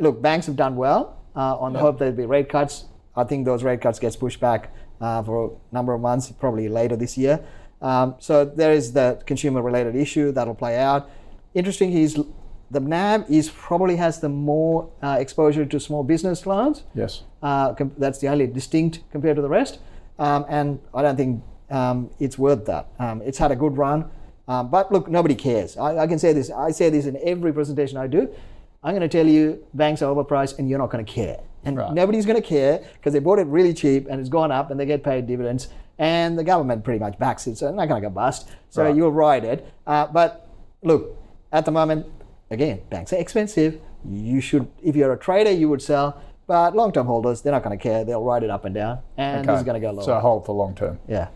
look, 0.00 0.20
banks 0.20 0.46
have 0.46 0.56
done 0.56 0.74
well 0.74 1.16
uh, 1.36 1.56
on 1.58 1.74
the 1.74 1.78
hope 1.78 2.00
there'll 2.00 2.12
be 2.12 2.26
rate 2.26 2.48
cuts. 2.48 2.86
I 3.16 3.24
think 3.24 3.44
those 3.44 3.62
rate 3.62 3.80
cuts 3.80 3.98
gets 3.98 4.16
pushed 4.16 4.40
back 4.40 4.72
uh, 5.00 5.22
for 5.22 5.46
a 5.46 5.74
number 5.74 5.92
of 5.92 6.00
months, 6.00 6.30
probably 6.32 6.68
later 6.68 6.96
this 6.96 7.16
year. 7.18 7.44
Um, 7.82 8.14
so 8.18 8.44
there 8.44 8.72
is 8.72 8.92
the 8.92 9.22
consumer-related 9.26 9.96
issue 9.96 10.32
that'll 10.32 10.54
play 10.54 10.78
out. 10.78 11.10
Interesting 11.54 11.92
is 11.92 12.22
the 12.70 12.80
NAB 12.80 13.24
is 13.28 13.50
probably 13.50 13.96
has 13.96 14.20
the 14.20 14.28
more 14.28 14.90
uh, 15.02 15.16
exposure 15.18 15.64
to 15.64 15.80
small 15.80 16.04
business 16.04 16.46
loans. 16.46 16.84
Yes. 16.94 17.22
Uh, 17.42 17.74
com- 17.74 17.92
that's 17.98 18.18
the 18.18 18.28
only 18.28 18.46
distinct 18.46 19.00
compared 19.10 19.36
to 19.36 19.42
the 19.42 19.48
rest. 19.48 19.80
Um, 20.18 20.44
and 20.48 20.78
I 20.94 21.02
don't 21.02 21.16
think 21.16 21.42
um, 21.70 22.10
it's 22.20 22.38
worth 22.38 22.66
that. 22.66 22.88
Um, 22.98 23.22
it's 23.22 23.38
had 23.38 23.50
a 23.50 23.56
good 23.56 23.76
run. 23.76 24.10
Um, 24.46 24.70
but 24.70 24.92
look, 24.92 25.08
nobody 25.08 25.34
cares. 25.34 25.76
I, 25.76 25.98
I 25.98 26.06
can 26.06 26.18
say 26.18 26.32
this. 26.32 26.50
I 26.50 26.70
say 26.70 26.90
this 26.90 27.06
in 27.06 27.18
every 27.22 27.52
presentation 27.52 27.96
I 27.96 28.06
do. 28.06 28.28
I'm 28.82 28.94
going 28.94 29.08
to 29.08 29.08
tell 29.08 29.26
you 29.26 29.64
banks 29.74 30.02
are 30.02 30.14
overpriced 30.14 30.58
and 30.58 30.68
you're 30.68 30.78
not 30.78 30.90
going 30.90 31.04
to 31.04 31.12
care. 31.12 31.40
And 31.64 31.76
Right. 31.76 31.92
nobody's 31.92 32.24
going 32.26 32.40
to 32.40 32.46
care 32.46 32.80
because 32.94 33.12
they 33.12 33.18
bought 33.18 33.38
it 33.38 33.46
really 33.46 33.74
cheap 33.74 34.06
and 34.08 34.18
it's 34.20 34.30
gone 34.30 34.50
up 34.50 34.70
and 34.70 34.78
they 34.80 34.86
get 34.86 35.02
paid 35.02 35.26
dividends. 35.26 35.68
And 35.98 36.38
the 36.38 36.44
government 36.44 36.82
pretty 36.84 36.98
much 36.98 37.18
backs 37.18 37.46
it. 37.46 37.58
So 37.58 37.66
they're 37.66 37.74
not 37.74 37.88
going 37.88 38.00
to 38.02 38.08
go 38.08 38.14
bust. 38.14 38.48
So 38.70 38.84
Right. 38.84 38.96
you'll 38.96 39.12
ride 39.12 39.44
it. 39.44 39.66
Uh, 39.86 40.06
but 40.06 40.46
look, 40.82 41.16
at 41.52 41.64
the 41.66 41.70
moment, 41.70 42.06
again, 42.50 42.80
banks 42.88 43.12
are 43.12 43.16
expensive. 43.16 43.78
You 44.08 44.40
should, 44.40 44.68
if 44.82 44.96
you're 44.96 45.12
a 45.12 45.18
trader, 45.18 45.50
you 45.50 45.68
would 45.68 45.82
sell. 45.82 46.16
But 46.46 46.74
long-term 46.74 47.06
holders, 47.06 47.42
they're 47.42 47.52
not 47.52 47.62
going 47.62 47.78
to 47.78 47.82
care. 47.82 48.02
They'll 48.04 48.24
ride 48.24 48.42
it 48.42 48.50
up 48.50 48.64
and 48.64 48.74
down, 48.74 49.00
and 49.16 49.46
this 49.46 49.58
is 49.58 49.64
going 49.64 49.80
to 49.80 49.86
go 49.86 49.92
lower. 49.92 50.02
So 50.02 50.18
hold 50.18 50.46
for 50.46 50.52
long 50.54 50.74
term. 50.74 50.98
yeah. 51.06 51.28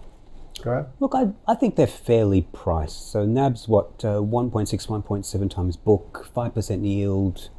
Go 0.63 0.87
Look, 0.99 1.15
I, 1.15 1.29
I 1.47 1.55
think 1.55 1.77
they're 1.77 1.87
fairly 1.87 2.43
priced. 2.53 3.11
So 3.13 3.27
NAB's 3.27 3.69
what, 3.69 4.05
uh, 4.05 4.21
1.6, 4.23 4.87
1.7 4.89 5.51
times 5.51 5.77
book, 5.77 6.29
5% 6.35 6.85
yield. 6.85 7.51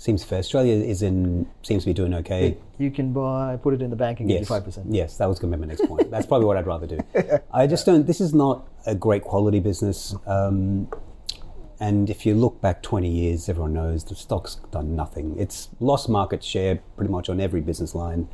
Seems 0.00 0.24
fair. 0.24 0.38
Australia 0.38 0.76
is 0.76 1.02
in, 1.02 1.46
seems 1.62 1.82
to 1.82 1.90
be 1.90 1.92
doing 1.92 2.14
okay. 2.14 2.56
You 2.78 2.90
can 2.90 3.12
buy, 3.12 3.58
put 3.62 3.74
it 3.74 3.82
in 3.82 3.90
the 3.90 3.96
bank 3.96 4.20
and 4.20 4.30
get 4.30 4.38
Yes. 4.38 4.48
five 4.48 4.64
percent. 4.64 4.86
Yes, 4.88 5.18
that 5.18 5.26
was 5.26 5.38
going 5.38 5.50
to 5.52 5.58
be 5.58 5.60
my 5.60 5.66
next 5.66 5.84
point. 5.86 6.10
That's 6.10 6.24
probably 6.30 6.46
what 6.46 6.56
I'd 6.56 6.66
rather 6.66 6.86
do. 6.86 7.00
I 7.52 7.66
just 7.66 7.84
don't. 7.84 8.06
This 8.06 8.18
is 8.18 8.32
not 8.32 8.66
a 8.86 8.94
great 8.94 9.24
quality 9.24 9.60
business. 9.60 10.16
Um, 10.26 10.88
and 11.80 12.08
if 12.08 12.24
you 12.24 12.34
look 12.34 12.62
back 12.62 12.82
20 12.82 13.10
years, 13.10 13.46
everyone 13.50 13.74
knows 13.74 14.02
the 14.04 14.14
stock's 14.14 14.54
done 14.70 14.96
nothing. 14.96 15.38
It's 15.38 15.68
lost 15.80 16.08
market 16.08 16.42
share 16.42 16.76
pretty 16.96 17.12
much 17.12 17.28
on 17.28 17.38
every 17.38 17.60
business 17.60 17.94
line. 17.94 18.26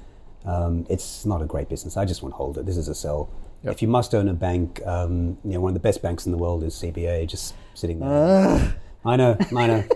Um, 0.45 0.87
it's 0.89 1.27
not 1.27 1.43
a 1.43 1.47
great 1.47 1.69
business. 1.69 1.97
I 1.97 2.05
just 2.05 2.23
won't 2.23 2.35
hold 2.37 2.59
it. 2.59 2.67
This 2.67 2.77
is 2.77 2.87
a 2.87 2.95
sell. 2.95 3.29
If 3.65 3.83
you 3.83 3.89
must 3.89 4.15
own 4.15 4.29
a 4.29 4.35
bank, 4.35 4.81
um, 4.87 5.37
you 5.45 5.55
know, 5.55 5.61
one 5.61 5.71
of 5.71 5.75
the 5.75 5.81
best 5.81 6.01
banks 6.01 6.27
in 6.27 6.31
the 6.31 6.39
world 6.39 6.63
is 6.63 6.75
CBA, 6.77 7.27
just 7.29 7.55
sitting 7.75 7.99
there. 7.99 8.77
I 9.07 9.17
know, 9.17 9.37
I 9.57 9.67
know. 9.67 9.85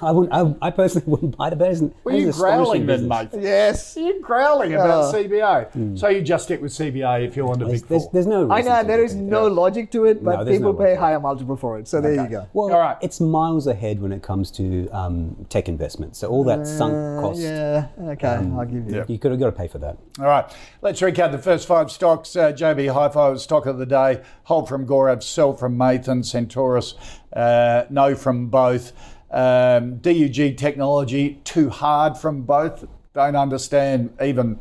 I 0.00 0.12
wouldn't. 0.12 0.32
I, 0.62 0.68
I 0.68 0.70
personally 0.70 1.08
wouldn't 1.10 1.36
buy 1.36 1.50
the 1.50 1.56
business. 1.56 1.92
Were 2.04 2.12
you 2.12 2.30
growling 2.30 2.86
then, 2.86 3.08
mate? 3.08 3.30
Yes. 3.36 3.96
You're 3.98 4.20
growling 4.20 4.74
about 4.74 5.12
Oh. 5.12 5.12
CBA. 5.12 5.98
So 5.98 6.06
you 6.06 6.22
just 6.22 6.44
stick 6.44 6.62
with 6.62 6.70
CBA 6.70 7.26
if 7.26 7.36
you 7.36 7.44
want 7.44 7.62
a 7.62 7.64
There's, 7.64 7.80
big 7.82 7.88
there's, 7.88 8.02
four. 8.04 8.10
there's 8.12 8.26
no. 8.28 8.48
I 8.52 8.60
know 8.60 8.80
to 8.82 8.86
there 8.86 8.98
look 8.98 9.06
is 9.06 9.14
at 9.14 9.18
it. 9.18 9.24
no 9.24 9.48
logic 9.48 9.90
to 9.90 10.04
it, 10.04 10.22
but 10.22 10.44
No, 10.44 10.52
people 10.52 10.72
no 10.72 10.78
pay 10.78 10.94
higher 10.94 11.18
multiple 11.18 11.56
for 11.56 11.80
it. 11.80 11.88
So 11.88 12.00
there 12.00 12.14
you 12.14 12.28
go. 12.28 12.46
Well, 12.52 12.72
All 12.72 12.78
right. 12.78 12.96
it's 13.00 13.20
miles 13.20 13.66
ahead 13.66 14.00
when 14.00 14.12
it 14.12 14.22
comes 14.22 14.52
to 14.52 14.88
um, 14.90 15.46
tech 15.48 15.68
investments. 15.68 16.20
So 16.20 16.28
all 16.28 16.44
that 16.44 16.64
sunk 16.64 16.92
cost, 17.20 17.40
Uh, 17.40 17.42
Yeah. 17.42 17.86
Okay. 18.10 18.28
I'll 18.28 18.64
give 18.64 18.88
you. 18.88 19.04
you 19.08 19.18
could 19.18 19.32
have 19.32 19.40
got 19.40 19.46
to 19.46 19.52
pay 19.52 19.66
for 19.66 19.78
that. 19.78 19.96
All 20.20 20.26
right, 20.26 20.44
let's 20.82 21.00
recap 21.00 21.32
the 21.32 21.38
first 21.38 21.66
five 21.66 21.90
stocks. 21.90 22.36
Uh, 22.36 22.52
JB 22.52 22.92
Hi-Fi 22.92 23.30
was 23.30 23.42
stock 23.42 23.66
of 23.66 23.78
the 23.78 23.86
day. 23.86 24.22
Hold 24.44 24.68
from 24.68 24.86
Gaurav, 24.86 25.22
sell 25.22 25.54
from 25.54 25.76
Mathan, 25.76 26.22
Centaurus, 26.24 26.94
uh, 27.32 27.84
no 27.88 28.14
from 28.14 28.41
both. 28.48 28.92
Um, 29.30 29.98
DUG 29.98 30.56
Technology, 30.56 31.40
too 31.44 31.70
hard 31.70 32.16
from 32.16 32.42
both. 32.42 32.86
Don't 33.14 33.36
understand 33.36 34.14
even 34.22 34.58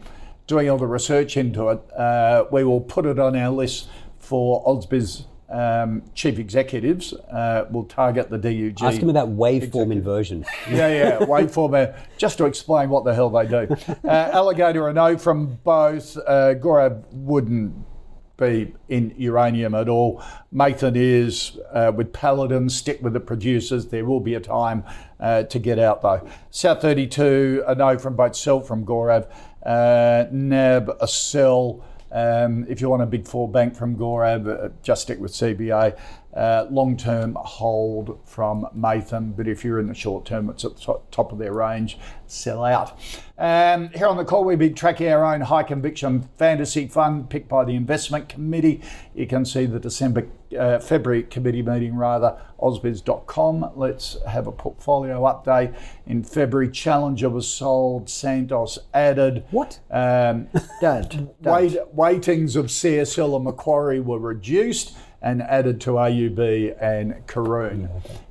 doing 0.48 0.70
all 0.70 0.78
the 0.78 0.88
research 0.88 1.38
into 1.38 1.70
it. 1.70 1.80
Uh, 1.94 2.46
we 2.52 2.63
will 2.63 2.82
put 2.82 3.06
it 3.06 3.20
on 3.20 3.36
our 3.36 3.50
list 3.50 3.89
for 4.20 4.63
Ausbiz 4.65 5.26
um, 5.52 6.04
chief 6.15 6.39
executives. 6.39 7.13
Uh, 7.13 7.65
we'll 7.70 7.84
target 7.84 8.30
the 8.30 8.39
DUG. 8.39 8.82
Ask 8.82 9.02
him 9.02 9.10
about 9.10 9.30
waveform 9.30 9.91
inversion. 9.91 10.46
Yeah, 10.70 10.88
yeah. 10.88 11.20
waveform, 11.20 11.72
for. 11.72 11.96
Just 12.17 12.38
to 12.38 12.46
explain 12.46 12.89
what 12.89 13.04
the 13.04 13.13
hell 13.13 13.30
they 13.30 13.48
do. 13.48 13.67
Uh, 14.04 14.30
alligator 14.32 14.88
and 14.88 14.98
O 14.98 15.17
from 15.17 15.60
both. 15.63 16.17
Uh, 16.17 16.56
Gaurav 16.56 17.04
wouldn't 17.12 17.73
be 18.42 18.73
in 18.89 19.13
uranium 19.17 19.75
at 19.75 19.87
all. 19.87 20.21
Mathan 20.54 20.96
is 20.96 21.58
uh, 21.71 21.92
with 21.96 22.12
Paladin. 22.12 22.69
Stick 22.69 23.02
with 23.02 23.13
the 23.13 23.19
producers. 23.19 23.87
There 23.87 24.04
will 24.04 24.19
be 24.19 24.35
a 24.35 24.39
time 24.39 24.83
uh, 25.19 25.44
to 25.44 25.60
get 25.60 25.79
out 25.79 26.02
though. 26.02 26.27
South32 26.52 27.63
a 27.67 27.75
no 27.75 27.98
from 27.98 28.15
both 28.15 28.35
Sell 28.35 28.60
from 28.60 28.85
Gaurav. 28.85 29.31
Uh, 29.65 30.25
Nab 30.31 30.98
a 31.00 31.08
sell. 31.08 31.85
Um, 32.12 32.65
if 32.67 32.81
you 32.81 32.89
want 32.89 33.04
a 33.04 33.06
big 33.06 33.25
four 33.25 33.50
bank 33.50 33.73
from 33.75 33.96
Gaurav, 33.96 34.65
uh, 34.65 34.69
just 34.83 35.04
stick 35.04 35.19
with 35.19 35.31
CBA. 35.31 35.98
Uh, 36.34 36.65
long 36.71 36.96
term 36.96 37.38
hold 37.42 38.17
from 38.23 38.65
Mathan, 38.73 39.36
but 39.36 39.50
if 39.50 39.65
you're 39.65 39.79
in 39.79 39.88
the 39.88 39.94
short 39.94 40.25
term, 40.25 40.50
it's 40.50 40.63
at 40.63 40.77
the 40.77 41.00
top, 41.12 41.34
of 41.34 41.38
their 41.38 41.52
range, 41.52 41.98
sell 42.25 42.63
out. 42.63 42.98
Um, 43.38 43.90
here 43.90 44.08
on 44.08 44.15
the 44.15 44.23
call, 44.23 44.46
we've 44.46 44.58
been 44.58 44.73
tracking 44.73 45.10
our 45.10 45.25
own 45.25 45.42
high 45.42 45.63
conviction 45.63 46.29
fantasy 46.38 46.88
fund 46.88 47.29
picked 47.29 47.50
by 47.50 47.65
the 47.65 47.75
investment 47.75 48.29
committee. 48.29 48.82
You 49.13 49.27
can 49.27 49.44
see 49.44 49.65
the 49.65 49.79
December, 49.79 50.25
uh, 50.58 50.79
February 50.79 51.23
committee 51.23 51.63
meeting 51.63 51.98
rather, 51.98 52.40
ausbiz.com. 52.62 53.71
Let's 53.75 54.15
have 54.25 54.48
a 54.48 54.54
portfolio 54.54 55.21
update. 55.23 55.75
In 56.06 56.23
February, 56.23 56.71
Challenger 56.71 57.29
was 57.29 57.46
sold, 57.46 58.10
Santos 58.10 58.79
added. 58.94 59.44
What? 59.52 59.79
Um, 59.90 60.48
Don't. 60.82 61.42
don't. 61.42 61.54
Wait, 61.54 61.77
weightings 61.94 62.56
of 62.56 62.67
CSL 62.67 63.36
and 63.36 63.44
Macquarie 63.44 64.00
were 64.00 64.19
reduced 64.19 64.96
and 65.22 65.42
added 65.42 65.80
to 65.82 65.92
AUB 65.92 66.76
and 66.82 67.26
Karoon. 67.28 67.90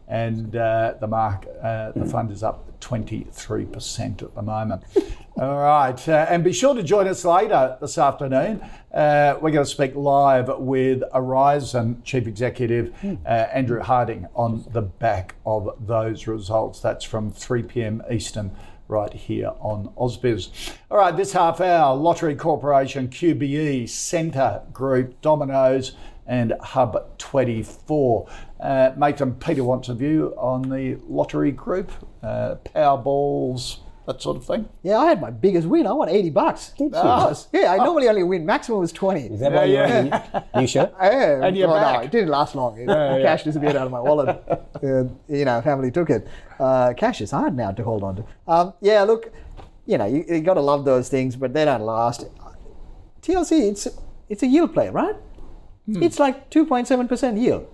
And 0.08 0.56
uh, 0.56 0.94
the 1.00 1.06
mark, 1.06 1.46
uh, 1.62 1.92
the 1.92 2.04
fund 2.04 2.32
is 2.32 2.42
up 2.42 2.80
23% 2.80 4.22
at 4.22 4.34
the 4.34 4.42
moment. 4.42 4.82
All 5.36 5.58
right. 5.58 6.08
Uh, 6.08 6.26
and 6.28 6.42
be 6.42 6.52
sure 6.52 6.74
to 6.74 6.82
join 6.82 7.06
us 7.06 7.24
later 7.24 7.76
this 7.80 7.96
afternoon. 7.96 8.60
Uh, 8.92 9.38
we're 9.40 9.52
going 9.52 9.64
to 9.64 9.70
speak 9.70 9.94
live 9.94 10.50
with 10.58 11.02
Horizon 11.14 12.02
Chief 12.04 12.26
Executive 12.26 12.92
uh, 13.24 13.28
Andrew 13.28 13.80
Harding 13.80 14.26
on 14.34 14.66
the 14.72 14.82
back 14.82 15.36
of 15.46 15.76
those 15.86 16.26
results. 16.26 16.80
That's 16.80 17.04
from 17.04 17.30
3 17.30 17.62
p.m. 17.62 18.02
Eastern 18.10 18.50
right 18.88 19.12
here 19.12 19.52
on 19.60 19.88
Ausbiz. 19.96 20.74
All 20.90 20.98
right, 20.98 21.16
this 21.16 21.32
half 21.32 21.60
hour, 21.60 21.96
Lottery 21.96 22.34
Corporation, 22.34 23.08
QBE, 23.08 23.88
Scentre 23.88 24.62
Group, 24.72 25.20
Domino's, 25.20 25.92
and 26.30 26.52
Hub24. 26.62 28.30
Uh, 28.60 28.90
Mathan, 28.96 29.38
Peter 29.44 29.64
wants 29.64 29.88
a 29.88 29.94
view 29.94 30.32
on 30.38 30.62
the 30.62 30.96
Lottery 31.08 31.50
Group, 31.50 31.90
uh, 32.22 32.54
Powerballs, 32.64 33.78
that 34.06 34.22
sort 34.22 34.36
of 34.36 34.44
thing. 34.44 34.68
Yeah, 34.82 34.98
I 34.98 35.06
had 35.06 35.20
my 35.20 35.30
biggest 35.30 35.66
win. 35.66 35.86
I 35.88 35.92
won 35.92 36.08
80 36.08 36.30
bucks. 36.30 36.72
Ah. 36.94 37.34
Yeah, 37.52 37.72
I 37.72 37.76
normally 37.78 38.08
only 38.08 38.22
win. 38.22 38.46
Maximum 38.46 38.78
was 38.80 38.92
20. 38.92 39.20
Is 39.26 39.40
that 39.40 39.52
why 39.52 39.64
you're 39.64 39.86
Yeah, 39.86 39.88
wearing 39.88 40.12
a 40.54 40.60
new 40.60 40.66
shirt? 40.66 40.94
Yeah, 41.02 41.44
And 41.46 41.56
you're 41.56 41.68
well, 41.68 41.80
back. 41.80 41.94
No, 41.96 42.04
it 42.06 42.10
didn't 42.12 42.28
last 42.30 42.54
long. 42.54 42.78
It- 42.78 42.88
Yeah, 42.88 43.16
yeah. 43.16 43.22
Cash 43.22 43.44
disappeared 43.44 43.76
out 43.76 43.86
of 43.86 43.92
my 43.92 44.00
wallet. 44.00 44.42
Uh, 44.82 45.04
you 45.28 45.44
know, 45.44 45.60
family 45.60 45.90
took 45.90 46.08
it. 46.08 46.26
Uh, 46.58 46.94
cash 46.96 47.20
is 47.20 47.30
hard 47.32 47.54
now 47.54 47.70
to 47.70 47.84
hold 47.84 48.02
on 48.02 48.16
to. 48.16 48.24
Um, 48.48 48.72
yeah, 48.80 49.02
look, 49.02 49.30
you 49.84 49.98
know, 49.98 50.06
you, 50.06 50.24
you 50.26 50.40
got 50.40 50.54
to 50.54 50.60
love 50.62 50.86
those 50.86 51.10
things, 51.10 51.36
but 51.36 51.52
they 51.52 51.66
don't 51.66 51.82
last. 51.82 52.24
TLC, 53.20 53.70
it's 53.70 53.86
it's 54.30 54.42
a 54.42 54.46
yield 54.46 54.72
play, 54.72 54.88
right? 54.88 55.14
Hmm. 55.94 56.02
It's 56.02 56.18
like 56.18 56.50
2.7% 56.50 57.40
yield. 57.40 57.66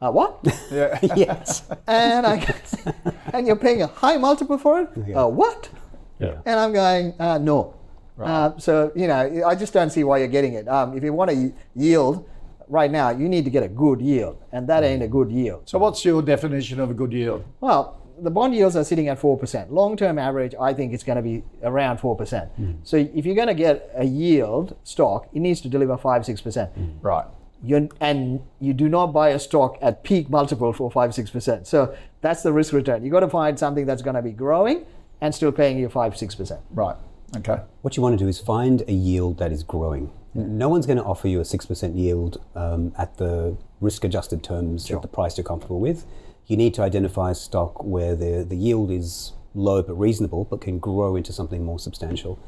Uh, 0.00 0.10
what? 0.10 0.40
yes. 0.70 1.64
and 1.86 2.26
I 2.26 2.54
and 3.32 3.46
you're 3.46 3.56
paying 3.56 3.82
a 3.82 3.86
high 3.86 4.16
multiple 4.18 4.58
for 4.58 4.82
it? 4.82 5.16
Uh, 5.16 5.26
what? 5.26 5.70
Yeah. 6.18 6.40
And 6.44 6.60
I'm 6.60 6.72
going, 6.72 7.14
uh, 7.18 7.38
no. 7.38 7.74
Uh, 8.18 8.56
so, 8.58 8.92
you 8.94 9.06
know, 9.06 9.42
I 9.46 9.54
just 9.54 9.72
don't 9.72 9.90
see 9.90 10.02
why 10.04 10.18
you're 10.18 10.28
getting 10.28 10.54
it. 10.54 10.68
Um, 10.68 10.96
if 10.96 11.04
you 11.04 11.12
want 11.12 11.30
to 11.30 11.52
yield 11.74 12.26
right 12.68 12.90
now, 12.90 13.10
you 13.10 13.28
need 13.28 13.44
to 13.44 13.50
get 13.50 13.62
a 13.62 13.68
good 13.68 14.00
yield, 14.00 14.40
and 14.52 14.66
that 14.68 14.84
ain't 14.84 15.02
a 15.02 15.08
good 15.08 15.30
yield. 15.30 15.68
So, 15.68 15.78
what's 15.78 16.04
your 16.04 16.22
definition 16.22 16.80
of 16.80 16.90
a 16.90 16.94
good 16.94 17.12
yield? 17.12 17.44
Well, 17.60 18.00
the 18.20 18.30
bond 18.30 18.54
yields 18.54 18.76
are 18.76 18.84
sitting 18.84 19.08
at 19.08 19.20
4%. 19.20 19.70
Long 19.70 19.96
term 19.96 20.18
average, 20.18 20.54
I 20.60 20.72
think 20.72 20.92
it's 20.92 21.04
going 21.04 21.16
to 21.16 21.22
be 21.22 21.42
around 21.62 21.98
4%. 21.98 22.48
Hmm. 22.50 22.72
So, 22.82 22.96
if 22.96 23.26
you're 23.26 23.34
going 23.34 23.48
to 23.48 23.54
get 23.54 23.90
a 23.94 24.04
yield 24.04 24.76
stock, 24.84 25.28
it 25.32 25.40
needs 25.40 25.60
to 25.62 25.68
deliver 25.68 25.96
5 25.96 26.22
6%. 26.22 26.72
Hmm. 26.72 26.84
Right. 27.00 27.26
You're, 27.62 27.88
and 28.00 28.40
you 28.60 28.72
do 28.72 28.88
not 28.88 29.08
buy 29.08 29.30
a 29.30 29.38
stock 29.38 29.78
at 29.80 30.04
peak 30.04 30.30
multiple 30.30 30.72
for 30.72 30.90
5 30.90 31.10
6%. 31.10 31.66
So, 31.66 31.94
that's 32.20 32.42
the 32.42 32.52
risk 32.52 32.72
return. 32.72 33.02
You've 33.02 33.12
got 33.12 33.20
to 33.20 33.28
find 33.28 33.58
something 33.58 33.86
that's 33.86 34.02
going 34.02 34.16
to 34.16 34.22
be 34.22 34.32
growing 34.32 34.86
and 35.20 35.34
still 35.34 35.52
paying 35.52 35.78
you 35.78 35.88
5 35.88 36.14
6%. 36.14 36.60
Right. 36.70 36.96
Okay. 37.36 37.60
What 37.82 37.96
you 37.96 38.02
want 38.02 38.18
to 38.18 38.24
do 38.24 38.28
is 38.28 38.38
find 38.38 38.82
a 38.88 38.92
yield 38.92 39.38
that 39.38 39.52
is 39.52 39.62
growing. 39.62 40.06
Hmm. 40.32 40.58
No 40.58 40.68
one's 40.68 40.86
going 40.86 40.98
to 40.98 41.04
offer 41.04 41.28
you 41.28 41.40
a 41.40 41.44
6% 41.44 41.96
yield 41.96 42.42
um, 42.54 42.92
at 42.96 43.16
the 43.18 43.56
risk 43.80 44.04
adjusted 44.04 44.42
terms 44.42 44.90
at 44.90 45.02
the 45.02 45.08
price 45.08 45.36
you're 45.36 45.44
comfortable 45.44 45.80
with. 45.80 46.06
You 46.46 46.56
need 46.56 46.74
to 46.74 46.82
identify 46.82 47.30
a 47.30 47.34
stock 47.34 47.82
where 47.84 48.14
the, 48.14 48.44
the 48.48 48.56
yield 48.56 48.90
is 48.90 49.32
low 49.54 49.82
but 49.82 49.94
reasonable, 49.94 50.44
but 50.44 50.60
can 50.60 50.78
grow 50.78 51.16
into 51.16 51.32
something 51.32 51.64
more 51.64 51.78
substantial. 51.78 52.38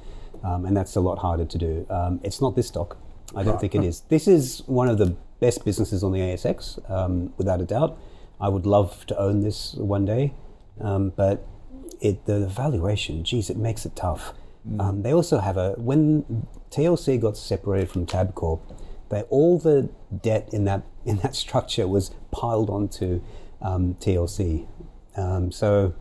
Um, 0.44 0.64
and 0.64 0.76
that's 0.76 0.94
a 0.94 1.00
lot 1.00 1.18
harder 1.18 1.44
to 1.44 1.58
do. 1.58 1.86
Um, 1.90 2.20
it's 2.22 2.40
not 2.40 2.54
this 2.54 2.68
stock. 2.68 2.96
I 3.34 3.42
don't 3.42 3.60
think 3.60 3.74
it 3.74 3.84
is. 3.84 4.02
This 4.08 4.28
is 4.28 4.62
one 4.66 4.88
of 4.88 4.98
the 4.98 5.16
best 5.40 5.64
businesses 5.64 6.02
on 6.02 6.12
the 6.12 6.20
ASX, 6.20 6.78
um, 6.90 7.32
without 7.36 7.60
a 7.60 7.64
doubt. 7.64 7.98
I 8.40 8.48
would 8.48 8.66
love 8.66 9.04
to 9.06 9.18
own 9.18 9.40
this 9.40 9.74
one 9.74 10.04
day, 10.04 10.34
um, 10.80 11.10
but 11.10 11.46
it, 12.00 12.24
the 12.26 12.46
valuation, 12.46 13.24
geez, 13.24 13.50
it 13.50 13.56
makes 13.56 13.84
it 13.84 13.96
tough. 13.96 14.32
Um, 14.78 15.02
they 15.02 15.12
also 15.12 15.38
have 15.38 15.56
a 15.56 15.72
when 15.72 16.46
TLC 16.70 17.20
got 17.20 17.36
separated 17.36 17.90
from 17.90 18.06
Tabcorp, 18.06 18.60
they 19.08 19.22
all 19.22 19.58
the 19.58 19.88
debt 20.22 20.48
in 20.52 20.64
that 20.64 20.82
in 21.04 21.16
that 21.18 21.34
structure 21.44 21.88
was 21.88 22.10
piled 22.30 22.70
onto 22.70 23.22
um, 23.60 23.94
TLC. 23.94 24.66
Um, 25.16 25.50
so 25.50 25.94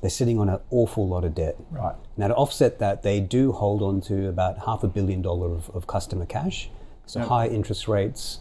they're 0.00 0.10
sitting 0.10 0.38
on 0.38 0.48
an 0.48 0.60
awful 0.70 1.08
lot 1.08 1.24
of 1.24 1.34
debt. 1.34 1.56
Right. 1.70 1.94
Now 2.16 2.28
to 2.28 2.34
offset 2.34 2.78
that, 2.78 3.02
they 3.02 3.20
do 3.20 3.52
hold 3.52 3.82
on 3.82 4.00
to 4.02 4.28
about 4.28 4.64
half 4.66 4.82
a 4.82 4.88
billion 4.88 5.22
dollar 5.22 5.52
of, 5.52 5.70
of 5.70 5.86
customer 5.86 6.26
cash. 6.26 6.70
So 7.06 7.20
high 7.20 7.48
interest 7.48 7.88
rates 7.88 8.38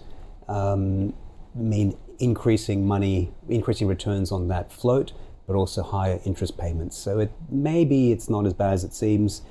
um, 0.48 1.14
mean 1.56 1.98
increasing 2.20 2.86
money, 2.86 3.32
increasing 3.48 3.88
returns 3.88 4.32
on 4.32 4.48
that 4.50 4.72
float, 4.72 5.14
but 5.48 5.56
also 5.56 5.82
higher 5.82 6.20
interest 6.26 6.58
payments. 6.58 6.98
So 6.98 7.20
it 7.20 7.32
maybe 7.50 8.12
it's 8.12 8.30
not 8.30 8.46
as 8.46 8.54
bad 8.54 8.74
as 8.74 8.84
it 8.84 8.94
seems, 8.94 9.42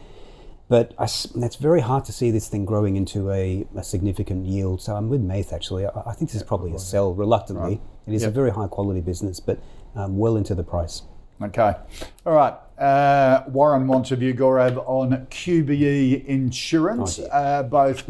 but 0.69 0.95
I 0.99 1.05
it's 1.05 1.57
very 1.57 1.81
hard 1.81 2.05
to 2.05 2.13
see 2.13 2.31
this 2.31 2.49
thing 2.49 2.65
growing 2.65 2.97
into 2.97 3.31
a, 3.33 3.67
a 3.75 3.83
significant 3.83 4.47
yield. 4.47 4.81
So 4.81 4.95
I'm 4.95 5.09
with 5.09 5.21
Maith 5.21 5.53
actually. 5.53 5.87
I, 5.87 5.91
I 6.07 6.13
think 6.13 6.31
this 6.31 6.37
is 6.37 6.45
probably 6.45 6.73
a 6.73 6.79
sell 6.79 7.13
reluctantly. 7.13 7.81
It 8.09 8.15
is 8.15 8.25
a 8.25 8.31
very 8.31 8.51
high 8.51 8.69
quality 8.69 9.03
business, 9.03 9.39
but 9.39 9.59
um, 9.95 10.17
well 10.17 10.37
into 10.37 10.55
the 10.55 10.63
price. 10.63 11.03
Okay. 11.43 11.75
All 12.27 12.33
right. 12.33 12.55
Uh, 12.79 13.45
Warren 13.49 13.87
wants 13.87 14.13
a 14.13 14.17
view, 14.17 14.35
Gaurav, 14.35 14.83
on 14.89 15.27
QBE 15.27 16.25
insurance. 16.27 17.19
Uh, 17.19 17.65
both 17.65 18.09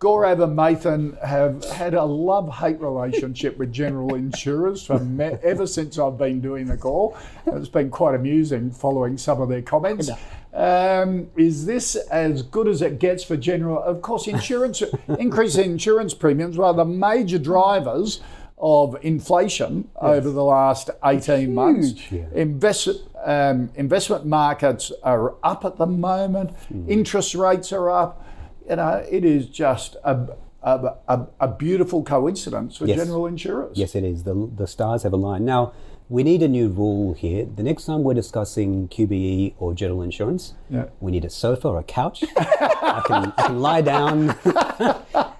Gaurav 0.00 0.42
and 0.42 0.56
Mathan 0.56 1.20
have 1.24 1.64
had 1.64 1.94
a 1.94 2.04
love 2.04 2.54
hate 2.56 2.80
relationship 2.80 3.56
with 3.58 3.72
general 3.72 4.14
insurers 4.14 4.84
from 4.84 5.20
ever 5.20 5.66
since 5.66 5.98
I've 5.98 6.18
been 6.18 6.40
doing 6.40 6.66
the 6.66 6.76
call. 6.76 7.16
It's 7.46 7.68
been 7.68 7.90
quite 7.90 8.14
amusing 8.14 8.70
following 8.70 9.16
some 9.18 9.40
of 9.40 9.48
their 9.48 9.62
comments. 9.62 10.10
Um, 10.52 11.30
is 11.36 11.66
this 11.66 11.94
as 11.94 12.42
good 12.42 12.68
as 12.68 12.82
it 12.82 12.98
gets 12.98 13.22
for 13.24 13.36
general? 13.36 13.82
Of 13.82 14.02
course, 14.02 14.26
insurance 14.26 14.82
increase 15.18 15.56
in 15.56 15.72
insurance 15.72 16.14
premiums 16.14 16.58
were 16.58 16.72
the 16.72 16.84
major 16.84 17.38
drivers 17.38 18.20
of 18.60 18.96
inflation 19.02 19.88
over 20.00 20.30
the 20.30 20.42
last 20.44 20.90
18 21.04 21.54
months. 21.54 21.94
Invest, 22.34 22.88
um, 23.24 23.70
investment 23.76 24.26
markets 24.26 24.90
are 25.02 25.34
up 25.42 25.64
at 25.64 25.76
the 25.76 25.86
moment, 25.86 26.50
interest 26.86 27.34
rates 27.34 27.72
are 27.72 27.90
up. 27.90 28.24
You 28.68 28.76
know, 28.76 29.04
it 29.10 29.24
is 29.24 29.46
just 29.46 29.96
a, 30.04 30.28
a, 30.62 30.94
a, 31.08 31.26
a 31.40 31.48
beautiful 31.48 32.02
coincidence 32.02 32.76
for 32.76 32.86
Yes. 32.86 32.98
general 32.98 33.26
insurers. 33.26 33.78
Yes, 33.78 33.94
it 33.94 34.04
is. 34.04 34.24
The, 34.24 34.50
the 34.54 34.66
stars 34.66 35.04
have 35.04 35.12
aligned. 35.12 35.46
Now, 35.46 35.72
we 36.10 36.22
need 36.22 36.42
a 36.42 36.48
new 36.48 36.68
rule 36.68 37.12
here. 37.14 37.44
The 37.44 37.62
next 37.62 37.84
time 37.84 38.02
we're 38.02 38.14
discussing 38.14 38.88
QBE 38.88 39.54
or 39.58 39.74
general 39.74 40.00
insurance, 40.02 40.54
Yeah. 40.70 40.86
we 41.00 41.10
need 41.12 41.24
a 41.24 41.30
sofa 41.30 41.68
or 41.68 41.78
a 41.80 41.82
couch. 41.82 42.24
I, 42.36 43.02
can, 43.06 43.32
I 43.36 43.42
can 43.46 43.60
lie 43.60 43.82
down 43.82 44.30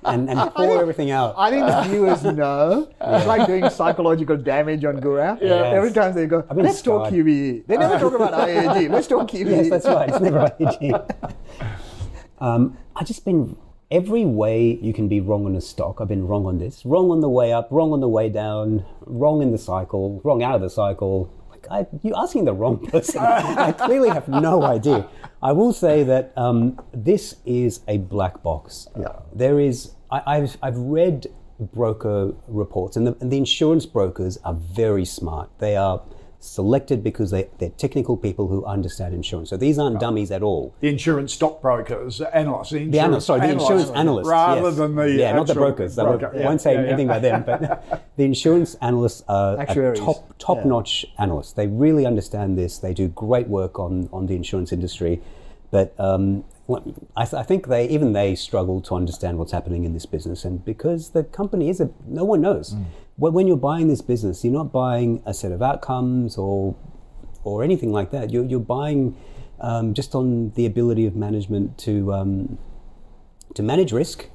and, 0.04 0.28
and 0.28 0.38
pour 0.54 0.78
everything 0.80 1.10
out. 1.10 1.34
I 1.38 1.50
think 1.50 1.66
the 1.66 1.82
viewers 1.88 2.22
know. 2.22 2.88
It's 3.00 3.26
like 3.26 3.46
doing 3.46 3.68
psychological 3.70 4.36
damage 4.36 4.84
on 4.84 5.00
Gaurav. 5.00 5.40
Yes. 5.40 5.74
Every 5.74 5.92
time 5.92 6.14
they 6.14 6.26
go, 6.26 6.44
let's 6.54 6.82
talk. 6.82 7.10
QBE. 7.12 7.66
They 7.66 7.76
never 7.78 7.98
talk 7.98 8.12
about 8.14 8.32
IAG. 8.48 8.90
Let's 8.90 9.06
talk 9.06 9.26
QBE. 9.28 9.50
yes, 9.50 9.70
that's 9.70 9.86
right. 9.86 10.08
It's 10.10 10.20
never 10.20 10.40
IAG. 10.60 11.34
Um, 12.40 12.78
I've 12.94 13.04
just 13.08 13.24
been 13.24 13.56
every 13.90 14.24
way 14.24 14.78
you 14.82 14.92
can 14.92 15.08
be 15.08 15.20
wrong 15.20 15.46
on 15.46 15.56
a 15.56 15.60
stock. 15.60 16.00
I've 16.00 16.08
been 16.08 16.26
wrong 16.26 16.46
on 16.46 16.58
this, 16.58 16.84
wrong 16.84 17.10
on 17.10 17.20
the 17.20 17.28
way 17.28 17.52
up, 17.52 17.68
wrong 17.70 17.92
on 17.92 18.00
the 18.00 18.08
way 18.08 18.28
down, 18.28 18.84
wrong 19.06 19.42
in 19.42 19.50
the 19.52 19.58
cycle, 19.58 20.20
wrong 20.24 20.42
out 20.42 20.56
of 20.56 20.60
the 20.60 20.70
cycle. 20.70 21.32
Like 21.50 21.66
I, 21.70 21.86
you're 22.02 22.18
asking 22.18 22.44
the 22.44 22.54
wrong 22.54 22.86
person. 22.86 23.20
I 23.22 23.72
clearly 23.72 24.10
have 24.10 24.28
no 24.28 24.62
idea. 24.62 25.08
I 25.42 25.52
will 25.52 25.72
say 25.72 26.02
that 26.04 26.32
um, 26.36 26.80
this 26.92 27.36
is 27.46 27.80
a 27.88 27.98
black 27.98 28.42
box. 28.42 28.88
Yeah. 28.98 29.20
There 29.34 29.58
is. 29.60 29.92
I, 30.10 30.22
I've 30.26 30.56
I've 30.62 30.76
read 30.78 31.26
broker 31.58 32.34
reports, 32.46 32.96
and 32.96 33.06
the, 33.06 33.16
and 33.20 33.30
the 33.30 33.36
insurance 33.36 33.86
brokers 33.86 34.38
are 34.44 34.54
very 34.54 35.04
smart. 35.04 35.50
They 35.58 35.76
are 35.76 36.02
selected 36.40 37.02
because 37.02 37.30
they, 37.30 37.48
they're 37.58 37.70
technical 37.70 38.16
people 38.16 38.46
who 38.46 38.64
understand 38.64 39.12
insurance. 39.12 39.50
So 39.50 39.56
these 39.56 39.78
aren't 39.78 39.98
dummies 39.98 40.30
at 40.30 40.42
all. 40.42 40.74
The 40.80 40.88
insurance 40.88 41.32
stockbrokers, 41.32 42.20
analysts, 42.20 42.70
the, 42.70 42.88
The 42.88 43.00
analysts, 43.00 43.26
sorry, 43.26 43.40
the 43.40 43.52
insurance 43.52 43.90
analysts. 43.90 44.28
rather 44.28 44.68
yes. 44.68 44.76
than 44.76 44.94
the 44.94 45.10
yeah, 45.10 45.32
not 45.32 45.46
the 45.46 45.52
actual 45.52 45.66
brokers. 45.66 45.98
I 45.98 46.04
won't, 46.04 46.20
broker. 46.20 46.36
I 46.36 46.40
Yeah, 46.40 46.46
won't 46.46 46.60
say 46.60 46.74
yeah, 46.74 46.80
yeah. 46.82 46.86
anything 46.88 47.06
about 47.08 47.22
them, 47.22 47.42
but 47.44 48.08
the 48.16 48.24
insurance 48.24 48.76
analysts 48.76 49.24
are, 49.28 49.58
are 49.58 49.94
top 49.94 50.38
top 50.38 50.64
notch 50.64 51.06
analysts. 51.18 51.52
They 51.52 51.66
really 51.66 52.06
understand 52.06 52.56
this. 52.56 52.78
They 52.78 52.94
do 52.94 53.08
great 53.08 53.48
work 53.48 53.78
on 53.78 54.08
on 54.12 54.26
the 54.26 54.34
insurance 54.36 54.72
industry, 54.72 55.20
but. 55.70 55.94
Um, 55.98 56.44
I, 57.16 57.24
th- 57.24 57.32
I 57.32 57.44
think 57.44 57.68
they 57.68 57.88
even 57.88 58.12
they 58.12 58.34
struggle 58.34 58.82
to 58.82 58.94
understand 58.94 59.38
what's 59.38 59.52
happening 59.52 59.84
in 59.84 59.94
this 59.94 60.04
business, 60.04 60.44
and 60.44 60.62
because 60.62 61.12
the 61.12 61.24
company 61.24 61.70
is 61.70 61.80
a 61.80 61.88
no 62.06 62.24
one 62.24 62.42
knows. 62.42 62.74
Mm. 62.74 62.84
When 63.18 63.32
when 63.32 63.46
you're 63.46 63.56
buying 63.56 63.88
this 63.88 64.00
business, 64.00 64.44
you're 64.44 64.52
not 64.52 64.72
buying 64.72 65.22
a 65.26 65.34
set 65.34 65.52
of 65.52 65.60
outcomes 65.60 66.38
or 66.38 66.76
or 67.44 67.62
anything 67.62 67.92
like 67.92 68.10
that. 68.12 68.30
You're, 68.30 68.44
you're 68.44 68.60
buying 68.60 69.16
um, 69.60 69.94
just 69.94 70.14
on 70.14 70.50
the 70.54 70.66
ability 70.66 71.04
of 71.04 71.16
management 71.16 71.78
to 71.78 72.12
um, 72.14 72.58
to 73.54 73.62
manage 73.62 73.92
risk 73.92 74.26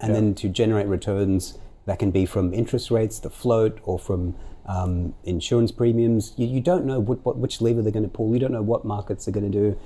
and 0.00 0.14
then 0.14 0.34
to 0.36 0.48
generate 0.48 0.86
returns 0.86 1.58
that 1.86 1.98
can 1.98 2.12
be 2.12 2.24
from 2.26 2.54
interest 2.54 2.90
rates, 2.90 3.18
the 3.18 3.30
float, 3.30 3.80
or 3.82 3.98
from 3.98 4.36
um, 4.66 5.14
insurance 5.24 5.72
premiums. 5.72 6.34
You, 6.36 6.46
you 6.46 6.60
don't 6.60 6.84
know 6.84 7.00
what, 7.00 7.24
what, 7.24 7.38
which 7.38 7.60
lever 7.60 7.82
they're 7.82 7.90
going 7.90 8.04
to 8.04 8.08
pull. 8.08 8.32
You 8.32 8.38
don't 8.38 8.52
know 8.52 8.62
what 8.62 8.84
markets 8.84 9.26
are 9.26 9.32
going 9.32 9.50
to 9.50 9.58
do. 9.58 9.76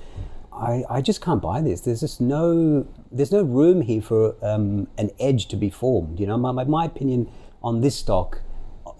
I, 0.51 0.83
I 0.87 1.01
just 1.01 1.21
can't 1.21 1.41
buy 1.41 1.61
this. 1.61 1.81
There's 1.81 2.01
just 2.01 2.21
no 2.21 2.85
there's 3.11 3.31
no 3.31 3.41
room 3.41 3.81
here 3.81 4.03
for 4.03 4.35
um, 4.43 4.87
an 4.99 5.09
edge 5.19 5.47
to 5.47 5.55
be 5.55 5.71
formed. 5.71 6.19
You 6.19 6.27
know, 6.27 6.37
my, 6.37 6.51
my, 6.51 6.65
my 6.65 6.85
opinion 6.85 7.31
on 7.63 7.81
this 7.81 7.95
stock 7.95 8.41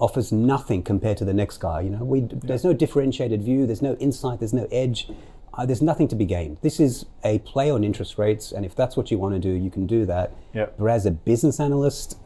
offers 0.04 0.32
nothing 0.34 0.84
compared 0.84 1.18
to 1.18 1.26
the 1.26 1.34
next 1.34 1.58
guy. 1.60 1.80
You 1.82 1.90
know, 1.90 2.04
we, 2.04 2.20
there's 2.50 2.66
no 2.66 2.74
differentiated 2.74 3.42
view. 3.42 3.66
There's 3.66 3.82
no 3.82 3.96
insight. 3.96 4.40
There's 4.40 4.54
no 4.54 4.68
edge. 4.70 5.08
Uh, 5.54 5.66
there's 5.66 5.82
nothing 5.82 6.08
to 6.10 6.16
be 6.16 6.26
gained. 6.26 6.58
This 6.62 6.78
is 6.80 7.06
a 7.24 7.40
play 7.40 7.72
on 7.72 7.84
interest 7.84 8.18
rates, 8.18 8.52
and 8.52 8.66
if 8.66 8.76
that's 8.76 8.98
what 8.98 9.12
you 9.12 9.18
want 9.18 9.34
to 9.36 9.40
do, 9.40 9.54
you 9.66 9.72
can 9.72 9.88
do 9.88 10.06
that. 10.08 10.34
Yep. 10.54 10.76
But 10.78 10.86
as 10.88 11.06
a 11.06 11.12
business 11.12 11.60
analyst, 11.60 12.18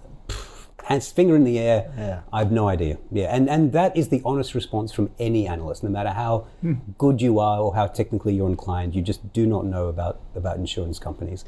hands 0.85 1.11
finger 1.11 1.35
in 1.35 1.43
the 1.43 1.59
air, 1.59 1.91
Yeah. 1.97 2.21
I 2.33 2.39
have 2.39 2.51
no 2.51 2.67
idea. 2.67 2.97
Yeah, 3.11 3.35
and 3.35 3.49
and 3.49 3.71
that 3.73 3.95
is 3.95 4.07
the 4.09 4.21
honest 4.25 4.55
response 4.55 4.91
from 4.91 5.11
any 5.19 5.45
analyst, 5.47 5.83
no 5.83 5.89
matter 5.89 6.11
how 6.23 6.47
good 6.97 7.21
you 7.21 7.37
are 7.39 7.59
or 7.59 7.75
how 7.75 7.85
technically 7.87 8.33
you're 8.33 8.49
inclined. 8.49 8.95
You 8.95 9.01
just 9.03 9.21
do 9.33 9.45
not 9.45 9.65
know 9.65 9.87
about 9.87 10.19
about 10.35 10.55
insurance 10.57 10.97
companies. 10.97 11.45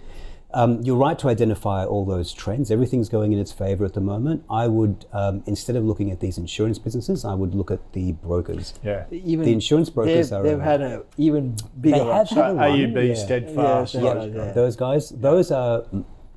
Um, 0.52 0.82
you're 0.82 0.96
right 0.98 1.18
to 1.20 1.28
identify 1.28 1.86
all 1.86 2.06
those 2.06 2.34
trends. 2.34 2.72
Everything's 2.72 3.08
going 3.08 3.34
in 3.34 3.40
its 3.40 3.52
favor 3.52 3.86
at 3.86 3.94
the 3.94 4.02
moment. 4.02 4.44
I 4.50 4.68
would, 4.68 5.06
um, 5.14 5.44
instead 5.46 5.76
of 5.76 5.84
looking 5.84 6.10
at 6.10 6.22
these 6.22 6.40
insurance 6.40 6.80
businesses, 6.80 7.24
I 7.24 7.36
would 7.36 7.54
look 7.54 7.70
at 7.70 7.94
the 7.94 8.14
brokers. 8.14 8.74
Yeah. 8.84 9.06
Even 9.12 9.46
The 9.46 9.54
insurance 9.54 9.92
brokers 9.92 10.32
they've, 10.32 10.40
are, 10.40 10.44
they've 10.44 10.60
had 10.60 10.82
a 10.82 11.04
even 11.18 11.56
bigger. 11.80 11.98
They 12.00 12.04
have 12.04 12.32
run. 12.32 12.58
had 12.58 12.68
a 12.68 12.70
run, 12.72 12.80
AUB 12.80 13.08
yeah. 13.10 13.14
steadfast. 13.14 13.94
Yeah, 13.94 14.02
Yeah, 14.02 14.24
yeah. 14.26 14.52
those 14.54 14.76
guys, 14.76 15.10
those 15.10 15.52
are 15.52 15.86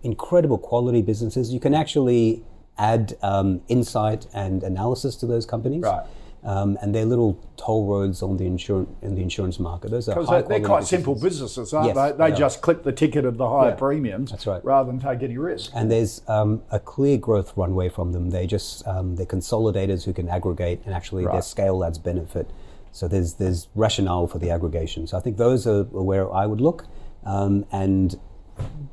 incredible 0.03 0.59
quality 0.59 1.01
businesses. 1.01 1.53
You 1.55 1.61
can 1.61 1.73
actually 1.73 2.45
add 2.77 3.17
um, 3.23 3.63
insight 3.69 4.27
and 4.35 4.63
analysis 4.63 5.17
to 5.17 5.27
those 5.27 5.47
companies. 5.47 5.83
Right. 5.83 6.05
Um, 6.45 6.77
and 6.83 6.93
they're 6.93 7.05
little 7.05 7.39
toll 7.57 7.87
roads 7.87 8.21
on 8.21 8.37
the 8.37 8.47
insurance 8.47 8.89
in 9.01 9.15
the 9.15 9.23
insurance 9.23 9.61
market. 9.61 9.93
Those 9.93 10.09
are 10.09 10.15
high 10.15 10.41
they're, 10.41 10.49
they're 10.49 10.49
quality 10.59 10.67
quite 10.67 10.85
simple 10.85 11.15
businesses. 11.15 11.41
businesses, 11.55 11.73
aren't 11.75 11.87
Yes, 11.95 11.97
they? 11.97 12.25
They 12.25 12.31
they 12.33 12.37
just 12.37 12.63
clip 12.63 12.83
the 12.83 12.91
ticket 12.91 13.25
of 13.25 13.37
the 13.37 13.49
higher 13.49 13.71
Yeah, 13.71 13.77
premiums 13.77 14.33
that's 14.33 14.47
right. 14.47 14.65
rather 14.65 14.91
than 14.91 14.99
take 14.99 15.23
any 15.23 15.39
risk. 15.39 15.71
And 15.73 15.89
there's 15.89 16.21
um, 16.27 16.63
a 16.73 16.81
clear 16.81 17.17
growth 17.17 17.53
runway 17.57 17.89
from 17.89 18.11
them. 18.11 18.31
They 18.31 18.49
just 18.49 18.85
um, 18.89 19.15
they're 19.15 19.25
consolidators 19.25 20.03
who 20.05 20.13
can 20.13 20.29
aggregate, 20.29 20.81
and 20.85 20.93
actually 20.95 21.25
their 21.27 21.43
scale 21.43 21.85
adds 21.85 21.99
benefit. 21.99 22.51
So 22.91 23.07
there's 23.07 23.35
there's 23.35 23.69
rationale 23.77 24.27
for 24.27 24.41
the 24.41 24.51
aggregation. 24.51 25.07
So 25.07 25.17
I 25.17 25.21
think 25.21 25.37
those 25.37 25.65
are 25.67 25.85
where 25.85 26.33
I 26.33 26.47
would 26.47 26.61
look. 26.61 26.87
Um, 27.25 27.67
and 27.71 28.19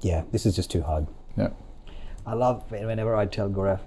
yeah, 0.01 0.23
this 0.31 0.45
is 0.45 0.55
just 0.55 0.69
too 0.69 0.83
hard. 0.83 1.07
Yeah. 1.35 1.49
I 2.27 2.33
love 2.35 2.69
whenever 2.69 3.15
I 3.15 3.25
tell 3.25 3.49
Gaurav 3.49 3.79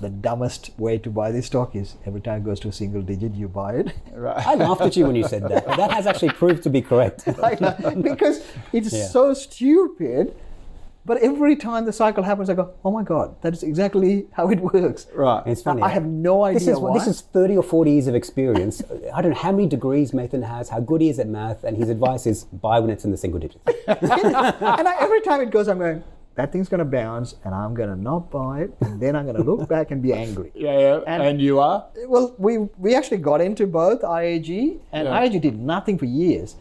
the 0.00 0.08
dumbest 0.08 0.70
way 0.78 0.96
to 0.98 1.10
buy 1.10 1.32
this 1.32 1.46
stock 1.46 1.74
is 1.74 1.96
every 2.06 2.20
time 2.20 2.42
it 2.42 2.44
goes 2.44 2.60
to 2.60 2.68
a 2.68 2.72
single 2.72 3.02
digit, 3.02 3.34
you 3.34 3.48
buy 3.48 3.74
it. 3.74 3.92
Right. 4.14 4.46
I 4.46 4.54
laughed 4.54 4.82
at 4.82 4.96
you 4.96 5.06
when 5.06 5.16
you 5.16 5.26
said 5.26 5.42
that, 5.48 5.66
that 5.66 5.90
has 5.90 6.06
actually 6.06 6.30
proved 6.30 6.62
to 6.64 6.70
be 6.70 6.80
correct. 6.82 7.24
Because 8.02 8.44
it's 8.72 8.92
Yeah. 8.92 9.06
so 9.06 9.34
stupid. 9.34 10.34
But 11.04 11.16
every 11.16 11.56
time 11.56 11.84
the 11.84 11.92
cycle 11.92 12.22
happens, 12.22 12.48
I 12.48 12.54
go, 12.54 12.70
"Oh 12.84 12.92
my 12.92 13.02
god, 13.02 13.34
that 13.42 13.52
is 13.52 13.64
exactly 13.64 14.26
how 14.30 14.50
it 14.50 14.60
works." 14.60 15.08
Right. 15.12 15.42
It's 15.46 15.60
funny. 15.60 15.82
I 15.82 15.88
have 15.88 16.06
no 16.06 16.44
idea 16.44 16.60
This 16.60 16.68
is 16.68 16.78
why. 16.78 16.94
this 16.96 17.08
is 17.08 17.22
thirty 17.22 17.56
or 17.56 17.64
forty 17.64 17.90
years 17.90 18.06
of 18.06 18.14
experience. 18.14 18.82
I 19.12 19.20
don't 19.20 19.32
know 19.32 19.38
how 19.46 19.50
many 19.50 19.66
degrees 19.66 20.12
Mathan 20.12 20.44
has, 20.46 20.68
how 20.68 20.78
good 20.78 21.00
he 21.00 21.08
is 21.08 21.18
at 21.18 21.26
math, 21.26 21.64
and 21.64 21.76
his 21.76 21.88
advice 21.88 22.24
is 22.24 22.44
buy 22.44 22.78
when 22.78 22.88
it's 22.90 23.04
in 23.04 23.10
the 23.10 23.16
single 23.16 23.40
digits. 23.40 23.58
and 23.88 24.86
I, 24.88 24.96
every 25.00 25.20
time 25.22 25.40
it 25.40 25.50
goes, 25.50 25.66
I'm 25.66 25.78
going, 25.78 26.04
"That 26.34 26.50
thing's 26.52 26.68
going 26.68 26.78
to 26.80 26.90
bounce, 27.00 27.34
and 27.44 27.54
I'm 27.54 27.74
going 27.74 27.88
to 27.90 27.96
not 28.10 28.30
buy 28.30 28.62
it, 28.62 28.70
and 28.80 29.00
then 29.00 29.16
I'm 29.16 29.24
going 29.24 29.36
to 29.36 29.42
look 29.50 29.68
back 29.68 29.90
and 29.90 30.00
be 30.02 30.12
angry." 30.12 30.50
Yeah, 30.66 30.78
yeah. 30.78 31.00
And- 31.06 31.22
And, 31.22 31.40
you 31.40 31.60
are? 31.60 31.86
Well, 32.08 32.34
we 32.38 32.58
we 32.78 32.94
actually 32.94 33.18
got 33.30 33.40
into 33.40 33.66
both 33.66 34.00
IAG 34.02 34.50
and 34.92 35.08
Yeah. 35.08 35.20
IAG 35.20 35.40
did 35.40 35.58
nothing 35.58 35.98
for 35.98 36.06
years, 36.06 36.56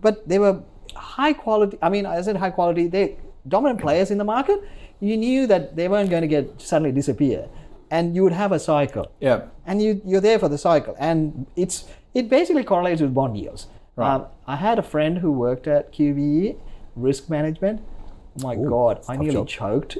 but 0.00 0.28
they 0.28 0.38
were 0.38 0.54
high 0.94 1.32
quality. 1.32 1.76
I 1.82 1.88
mean, 1.88 2.06
I 2.06 2.20
said 2.22 2.36
high 2.36 2.50
quality. 2.50 2.86
they're 2.88 3.10
dominant 3.48 3.80
players 3.80 4.10
in 4.10 4.18
the 4.18 4.24
market. 4.36 4.58
You 5.00 5.16
knew 5.16 5.46
that 5.46 5.76
they 5.76 5.86
weren't 5.88 6.10
going 6.10 6.22
to 6.22 6.32
get 6.36 6.60
suddenly 6.60 6.92
disappear, 6.92 7.48
and 7.90 8.14
you 8.16 8.22
would 8.24 8.32
have 8.32 8.52
a 8.52 8.58
cycle. 8.58 9.06
Yeah. 9.20 9.40
and 9.66 9.80
you 9.82 10.00
you're 10.04 10.20
there 10.30 10.38
for 10.38 10.48
the 10.54 10.58
cycle, 10.58 10.94
and 10.98 11.46
it's 11.56 11.84
it 12.14 12.28
basically 12.28 12.64
correlates 12.64 13.00
with 13.00 13.12
bond 13.14 13.36
yields. 13.36 13.66
Right. 13.96 14.14
Um, 14.14 14.26
I 14.46 14.56
had 14.56 14.78
a 14.78 14.82
friend 14.82 15.18
who 15.18 15.30
worked 15.32 15.66
at 15.76 15.92
QBE 15.92 16.56
risk 16.96 17.30
management. 17.30 17.80
Oh 18.38 18.42
my 18.42 18.56
God, 18.56 19.02
I 19.08 19.16
nearly 19.16 19.34
job. 19.34 19.48
choked. 19.48 19.98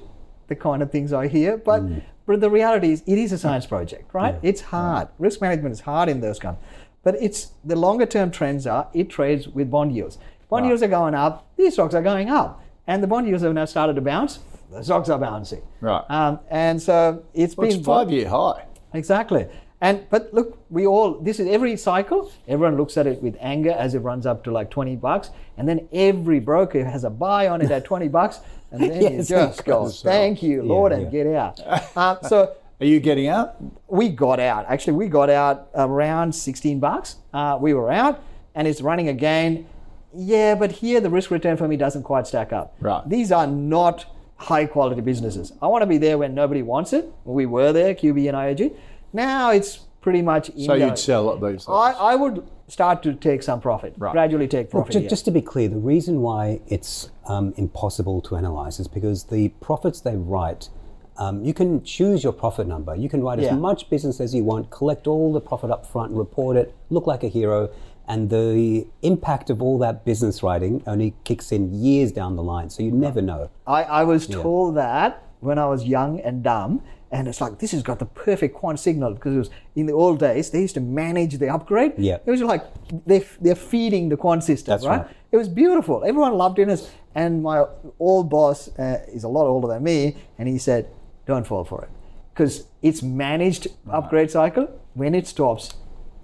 The 0.48 0.56
kind 0.56 0.82
of 0.82 0.90
things 0.90 1.12
I 1.12 1.28
hear, 1.28 1.56
but 1.56 1.82
but 2.26 2.40
the 2.40 2.50
reality 2.50 2.92
is, 2.92 3.02
it 3.06 3.18
is 3.18 3.32
a 3.32 3.38
science 3.38 3.66
project, 3.66 4.12
right? 4.14 4.36
It's 4.42 4.60
hard. 4.60 5.08
Risk 5.18 5.40
management 5.40 5.72
is 5.72 5.80
hard 5.80 6.08
in 6.08 6.20
those 6.20 6.38
kind, 6.38 6.56
but 7.02 7.14
it's 7.20 7.52
the 7.64 7.76
longer 7.76 8.06
term 8.06 8.30
trends 8.30 8.66
are 8.66 8.88
it 8.92 9.08
trades 9.10 9.48
with 9.48 9.70
bond 9.70 9.94
yields. 9.94 10.18
Bond 10.50 10.66
yields 10.66 10.82
are 10.82 10.88
going 10.88 11.14
up. 11.14 11.46
These 11.56 11.74
stocks 11.74 11.94
are 11.94 12.02
going 12.02 12.28
up, 12.28 12.62
and 12.86 13.02
the 13.02 13.06
bond 13.06 13.26
yields 13.26 13.42
have 13.42 13.54
now 13.54 13.64
started 13.64 13.94
to 13.94 14.02
bounce. 14.02 14.40
The 14.70 14.82
stocks 14.82 15.08
are 15.08 15.18
bouncing. 15.18 15.62
Right. 15.80 16.04
Um, 16.08 16.40
and 16.50 16.80
so 16.82 17.24
it's 17.32 17.56
Well, 17.56 17.68
been 17.68 17.78
it's 17.78 17.86
five 17.86 18.10
year 18.10 18.28
high. 18.28 18.64
Exactly. 18.92 19.46
And 19.84 20.06
but 20.08 20.32
look, 20.32 20.58
we 20.70 20.86
all 20.86 21.18
this 21.20 21.38
is 21.38 21.46
every 21.46 21.76
cycle. 21.76 22.32
Everyone 22.48 22.78
looks 22.78 22.96
at 22.96 23.06
it 23.06 23.22
with 23.22 23.36
anger 23.38 23.72
as 23.72 23.94
it 23.94 23.98
runs 23.98 24.24
up 24.24 24.42
to 24.44 24.50
like 24.50 24.70
twenty 24.70 24.96
bucks, 24.96 25.28
and 25.58 25.68
then 25.68 25.86
every 25.92 26.40
broker 26.40 26.82
has 26.86 27.04
a 27.04 27.10
buy 27.10 27.48
on 27.48 27.60
it 27.60 27.70
at 27.70 27.84
twenty 27.84 28.08
bucks, 28.18 28.40
and 28.70 28.80
then 28.80 29.02
Yes, 29.02 29.28
you 29.28 29.36
just 29.36 29.62
go, 29.66 29.90
"Thank 29.90 30.42
you, 30.42 30.62
Lord," 30.62 30.92
Yeah, 30.92 30.98
and 30.98 31.12
yeah. 31.12 31.24
get 31.24 31.26
out. 31.36 31.96
um, 31.98 32.18
so 32.22 32.54
Are 32.80 32.86
you 32.86 32.98
getting 32.98 33.28
out? 33.28 33.56
we 33.86 34.08
got 34.08 34.40
out. 34.40 34.64
Actually, 34.70 34.94
we 34.94 35.06
got 35.06 35.28
out 35.28 35.68
around 35.74 36.34
sixteen 36.34 36.80
bucks. 36.80 37.16
Uh, 37.34 37.58
we 37.60 37.74
were 37.74 37.92
out, 37.92 38.22
and 38.54 38.66
it's 38.66 38.80
running 38.80 39.08
again. 39.08 39.66
Yeah, 40.14 40.54
but 40.54 40.72
here 40.72 40.98
the 41.02 41.10
risk 41.10 41.30
return 41.30 41.58
for 41.58 41.68
me 41.68 41.76
doesn't 41.76 42.04
quite 42.04 42.26
stack 42.26 42.54
up. 42.54 42.74
Right. 42.80 43.06
These 43.06 43.30
are 43.32 43.46
not 43.46 44.06
high 44.36 44.64
quality 44.64 45.02
businesses. 45.02 45.52
I 45.60 45.66
want 45.66 45.82
to 45.82 45.86
be 45.86 45.98
there 45.98 46.16
when 46.16 46.34
nobody 46.34 46.62
wants 46.62 46.94
it. 46.94 47.12
We 47.24 47.44
were 47.44 47.72
there, 47.72 47.94
QB 47.94 48.28
and 48.28 48.36
IAG. 48.36 48.74
Now 49.14 49.50
it's 49.52 49.78
pretty 50.02 50.20
much. 50.20 50.50
So 50.66 50.74
in 50.74 50.82
you'd 50.82 50.98
sell 50.98 51.32
at 51.32 51.40
these. 51.40 51.64
I. 51.68 51.92
I 51.92 52.14
would 52.16 52.46
start 52.68 53.02
to 53.04 53.14
take 53.14 53.42
some 53.42 53.60
profit, 53.60 53.94
Right. 53.98 54.12
gradually 54.12 54.48
take 54.48 54.66
Look, 54.66 54.70
profit. 54.72 54.92
ju- 54.92 54.98
here. 55.00 55.08
just 55.08 55.24
to 55.26 55.30
be 55.30 55.40
clear, 55.42 55.68
the 55.68 55.76
reason 55.76 56.20
why 56.22 56.60
it's 56.66 57.10
um, 57.26 57.52
impossible 57.56 58.20
to 58.22 58.36
analyze 58.36 58.80
is 58.80 58.88
because 58.88 59.24
the 59.24 59.48
profits 59.60 60.00
they 60.00 60.16
write, 60.16 60.70
um, 61.18 61.44
you 61.44 61.52
can 61.54 61.82
choose 61.84 62.24
your 62.24 62.32
profit 62.32 62.66
number. 62.66 62.94
You 62.96 63.08
can 63.10 63.22
write 63.22 63.38
Yeah. 63.38 63.50
as 63.52 63.58
much 63.58 63.88
business 63.90 64.18
as 64.20 64.34
you 64.34 64.44
want, 64.44 64.70
collect 64.70 65.06
all 65.06 65.32
the 65.32 65.42
profit 65.42 65.70
up 65.70 65.84
front, 65.86 66.12
report 66.12 66.56
it, 66.56 66.74
look 66.90 67.06
like 67.06 67.22
a 67.22 67.28
hero, 67.28 67.68
and 68.08 68.30
the 68.30 68.86
impact 69.02 69.50
of 69.50 69.62
all 69.62 69.78
that 69.78 70.04
business 70.06 70.42
writing 70.42 70.82
only 70.86 71.14
kicks 71.24 71.52
in 71.52 71.72
years 71.72 72.12
down 72.12 72.34
the 72.34 72.42
line. 72.42 72.68
So 72.70 72.82
you 72.82 72.90
never 72.92 73.20
know. 73.22 73.50
I, 73.66 73.82
I 73.84 74.04
was 74.04 74.26
told 74.26 74.74
that 74.76 75.22
when 75.40 75.58
I 75.58 75.66
was 75.66 75.84
young 75.84 76.18
and 76.20 76.42
dumb, 76.42 76.80
and 77.14 77.28
it's 77.28 77.40
like 77.40 77.60
this 77.60 77.70
has 77.70 77.82
got 77.84 78.00
the 78.00 78.06
perfect 78.06 78.56
quant 78.56 78.78
signal 78.80 79.14
because 79.14 79.34
it 79.36 79.38
was 79.38 79.50
in 79.76 79.86
the 79.86 79.92
old 79.92 80.18
days 80.18 80.50
they 80.50 80.60
used 80.60 80.74
to 80.74 80.80
manage 80.80 81.38
the 81.38 81.48
upgrade. 81.48 81.92
Yeah. 81.96 82.18
it 82.26 82.30
was 82.30 82.42
like 82.42 82.64
they 83.06 83.20
they're 83.40 83.62
feeding 83.74 84.08
the 84.08 84.16
quant 84.16 84.42
system, 84.42 84.72
That's 84.72 84.84
right? 84.84 85.02
right. 85.02 85.16
It 85.30 85.36
was 85.36 85.48
beautiful. 85.48 86.04
Everyone 86.04 86.34
loved 86.34 86.58
it. 86.58 86.90
And 87.14 87.42
my 87.44 87.64
old 88.00 88.28
boss 88.28 88.68
uh, 88.76 89.04
is 89.06 89.22
a 89.22 89.28
lot 89.28 89.46
older 89.46 89.68
than 89.68 89.84
me, 89.84 90.16
and 90.38 90.48
he 90.48 90.58
said, 90.58 90.88
"Don't 91.26 91.46
fall 91.46 91.64
for 91.64 91.82
it, 91.84 91.90
because 92.32 92.66
it's 92.82 93.02
managed 93.02 93.68
upgrade 93.88 94.30
cycle. 94.32 94.66
When 94.94 95.14
it 95.14 95.28
stops, 95.28 95.74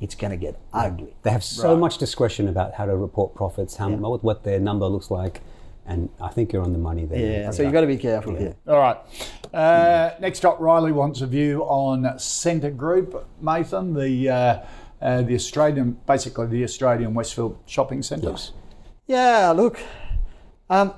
it's 0.00 0.16
gonna 0.16 0.36
get 0.36 0.58
ugly." 0.72 1.14
They 1.22 1.30
have 1.30 1.44
so 1.44 1.76
much 1.76 1.98
discretion 1.98 2.48
about 2.48 2.74
how 2.74 2.86
to 2.86 2.96
report 2.96 3.36
profits, 3.36 3.76
how 3.76 3.88
what, 3.90 4.24
what 4.24 4.42
their 4.42 4.58
number 4.58 4.86
looks 4.86 5.10
like, 5.12 5.40
and 5.90 6.08
I 6.20 6.28
think 6.28 6.52
you're 6.52 6.62
on 6.62 6.72
the 6.72 6.78
money 6.78 7.04
there. 7.04 7.42
Yeah, 7.42 7.50
so 7.50 7.64
you've 7.64 7.72
got 7.72 7.80
to 7.80 7.86
be 7.88 7.96
careful 7.96 8.36
here. 8.36 8.54
All 8.68 8.78
right. 8.78 8.96
Uh, 9.52 10.14
next 10.20 10.44
up, 10.44 10.60
Riley 10.60 10.92
wants 10.92 11.20
a 11.20 11.26
view 11.26 11.62
on 11.62 12.16
Scentre 12.16 12.70
Group. 12.70 13.26
Mathan, 13.42 14.00
the 14.00 14.30
uh, 14.30 14.66
uh, 15.02 15.22
the 15.22 15.34
Australian, 15.34 15.98
basically 16.06 16.46
the 16.46 16.62
Australian 16.62 17.12
Westfield 17.14 17.58
shopping 17.66 18.02
centres? 18.02 18.52
Yeah, 19.08 19.50
look, 19.50 19.80
um, 20.68 20.94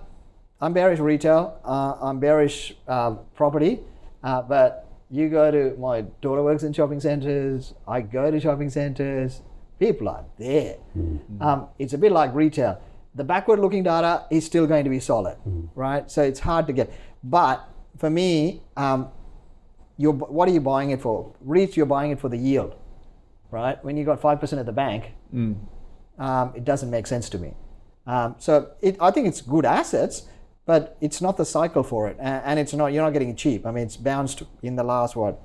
I'm 0.61 0.75
bearish 0.75 0.99
retail. 0.99 1.59
Uh, 1.65 1.95
I'm 2.01 2.21
bearish 2.21 2.75
um, 2.87 3.21
property, 3.35 3.81
uh, 4.23 4.43
but 4.43 4.87
you 5.11 5.31
go 5.31 5.51
to 5.51 5.75
my 5.79 6.03
daughter 6.21 6.43
works 6.43 6.65
in 6.65 6.75
shopping 6.75 7.01
centres. 7.01 7.73
I 7.89 8.03
go 8.03 8.31
to 8.31 8.39
shopping 8.39 8.69
centres. 8.69 9.41
People 9.79 10.11
are 10.11 10.25
there. 10.39 10.77
Um, 11.41 11.69
it's 11.79 11.95
a 11.95 11.99
bit 11.99 12.13
like 12.13 12.35
retail. 12.35 12.81
The 13.15 13.25
backward-looking 13.25 13.83
data 13.83 14.25
is 14.31 14.45
still 14.47 14.67
going 14.67 14.85
to 14.85 14.91
be 14.91 15.01
solid, 15.01 15.37
right? 15.75 16.11
So 16.11 16.23
it's 16.23 16.41
hard 16.41 16.67
to 16.69 16.73
get. 16.73 16.91
But 17.23 17.63
for 17.99 18.09
me, 18.11 18.63
um, 18.77 19.09
you're, 19.99 20.13
what 20.13 20.49
are 20.49 20.53
you 20.53 20.61
buying 20.61 20.91
it 20.91 21.01
for? 21.03 21.35
REITs, 21.47 21.77
you're 21.77 21.87
buying 21.87 22.11
it 22.11 22.19
for 22.21 22.29
the 22.31 22.39
yield, 22.39 22.75
right? 23.51 23.83
When 23.85 23.97
you 23.99 24.05
got 24.05 24.21
five 24.21 24.41
percent 24.41 24.61
at 24.61 24.67
the 24.67 24.73
bank, 24.73 25.13
um, 26.19 26.53
it 26.55 26.65
doesn't 26.65 26.91
make 26.91 27.07
sense 27.07 27.29
to 27.31 27.39
me. 27.39 27.55
Um, 28.07 28.35
so 28.39 28.71
it, 28.81 28.97
I 29.01 29.11
think 29.11 29.29
it's 29.29 29.41
good 29.43 29.65
assets, 29.65 30.23
but 30.67 30.97
it's 31.01 31.21
not 31.21 31.37
the 31.37 31.45
cycle 31.45 31.83
for 31.83 32.09
it, 32.09 32.17
and, 32.19 32.43
and 32.45 32.59
it's 32.59 32.73
not 32.73 32.87
you're 32.93 33.05
not 33.05 33.13
getting 33.13 33.29
it 33.29 33.37
cheap. 33.37 33.67
I 33.67 33.71
mean, 33.73 33.85
it's 33.85 33.97
bounced 33.97 34.43
in 34.63 34.75
the 34.77 34.85
last 34.85 35.17
what 35.17 35.41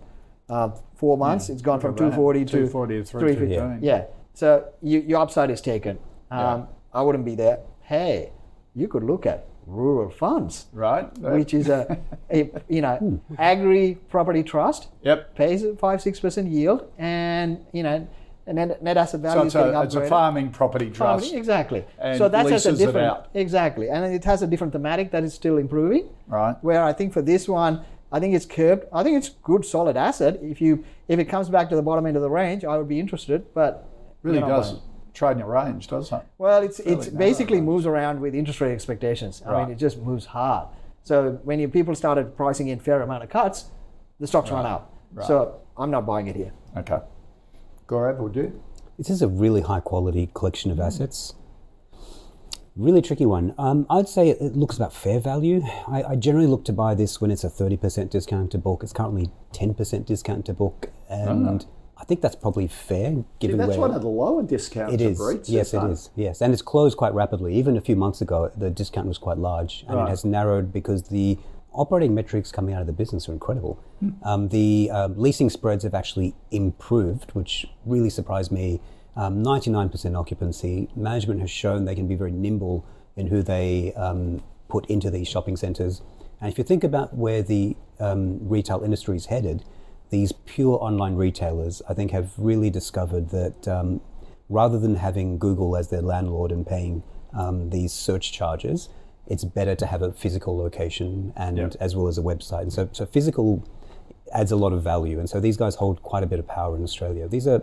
uh, 0.50 0.70
four 0.96 1.18
months. 1.18 1.50
It's 1.50 1.62
gone 1.62 1.80
from 1.82 1.96
240 1.96 2.46
to 2.46 2.52
240 2.52 2.98
to 3.00 3.04
315. 3.04 3.48
350. 3.50 3.86
Yeah. 3.86 4.06
So 4.34 4.70
you, 4.82 5.00
your 5.02 5.20
upside 5.22 5.50
is 5.52 5.60
taken. 5.62 6.00
Um, 6.32 6.40
Yeah. 6.40 6.66
I 6.94 7.02
wouldn't 7.02 7.26
be 7.26 7.36
there. 7.36 7.60
Hey, 7.82 8.32
you 8.76 8.88
could 8.88 9.04
look 9.04 9.26
at 9.26 9.48
rural 9.66 10.10
funds, 10.10 10.68
Right? 10.72 11.16
which 11.20 11.54
is 11.54 11.68
a, 11.70 12.00
a 12.32 12.50
you 12.70 12.82
know 12.82 13.20
agri 13.38 13.98
property 14.10 14.44
trust 14.44 14.88
Yep. 15.04 15.36
pays 15.36 15.64
a 15.64 15.76
five 15.76 16.02
six 16.02 16.20
percent 16.20 16.48
yield, 16.48 16.90
and 16.98 17.66
you 17.74 17.84
know. 17.84 18.08
And 18.50 18.58
then 18.58 18.74
net 18.82 18.96
asset 18.96 19.20
value 19.20 19.42
So 19.42 19.46
is 19.46 19.56
it's 19.74 19.76
a, 19.76 19.82
it's 19.82 19.96
a 19.96 20.08
farming 20.08 20.52
property 20.52 20.86
trust. 20.90 21.00
Property, 21.26 21.36
exactly. 21.36 21.84
and 22.00 22.18
so 22.18 22.30
that's 22.30 22.66
a 22.66 22.72
different 22.78 23.26
exactly, 23.34 23.90
and 23.90 24.06
it 24.06 24.24
has 24.24 24.42
a 24.42 24.48
different 24.48 24.72
thematic 24.72 25.12
that 25.12 25.26
is 25.26 25.34
still 25.34 25.58
improving. 25.58 26.08
Right. 26.28 26.56
Where 26.62 26.82
I 26.82 26.94
think 26.94 27.12
for 27.12 27.22
this 27.22 27.50
one, 27.50 27.84
I 28.10 28.22
think 28.22 28.34
it's 28.36 28.46
curbed. 28.46 28.86
I 28.94 29.04
think 29.04 29.18
it's 29.18 29.28
good, 29.44 29.66
solid 29.66 29.98
asset. 29.98 30.40
If 30.42 30.62
you 30.62 30.86
if 31.10 31.20
it 31.20 31.26
comes 31.26 31.50
back 31.50 31.68
to 31.72 31.76
the 31.76 31.82
bottom 31.82 32.06
end 32.06 32.16
of 32.16 32.22
the 32.24 32.30
range, 32.30 32.64
I 32.64 32.78
would 32.78 32.88
be 32.88 33.02
interested. 33.02 33.54
But 33.54 33.86
Really 34.24 34.40
you're 34.40 34.48
not 35.22 35.28
does 35.30 35.34
buying. 35.34 35.34
trade 35.34 35.34
in 35.34 35.38
your 35.40 35.48
range, 35.48 35.88
doesn't 35.88 36.20
it? 36.20 36.26
Well, 36.38 36.62
it's 36.64 36.80
Really 36.80 36.92
it's 36.94 37.08
basically 37.08 37.62
moves 37.62 37.86
around 37.86 38.20
with 38.22 38.36
interest 38.36 38.62
rate 38.62 38.72
expectations. 38.74 39.42
I 39.46 39.52
Right. 39.52 39.64
mean, 39.64 39.72
it 39.76 39.80
just 39.80 40.02
moves 40.02 40.26
hard. 40.26 40.68
So 41.04 41.40
when 41.44 41.60
you, 41.60 41.70
people 41.70 41.96
started 41.96 42.36
pricing 42.36 42.68
in 42.68 42.80
fair 42.80 43.02
amount 43.02 43.24
of 43.24 43.30
cuts, 43.30 43.66
the 44.20 44.28
stocks 44.28 44.52
run 44.52 44.66
up. 44.66 44.94
So 45.26 45.62
I'm 45.78 45.92
not 45.92 46.06
buying 46.06 46.28
it 46.28 46.36
here. 46.36 46.52
Okay. 46.76 47.00
Gaurav, 47.88 48.18
would 48.18 48.36
you? 48.36 48.62
This 48.98 49.10
is 49.10 49.22
a 49.22 49.28
really 49.28 49.62
high 49.62 49.80
quality 49.80 50.30
collection 50.34 50.72
of 50.72 50.80
assets. 50.80 51.34
Really 52.76 53.02
tricky 53.02 53.26
one. 53.26 53.56
Um, 53.58 53.88
I'd 53.90 54.08
say 54.10 54.30
it, 54.30 54.38
it 54.40 54.56
looks 54.56 54.76
about 54.76 54.94
fair 54.94 55.20
value. 55.20 55.64
I, 55.88 56.04
I 56.04 56.16
generally 56.16 56.48
look 56.48 56.64
to 56.66 56.74
buy 56.74 56.94
this 56.94 57.20
when 57.20 57.32
it's 57.32 57.44
a 57.44 57.50
30% 57.50 58.10
discount 58.12 58.52
to 58.52 58.58
book. 58.60 58.84
It's 58.84 58.94
currently 58.94 59.32
10% 59.54 60.06
discount 60.06 60.46
to 60.46 60.54
book. 60.54 60.90
And 61.10 61.66
I 62.00 62.04
think 62.04 62.22
that's 62.22 62.36
probably 62.36 62.68
fair 62.68 63.24
given 63.40 63.58
That's 63.58 63.72
where 63.72 63.80
one 63.80 63.92
of 63.92 64.02
the 64.02 64.08
lower 64.08 64.44
discounts 64.44 64.94
it 64.94 65.02
of. 65.02 65.18
REITs. 65.18 65.50
Yes, 65.50 65.74
it 65.74 65.84
is. 65.84 66.10
Yes, 66.16 66.42
and 66.42 66.54
it's 66.54 66.62
closed 66.62 66.98
quite 66.98 67.14
rapidly. 67.14 67.56
Even 67.56 67.76
a 67.76 67.82
few 67.82 67.96
months 67.96 68.22
ago, 68.22 68.52
the 68.56 68.70
discount 68.70 69.08
was 69.08 69.18
quite 69.18 69.38
large, 69.38 69.84
and 69.88 69.98
Right. 69.98 70.08
it 70.08 70.10
has 70.10 70.24
narrowed 70.24 70.72
because 70.72 71.04
the 71.10 71.38
operating 71.74 72.14
metrics 72.14 72.52
coming 72.52 72.74
out 72.74 72.82
of 72.82 72.88
the 72.88 72.94
business 72.94 73.28
are 73.30 73.34
incredible. 73.34 73.80
Um, 74.24 74.50
the 74.50 74.90
um, 74.92 75.18
leasing 75.18 75.50
spreads 75.50 75.84
have 75.84 75.94
actually 75.94 76.36
improved, 76.52 77.32
which 77.32 77.68
really 77.86 78.10
surprised 78.10 78.52
me. 78.52 78.80
Um, 79.16 79.44
99% 79.44 80.16
occupancy. 80.16 80.90
Management 80.96 81.42
has 81.42 81.50
shown 81.50 81.86
they 81.86 81.96
can 81.96 82.08
be 82.08 82.16
very 82.16 82.32
nimble 82.32 82.86
in 83.16 83.28
who 83.28 83.42
they 83.42 83.94
um, 83.96 84.44
put 84.70 84.86
into 84.88 85.10
these 85.10 85.28
shopping 85.28 85.58
centres. 85.58 86.02
And 86.40 86.52
if 86.52 86.58
you 86.60 86.64
think 86.64 86.84
about 86.84 87.16
where 87.16 87.42
the 87.42 87.76
um, 88.00 88.48
retail 88.48 88.84
industry 88.84 89.16
is 89.16 89.26
headed, 89.26 89.64
these 90.10 90.32
pure 90.32 90.78
online 90.82 91.16
retailers, 91.16 91.82
I 91.90 91.94
think, 91.94 92.12
have 92.12 92.32
really 92.38 92.70
discovered 92.70 93.30
that 93.30 93.68
um, 93.68 94.02
rather 94.50 94.80
than 94.80 94.96
having 94.96 95.38
Google 95.38 95.76
as 95.76 95.90
their 95.90 96.02
landlord 96.02 96.52
and 96.52 96.66
paying 96.66 97.04
um, 97.34 97.70
these 97.70 97.92
search 97.92 98.32
charges, 98.32 98.90
it's 99.28 99.44
better 99.44 99.76
to 99.76 99.86
have 99.86 100.02
a 100.02 100.12
physical 100.14 100.58
location 100.58 101.34
and 101.36 101.58
Yep. 101.58 101.76
as 101.80 101.96
well 101.96 102.08
as 102.08 102.18
a 102.18 102.22
website. 102.22 102.62
And 102.62 102.74
so, 102.74 102.90
so 102.94 103.06
physical 103.06 103.64
adds 104.34 104.52
a 104.52 104.56
lot 104.56 104.74
of 104.74 104.84
value. 104.84 105.20
And 105.20 105.30
so 105.30 105.40
these 105.40 105.58
guys 105.58 105.76
hold 105.76 106.02
quite 106.02 106.24
a 106.24 106.28
bit 106.28 106.40
of 106.40 106.48
power 106.48 106.76
in 106.76 106.84
Australia. 106.84 107.28
These 107.28 107.48
are 107.48 107.62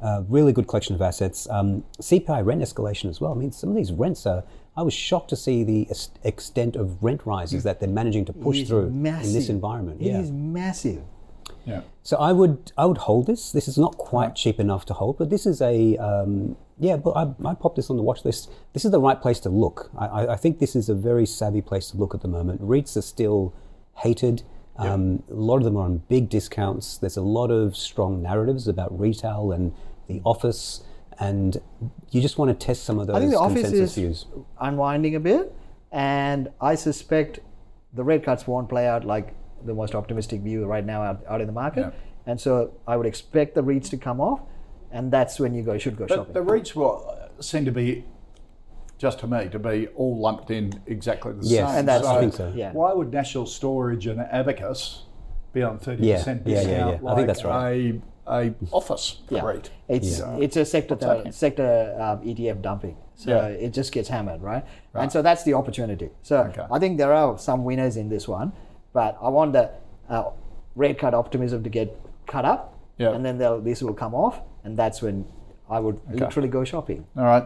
a 0.00 0.22
really 0.28 0.52
good 0.52 0.66
collection 0.66 0.94
of 0.94 1.02
assets. 1.02 1.48
Um, 1.48 1.84
CPI 2.00 2.44
rent 2.44 2.62
escalation 2.62 3.08
as 3.08 3.20
well. 3.20 3.32
I 3.32 3.36
mean, 3.36 3.52
some 3.52 3.70
of 3.70 3.76
these 3.76 3.92
rents 3.92 4.26
are. 4.26 4.44
I 4.76 4.82
was 4.82 4.92
shocked 4.92 5.30
to 5.30 5.36
see 5.36 5.62
the 5.62 5.88
extent 6.24 6.74
of 6.74 7.00
rent 7.02 7.20
rises 7.24 7.62
that 7.62 7.78
they're 7.78 7.88
managing 7.88 8.24
to 8.24 8.32
push 8.32 8.64
through 8.64 8.88
in 8.88 9.02
this 9.32 9.48
environment. 9.48 10.00
It 10.00 10.06
yeah. 10.06 10.18
is 10.20 10.32
massive. 10.32 11.02
Yeah. 11.64 11.82
So 12.02 12.16
I 12.18 12.32
would 12.32 12.72
I 12.76 12.86
would 12.86 12.98
hold 12.98 13.26
this. 13.26 13.52
This 13.52 13.68
is 13.68 13.78
not 13.78 13.96
quite 13.96 14.34
cheap 14.34 14.60
enough 14.60 14.84
to 14.86 14.94
hold, 14.94 15.18
but 15.18 15.30
this 15.30 15.46
is 15.46 15.60
a 15.62 15.96
um, 15.96 16.56
yeah. 16.78 16.96
But 16.96 17.12
I, 17.12 17.22
I 17.48 17.54
popped 17.54 17.76
this 17.76 17.90
on 17.90 17.96
the 17.96 18.02
watch 18.02 18.24
list. 18.24 18.50
This 18.72 18.84
is 18.84 18.90
the 18.90 19.00
right 19.00 19.20
place 19.20 19.40
to 19.40 19.48
look. 19.48 19.90
I, 19.96 20.06
I, 20.06 20.32
I 20.34 20.36
think 20.36 20.58
this 20.58 20.76
is 20.76 20.88
a 20.88 20.94
very 20.94 21.26
savvy 21.26 21.62
place 21.62 21.90
to 21.90 21.96
look 21.96 22.14
at 22.14 22.20
the 22.20 22.28
moment. 22.28 22.60
REITs 22.60 22.96
are 22.96 23.02
still 23.02 23.54
hated. 23.96 24.42
Um, 24.76 25.22
A 25.30 25.34
lot 25.34 25.58
of 25.58 25.64
them 25.64 25.76
are 25.76 25.84
on 25.84 25.98
big 26.08 26.28
discounts. 26.28 26.98
There's 26.98 27.16
a 27.16 27.22
lot 27.22 27.50
of 27.50 27.76
strong 27.76 28.20
narratives 28.20 28.66
about 28.66 28.98
retail 28.98 29.52
and 29.52 29.72
the 30.08 30.20
office, 30.24 30.82
and 31.20 31.60
you 32.10 32.20
just 32.20 32.38
want 32.38 32.48
to 32.58 32.66
test 32.66 32.82
some 32.82 32.98
of 32.98 33.06
those 33.06 33.16
I 33.16 33.20
think 33.20 33.30
the 33.30 33.38
office 33.38 33.70
is 33.70 33.94
views. 33.94 34.26
unwinding 34.60 35.14
a 35.14 35.20
bit, 35.20 35.54
and 35.92 36.50
I 36.60 36.74
suspect 36.74 37.38
the 37.92 38.02
red 38.02 38.24
cuts 38.24 38.48
won't 38.48 38.68
play 38.68 38.88
out 38.88 39.04
like 39.04 39.34
the 39.64 39.74
most 39.74 39.94
optimistic 39.94 40.40
view 40.42 40.64
right 40.66 40.84
now 40.84 41.02
out, 41.02 41.24
out 41.28 41.40
in 41.40 41.46
the 41.46 41.52
market. 41.52 41.80
Yeah. 41.80 41.90
And 42.26 42.40
so 42.40 42.72
I 42.86 42.96
would 42.96 43.06
expect 43.06 43.54
the 43.54 43.62
REITs 43.62 43.90
to 43.90 43.96
come 43.96 44.20
off, 44.20 44.40
and 44.90 45.10
that's 45.12 45.38
when 45.40 45.54
you 45.54 45.62
go 45.62 45.76
should 45.78 45.96
go 45.96 46.06
But 46.06 46.14
shopping. 46.16 46.32
the 46.34 46.40
REITs 46.40 46.74
will 46.74 47.16
seem 47.40 47.64
to 47.64 47.72
be, 47.72 48.04
just 48.98 49.18
to 49.20 49.26
me, 49.26 49.48
to 49.48 49.58
be 49.58 49.88
all 49.88 50.16
lumped 50.18 50.50
in 50.50 50.72
exactly 50.86 51.32
the 51.32 51.46
Yes, 51.46 51.68
same. 51.68 51.78
And 51.80 51.88
that's- 51.88 52.06
I 52.06 52.20
think 52.20 52.32
so. 52.34 52.52
Yeah. 52.54 52.72
Why 52.72 52.92
would 52.92 53.12
National 53.12 53.46
Storage 53.46 54.06
and 54.06 54.20
Abacus 54.20 55.04
be 55.52 55.62
on 55.62 55.78
30% 55.78 55.98
Yeah, 56.00 56.16
discount 56.16 56.42
yeah, 56.46 56.60
yeah, 56.62 56.98
yeah. 57.02 57.10
I 57.10 57.14
think 57.14 57.26
that's 57.26 57.44
right. 57.44 58.00
a, 58.26 58.32
a 58.32 58.54
office 58.72 59.20
yeah. 59.28 59.42
REIT? 59.44 59.70
It's 59.88 60.20
it's 60.40 60.56
a 60.56 60.64
sector 60.64 60.96
happening? 61.00 61.32
sector 61.32 61.94
um, 62.00 62.20
ETF 62.26 62.62
dumping. 62.62 62.96
So 63.16 63.30
Yeah. 63.30 63.46
it 63.48 63.70
just 63.74 63.92
gets 63.92 64.08
hammered, 64.08 64.42
right? 64.42 64.64
And 64.94 65.12
so 65.12 65.20
that's 65.22 65.44
the 65.44 65.52
opportunity. 65.54 66.08
So 66.22 66.38
Okay. 66.44 66.64
I 66.70 66.78
think 66.78 66.96
there 66.98 67.12
are 67.12 67.36
some 67.38 67.62
winners 67.64 67.96
in 67.96 68.08
this 68.08 68.26
one, 68.26 68.52
but 68.94 69.18
I 69.20 69.28
want 69.28 69.52
the 69.52 69.70
uh, 70.08 70.30
rate 70.74 70.98
cut 70.98 71.12
optimism 71.12 71.62
to 71.64 71.68
get 71.68 71.94
cut 72.26 72.46
up, 72.46 72.78
Yeah. 72.96 73.10
and 73.12 73.22
then 73.26 73.36
they'll, 73.36 73.60
this 73.60 73.82
will 73.82 73.92
come 73.92 74.14
off, 74.14 74.40
and 74.64 74.78
that's 74.78 75.02
when 75.02 75.26
I 75.68 75.80
would 75.80 76.00
literally 76.10 76.48
go 76.48 76.64
shopping. 76.64 77.04
All 77.18 77.24
right. 77.24 77.44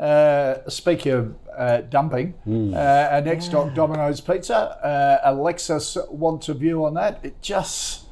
Uh, 0.00 0.68
speaking 0.68 1.12
of 1.12 1.34
uh, 1.56 1.80
dumping, 1.82 2.34
Hmm. 2.44 2.72
uh, 2.74 3.08
our 3.14 3.20
next 3.20 3.46
stock, 3.46 3.74
Domino's 3.74 4.20
Pizza. 4.20 4.56
Uh, 4.56 5.18
Alexis 5.32 5.96
wants 6.10 6.48
a 6.48 6.54
view 6.54 6.84
on 6.84 6.94
that. 6.94 7.18
It 7.24 7.40
just 7.42 8.04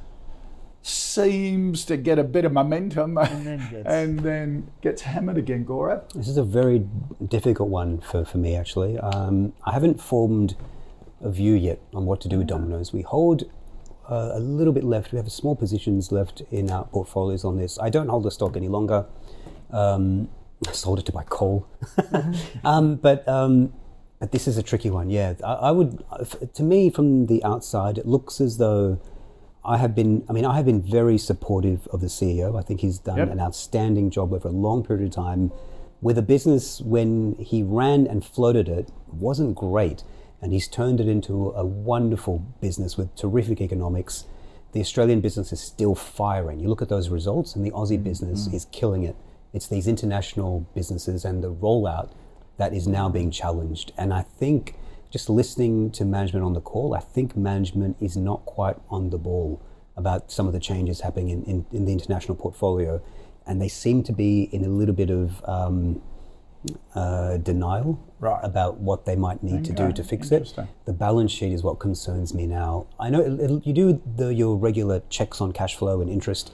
seems 0.83 1.85
to 1.85 1.97
get 1.97 2.19
a 2.19 2.25
bit 2.25 2.45
of 2.45 2.53
momentum 2.53 3.19
and 3.19 3.47
then 3.47 4.17
then, 4.23 4.61
gets- 4.61 4.71
gets 4.83 5.03
hammered 5.03 5.39
again, 5.39 5.65
Gaurav. 5.65 6.13
This 6.13 6.29
is 6.29 6.37
a 6.37 6.45
very 6.45 6.85
difficult 7.29 7.69
one 7.69 7.99
for, 8.01 8.25
for 8.25 8.39
me, 8.39 8.55
actually. 8.57 8.99
Um, 8.99 9.53
I 9.65 9.73
haven't 9.73 10.01
formed 10.01 10.57
a 11.21 11.31
view 11.31 11.55
yet 11.55 11.81
on 11.95 12.07
what 12.07 12.21
to 12.23 12.29
do 12.29 12.39
with 12.39 12.47
Domino's. 12.47 12.93
We 12.93 13.03
hold 13.03 13.45
uh, 14.09 14.31
a 14.35 14.41
little 14.41 14.73
bit 14.73 14.85
left. 14.85 15.13
We 15.13 15.17
have 15.19 15.31
small 15.33 15.57
positions 15.57 16.13
left 16.13 16.43
in 16.51 16.71
our 16.71 16.85
portfolios 16.85 17.45
on 17.45 17.57
this. 17.57 17.79
I 17.79 17.91
don't 17.91 18.09
hold 18.09 18.25
the 18.25 18.31
stock 18.31 18.57
any 18.57 18.69
longer. 18.69 19.07
Um, 19.71 20.29
I 20.67 20.73
sold 20.73 20.99
it 20.99 21.07
to 21.07 21.13
buy 21.13 21.25
coal. 21.29 21.67
um, 22.65 22.97
but 22.97 23.27
um, 23.29 23.73
but 24.21 24.33
this 24.33 24.49
is 24.49 24.57
a 24.57 24.63
tricky 24.63 24.91
one. 24.91 25.11
Yeah, 25.11 25.35
I, 25.45 25.53
I 25.55 25.71
would. 25.71 26.03
To 26.55 26.63
me, 26.63 26.91
from 26.91 27.27
the 27.27 27.43
outside, 27.45 27.99
it 27.99 28.07
looks 28.07 28.41
as 28.41 28.59
though 28.59 29.01
I 29.65 29.77
have 29.79 29.95
been. 29.95 30.25
I 30.29 30.33
mean, 30.33 30.45
I 30.45 30.57
have 30.57 30.65
been 30.65 30.81
very 30.83 31.19
supportive 31.19 31.87
of 31.89 32.01
the 32.01 32.07
CEO. 32.07 32.59
I 32.59 32.63
think 32.63 32.81
he's 32.81 32.99
done 32.99 33.19
Yep. 33.19 33.31
an 33.33 33.41
outstanding 33.41 34.11
job 34.11 34.33
over 34.33 34.49
a 34.49 34.53
long 34.53 34.85
period 34.85 35.07
of 35.07 35.15
time. 35.15 35.53
With 36.01 36.19
a 36.19 36.23
business, 36.23 36.81
when 36.81 37.37
he 37.39 37.63
ran 37.63 38.07
and 38.07 38.25
floated 38.25 38.69
it, 38.69 38.91
wasn't 39.11 39.57
great, 39.57 40.05
and 40.41 40.53
he's 40.53 40.69
turned 40.69 41.01
it 41.01 41.09
into 41.09 41.51
a 41.51 41.65
wonderful 41.65 42.39
business 42.61 42.97
with 42.97 43.15
terrific 43.17 43.61
economics. 43.61 44.25
The 44.73 44.81
Australian 44.81 45.21
business 45.21 45.53
is 45.53 45.61
still 45.61 45.95
firing. 45.95 46.61
You 46.61 46.69
look 46.69 46.83
at 46.83 46.89
those 46.89 47.09
results, 47.09 47.55
and 47.55 47.65
the 47.65 47.71
Aussie 47.71 48.03
business 48.03 48.47
is 48.49 48.67
killing 48.73 49.05
it. 49.05 49.17
It's 49.53 49.69
these 49.69 49.87
international 49.87 50.67
businesses 50.75 51.25
and 51.25 51.43
the 51.43 51.53
rollout 51.53 52.13
that 52.59 52.75
is 52.75 52.87
now 52.87 53.09
being 53.09 53.31
challenged. 53.31 53.93
And 53.97 54.13
I 54.13 54.23
think 54.23 54.75
just 55.11 55.31
listening 55.31 55.91
to 55.93 56.05
management 56.05 56.45
on 56.45 56.53
the 56.53 56.61
call, 56.61 56.95
I 56.95 57.01
think 57.01 57.37
management 57.37 57.97
is 58.01 58.17
not 58.17 58.45
quite 58.45 58.77
on 58.91 59.11
the 59.11 59.19
ball 59.19 59.63
about 59.97 60.31
some 60.31 60.47
of 60.47 60.53
the 60.53 60.61
changes 60.61 61.01
happening 61.01 61.31
in, 61.31 61.43
in, 61.45 61.67
in 61.73 61.85
the 61.87 61.93
international 61.93 62.37
portfolio. 62.37 63.01
and 63.47 63.63
they 63.63 63.69
seem 63.69 64.03
to 64.03 64.13
be 64.13 64.43
in 64.53 64.65
a 64.65 64.69
little 64.69 64.95
bit 64.95 65.11
of 65.11 65.43
um, 65.45 66.03
uh, 66.95 67.37
denial 67.39 67.99
Right. 68.19 68.41
about 68.43 68.79
what 68.81 69.05
they 69.05 69.15
might 69.17 69.43
need 69.43 69.65
to 69.67 69.73
do 69.73 69.93
to 69.93 70.03
fix 70.03 70.33
it. 70.33 70.55
The 70.87 70.93
balance 70.93 71.31
sheet 71.33 71.53
is 71.53 71.63
what 71.63 71.79
concerns 71.79 72.33
me 72.33 72.47
now. 72.47 72.87
I 72.99 73.11
know 73.11 73.21
it, 73.21 73.39
it'll- 73.41 73.61
you 73.61 73.73
do 73.75 74.01
the, 74.17 74.33
your 74.35 74.57
regular 74.57 75.03
checks 75.11 75.41
on 75.41 75.53
cash 75.53 75.77
flow 75.77 76.01
and 76.01 76.09
interest. 76.11 76.51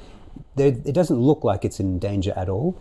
There, 0.56 0.68
it 0.68 0.92
doesn't 0.92 1.18
look 1.20 1.44
like 1.44 1.64
it's 1.64 1.78
in 1.78 1.98
danger 1.98 2.32
at 2.36 2.48
all, 2.48 2.76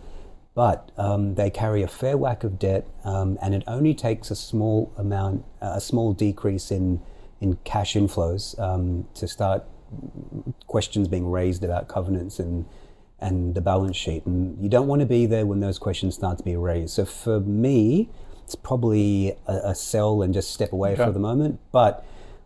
but 0.54 0.90
um, 0.98 1.34
they 1.36 1.48
carry 1.48 1.82
a 1.82 1.88
fair 1.88 2.16
whack 2.16 2.44
of 2.44 2.58
debt, 2.58 2.86
um, 3.04 3.38
and 3.40 3.54
it 3.54 3.62
only 3.66 3.94
takes 3.94 4.30
a 4.30 4.36
small 4.36 4.92
amount, 4.96 5.44
a 5.60 5.80
small 5.80 6.12
decrease 6.12 6.70
in 6.70 7.00
in 7.40 7.56
cash 7.64 7.94
inflows 7.94 8.56
um, 8.60 9.06
to 9.14 9.26
start 9.26 9.64
questions 10.66 11.08
being 11.08 11.28
raised 11.30 11.64
about 11.64 11.88
covenants 11.88 12.38
and 12.38 12.64
and 13.22 13.54
the 13.54 13.60
balance 13.60 13.96
sheet. 13.96 14.26
And 14.26 14.62
you 14.62 14.68
don't 14.68 14.88
want 14.88 15.00
to 15.00 15.06
be 15.06 15.26
there 15.26 15.46
when 15.46 15.60
those 15.60 15.78
questions 15.78 16.14
start 16.14 16.38
to 16.38 16.44
be 16.44 16.56
raised. 16.56 16.90
So 16.94 17.04
for 17.04 17.40
me, 17.40 18.10
it's 18.44 18.54
probably 18.54 19.34
a, 19.46 19.70
a 19.70 19.74
sell 19.74 20.22
and 20.22 20.34
just 20.34 20.52
step 20.52 20.72
away 20.72 20.92
Okay. 20.92 21.04
for 21.04 21.12
the 21.12 21.20
moment. 21.20 21.60
But 21.70 22.04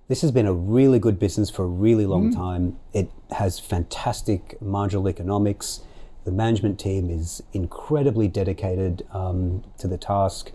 this 0.09 0.21
has 0.23 0.31
been 0.31 0.47
a 0.47 0.53
really 0.53 0.99
good 0.99 1.19
business 1.19 1.51
for 1.51 1.65
a 1.65 1.69
really 1.87 2.07
long 2.07 2.33
time. 2.33 2.77
It 2.93 3.11
has 3.31 3.59
fantastic 3.59 4.61
marginal 4.61 5.09
economics. 5.09 5.81
The 6.25 6.31
management 6.31 6.79
team 6.79 7.11
is 7.11 7.43
incredibly 7.53 8.29
dedicated 8.29 9.05
um, 9.13 9.65
to 9.79 9.89
the 9.89 9.99
task. 9.99 10.53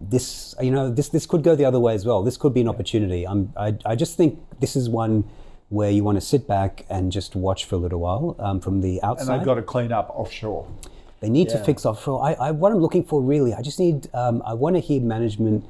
This, 0.00 0.54
you 0.60 0.70
know, 0.70 0.90
this 0.90 1.08
this 1.08 1.26
could 1.26 1.42
go 1.42 1.54
the 1.56 1.64
other 1.64 1.80
way 1.80 1.94
as 1.94 2.04
well. 2.06 2.22
This 2.22 2.36
could 2.36 2.54
be 2.54 2.60
an 2.60 2.68
opportunity. 2.68 3.26
I'm, 3.26 3.52
I, 3.56 3.76
I 3.84 3.94
just 3.96 4.16
think 4.16 4.38
this 4.60 4.76
is 4.76 4.88
one 4.88 5.24
where 5.70 5.90
you 5.90 6.02
want 6.02 6.16
to 6.16 6.20
sit 6.20 6.46
back 6.46 6.86
and 6.88 7.12
just 7.12 7.36
watch 7.36 7.64
for 7.64 7.74
a 7.74 7.78
little 7.78 8.00
while 8.00 8.36
um, 8.38 8.60
from 8.60 8.80
the 8.80 9.02
outside. 9.02 9.28
And 9.28 9.40
they've 9.40 9.46
got 9.46 9.54
to 9.54 9.62
clean 9.62 9.92
up 9.92 10.10
offshore. 10.14 10.66
They 11.20 11.28
need 11.28 11.48
to 11.48 11.62
fix 11.64 11.84
offshore. 11.84 12.24
I, 12.24 12.32
I, 12.34 12.50
what 12.52 12.72
I'm 12.72 12.78
looking 12.78 13.02
for 13.02 13.20
really, 13.20 13.52
I 13.52 13.60
just 13.60 13.78
need, 13.80 14.08
um, 14.14 14.40
I 14.46 14.54
want 14.54 14.76
to 14.76 14.80
hear 14.80 15.00
management 15.00 15.64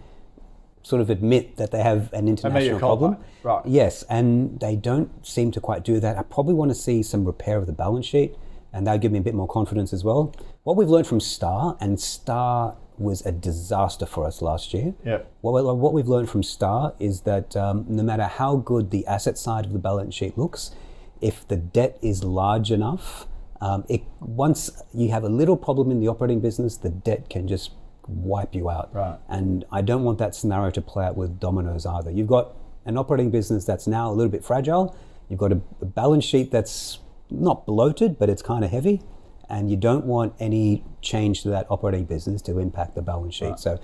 sort 0.82 1.02
of 1.02 1.10
admit 1.10 1.56
that 1.56 1.70
they 1.70 1.82
have 1.82 2.12
an 2.12 2.28
international 2.28 2.78
problem. 2.78 3.16
right. 3.42 3.62
Yes, 3.66 4.04
and 4.04 4.58
they 4.60 4.76
don't 4.76 5.10
seem 5.26 5.50
to 5.52 5.60
quite 5.60 5.84
do 5.84 6.00
that. 6.00 6.16
I 6.16 6.22
probably 6.22 6.54
want 6.54 6.70
to 6.70 6.74
see 6.74 7.02
some 7.02 7.24
repair 7.24 7.58
of 7.58 7.66
the 7.66 7.72
balance 7.72 8.06
sheet, 8.06 8.36
and 8.72 8.86
that'll 8.86 8.98
give 9.00 9.12
me 9.12 9.18
a 9.18 9.22
bit 9.22 9.34
more 9.34 9.48
confidence 9.48 9.92
as 9.92 10.04
well. 10.04 10.34
What 10.62 10.76
we've 10.76 10.88
learned 10.88 11.06
from 11.06 11.20
Star, 11.20 11.76
and 11.80 12.00
Star 12.00 12.76
was 13.00 13.24
a 13.24 13.32
disaster 13.32 14.06
for 14.06 14.26
us 14.26 14.42
last 14.42 14.74
year. 14.74 14.94
Yep. 15.04 15.32
What, 15.40 15.76
what 15.76 15.92
we've 15.92 16.08
learned 16.08 16.30
from 16.30 16.42
Star 16.42 16.94
is 16.98 17.22
that 17.22 17.56
um, 17.56 17.84
no 17.88 18.02
matter 18.02 18.24
how 18.24 18.56
good 18.56 18.90
the 18.90 19.06
asset 19.06 19.38
side 19.38 19.66
of 19.66 19.72
the 19.72 19.78
balance 19.78 20.14
sheet 20.14 20.36
looks, 20.36 20.72
if 21.20 21.46
the 21.48 21.56
debt 21.56 21.98
is 22.02 22.24
large 22.24 22.70
enough, 22.70 23.26
um, 23.60 23.84
it, 23.88 24.02
once 24.20 24.70
you 24.94 25.10
have 25.10 25.24
a 25.24 25.28
little 25.28 25.56
problem 25.56 25.90
in 25.90 26.00
the 26.00 26.08
operating 26.08 26.40
business, 26.40 26.76
the 26.76 26.90
debt 26.90 27.28
can 27.28 27.48
just 27.48 27.72
wipe 28.06 28.54
you 28.54 28.70
out. 28.70 28.90
Right. 28.94 29.18
And 29.28 29.64
I 29.70 29.82
don't 29.82 30.04
want 30.04 30.18
that 30.18 30.34
scenario 30.34 30.70
to 30.70 30.80
play 30.80 31.04
out 31.04 31.16
with 31.16 31.40
Domino's 31.40 31.84
either. 31.86 32.10
You've 32.10 32.28
got 32.28 32.54
an 32.84 32.96
operating 32.96 33.30
business 33.30 33.64
that's 33.64 33.86
now 33.86 34.10
a 34.10 34.14
little 34.14 34.30
bit 34.30 34.44
fragile. 34.44 34.96
You've 35.28 35.40
got 35.40 35.52
a, 35.52 35.60
a 35.80 35.84
balance 35.84 36.24
sheet 36.24 36.50
that's 36.50 37.00
not 37.30 37.66
bloated, 37.66 38.18
but 38.18 38.30
it's 38.30 38.42
kind 38.42 38.64
of 38.64 38.70
heavy. 38.70 39.02
And 39.50 39.70
you 39.70 39.76
don't 39.76 40.04
want 40.04 40.34
any 40.38 40.84
change 41.00 41.42
to 41.42 41.48
that 41.50 41.66
operating 41.70 42.04
business 42.04 42.42
to 42.42 42.58
impact 42.58 42.94
the 42.94 43.02
balance 43.02 43.34
sheet. 43.34 43.58
So 43.58 43.78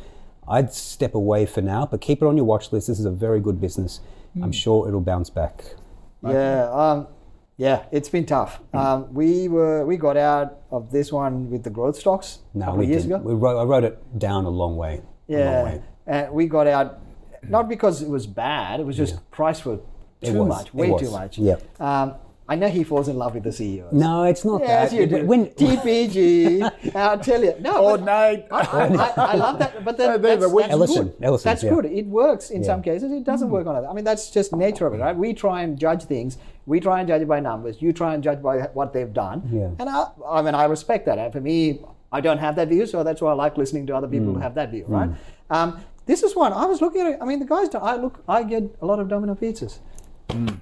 I'd 0.47 0.73
step 0.75 1.15
away 1.15 1.47
for 1.47 1.63
now, 1.63 1.87
but 1.87 2.01
keep 2.01 2.21
it 2.23 2.27
on 2.27 2.37
your 2.37 2.45
watch 2.45 2.71
list. 2.73 2.87
This 2.89 2.99
is 2.99 3.07
a 3.07 3.11
very 3.11 3.41
good 3.41 3.61
business. 3.61 4.01
I'm 4.43 4.53
sure 4.53 4.89
it'll 4.89 5.01
bounce 5.01 5.31
back. 5.31 5.65
Yeah, 6.23 6.71
um, 6.73 7.07
yeah, 7.57 7.85
it's 7.93 8.09
been 8.09 8.27
tough. 8.27 8.61
Um, 8.73 9.13
we 9.15 9.47
were 9.49 9.87
we 9.87 9.97
got 9.97 10.17
out 10.17 10.59
of 10.71 10.91
this 10.91 11.13
one 11.13 11.51
with 11.51 11.63
the 11.63 11.71
growth 11.71 11.97
stocks 11.97 12.41
No, 12.53 12.75
we 12.75 12.87
years 12.87 13.05
didn't. 13.05 13.21
ago. 13.21 13.29
We 13.29 13.35
wrote, 13.35 13.59
I 13.61 13.65
wrote 13.65 13.85
it 13.85 14.19
down 14.19 14.45
a 14.45 14.49
long 14.51 14.77
way. 14.77 14.95
a 15.29 15.33
long 15.33 15.41
Yeah, 15.41 15.65
way. 15.65 15.83
and 16.07 16.33
we 16.33 16.47
got 16.47 16.67
out 16.67 16.99
not 17.49 17.69
because 17.69 18.03
it 18.03 18.09
was 18.09 18.27
bad. 18.27 18.81
It 18.81 18.87
was 18.87 18.97
just 18.97 19.31
price 19.31 19.65
were 19.65 19.79
too 20.23 20.33
was. 20.41 20.49
much, 20.49 20.75
way 20.75 20.97
too 20.99 21.11
much. 21.11 21.39
Yeah. 21.39 21.57
Um, 21.79 22.15
I 22.47 22.57
know 22.57 22.69
he 22.69 22.85
falls 22.85 23.09
in 23.09 23.17
love 23.17 23.35
with 23.35 23.45
the 23.45 23.53
CEOs. 23.53 23.93
No, 23.93 24.25
it's 24.25 24.45
not 24.45 24.61
Yes, 24.61 24.91
that. 24.91 24.97
you 24.97 25.07
do. 25.07 25.25
When, 25.25 25.47
TPG, 25.47 26.95
I'll 26.95 27.19
tell 27.19 27.43
you. 27.43 27.55
No, 27.61 27.83
Or 27.85 27.99
Nate. 27.99 28.45
I, 28.51 28.61
I, 28.61 29.13
I 29.17 29.35
love 29.37 29.59
that, 29.59 29.85
but 29.85 29.97
that, 29.97 30.21
They're 30.23 30.37
the 30.37 30.49
that's, 30.49 30.55
that's 30.55 30.73
Ellison, 30.73 31.05
good. 31.09 31.17
Ellison, 31.25 31.49
that's 31.51 31.63
yeah. 31.63 31.71
good. 31.71 31.85
It 31.87 32.07
works 32.07 32.51
in 32.51 32.63
some 32.63 32.83
cases. 32.83 33.11
It 33.13 33.25
doesn't 33.25 33.49
work 33.51 33.67
on 33.67 33.77
others. 33.77 33.89
I 33.91 33.95
mean, 33.95 34.05
that's 34.05 34.31
just 34.31 34.53
nature 34.55 34.87
of 34.87 34.95
it, 34.95 34.99
right? 34.99 35.17
We 35.17 35.33
try 35.33 35.63
and 35.63 35.79
judge 35.79 36.05
things. 36.05 36.37
We 36.67 36.81
try 36.81 37.01
and 37.01 37.09
judge 37.09 37.23
it 37.23 37.29
by 37.29 37.41
numbers. 37.41 37.81
You 37.81 37.93
try 37.93 38.15
and 38.15 38.23
judge 38.23 38.43
by 38.43 38.59
what 38.75 38.93
they've 38.93 39.13
done. 39.13 39.49
Yeah. 39.51 39.71
And 39.79 39.89
I, 39.89 40.09
I 40.29 40.43
mean, 40.43 40.55
I 40.55 40.65
respect 40.65 41.07
that. 41.07 41.19
And 41.19 41.33
for 41.33 41.41
me, 41.41 41.81
I 42.13 42.21
don't 42.21 42.39
have 42.39 42.57
that 42.57 42.69
view, 42.69 42.87
so 42.87 43.03
that's 43.03 43.21
why 43.23 43.31
I 43.31 43.35
like 43.35 43.57
listening 43.57 43.87
to 43.89 43.97
other 43.97 44.07
people 44.07 44.29
Mm. 44.29 44.35
who 44.35 44.41
have 44.41 44.55
that 44.57 44.71
view, 44.71 44.85
right? 44.87 45.11
Um, 45.51 45.81
this 46.07 46.23
is 46.23 46.37
one 46.37 46.53
I 46.53 46.67
was 46.67 46.81
looking 46.83 47.01
at. 47.01 47.07
It. 47.15 47.19
I 47.21 47.25
mean, 47.25 47.39
the 47.39 47.47
guys. 47.47 47.75
I 47.75 47.97
look. 47.97 48.23
I 48.29 48.43
get 48.45 48.65
a 48.83 48.87
lot 48.87 48.99
of 49.01 49.09
Domino 49.09 49.35
pizzas. 49.35 49.79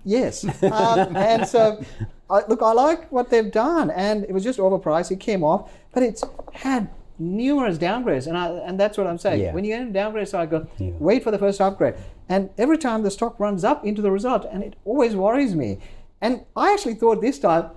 Yes. 0.05 0.45
Um, 0.63 1.17
and 1.17 1.47
so, 1.47 1.85
I, 2.31 2.43
look, 2.49 2.63
I 2.63 2.73
like 2.73 3.11
what 3.13 3.31
they've 3.31 3.51
done, 3.51 3.91
and 3.91 4.25
it 4.25 4.33
was 4.33 4.45
just 4.45 4.59
overpriced. 4.59 5.11
It 5.11 5.21
came 5.21 5.43
off, 5.45 5.71
but 5.93 6.03
it's 6.03 6.25
had 6.53 6.89
numerous 7.19 7.79
downgrades, 7.79 8.27
and 8.27 8.37
I, 8.37 8.49
and 8.67 8.79
that's 8.81 8.97
what 8.99 9.07
I'm 9.07 9.19
saying. 9.19 9.41
Yeah. 9.41 9.53
When 9.53 9.65
you 9.65 9.71
get 9.73 9.83
in 9.83 9.89
a 9.89 9.93
downgrade 9.93 10.29
cycle, 10.29 10.67
Yeah. 10.79 10.91
wait 10.99 11.23
for 11.23 11.31
the 11.31 11.39
first 11.39 11.61
upgrade, 11.61 11.95
and 12.29 12.51
every 12.59 12.79
time 12.79 13.03
the 13.03 13.11
stock 13.11 13.39
runs 13.39 13.65
up 13.65 13.85
into 13.85 14.03
the 14.03 14.11
result, 14.11 14.47
and 14.51 14.63
it 14.63 14.77
always 14.85 15.15
worries 15.15 15.55
me. 15.55 15.79
And 16.21 16.45
I 16.57 16.73
actually 16.73 16.95
thought 16.95 17.21
this 17.21 17.39
time 17.39 17.71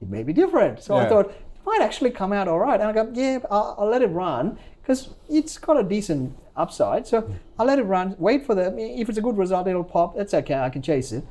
it 0.00 0.08
may 0.08 0.22
be 0.22 0.32
different, 0.32 0.82
so 0.82 0.94
I 0.96 1.08
thought 1.08 1.26
it 1.30 1.34
might 1.66 1.80
actually 1.82 2.10
come 2.10 2.32
out 2.32 2.48
all 2.48 2.58
right. 2.58 2.80
And 2.80 2.88
I 2.88 2.92
go, 2.92 3.10
yeah, 3.12 3.38
I'll, 3.50 3.74
I'll 3.78 3.88
let 3.88 4.02
it 4.02 4.06
run 4.06 4.58
because 4.80 5.10
it's 5.28 5.58
got 5.58 5.78
a 5.78 5.82
decent 5.82 6.36
upside. 6.56 7.06
So 7.06 7.28
I'll 7.58 7.66
let 7.66 7.78
it 7.78 7.82
run. 7.82 8.14
Wait 8.18 8.46
for 8.46 8.54
the. 8.54 8.74
If 8.78 9.08
it's 9.08 9.18
a 9.18 9.20
good 9.20 9.36
result, 9.36 9.66
it'll 9.66 9.84
pop. 9.84 10.16
That's 10.16 10.32
okay. 10.34 10.54
I 10.54 10.70
can 10.70 10.80
chase 10.82 11.12
it. 11.12 11.24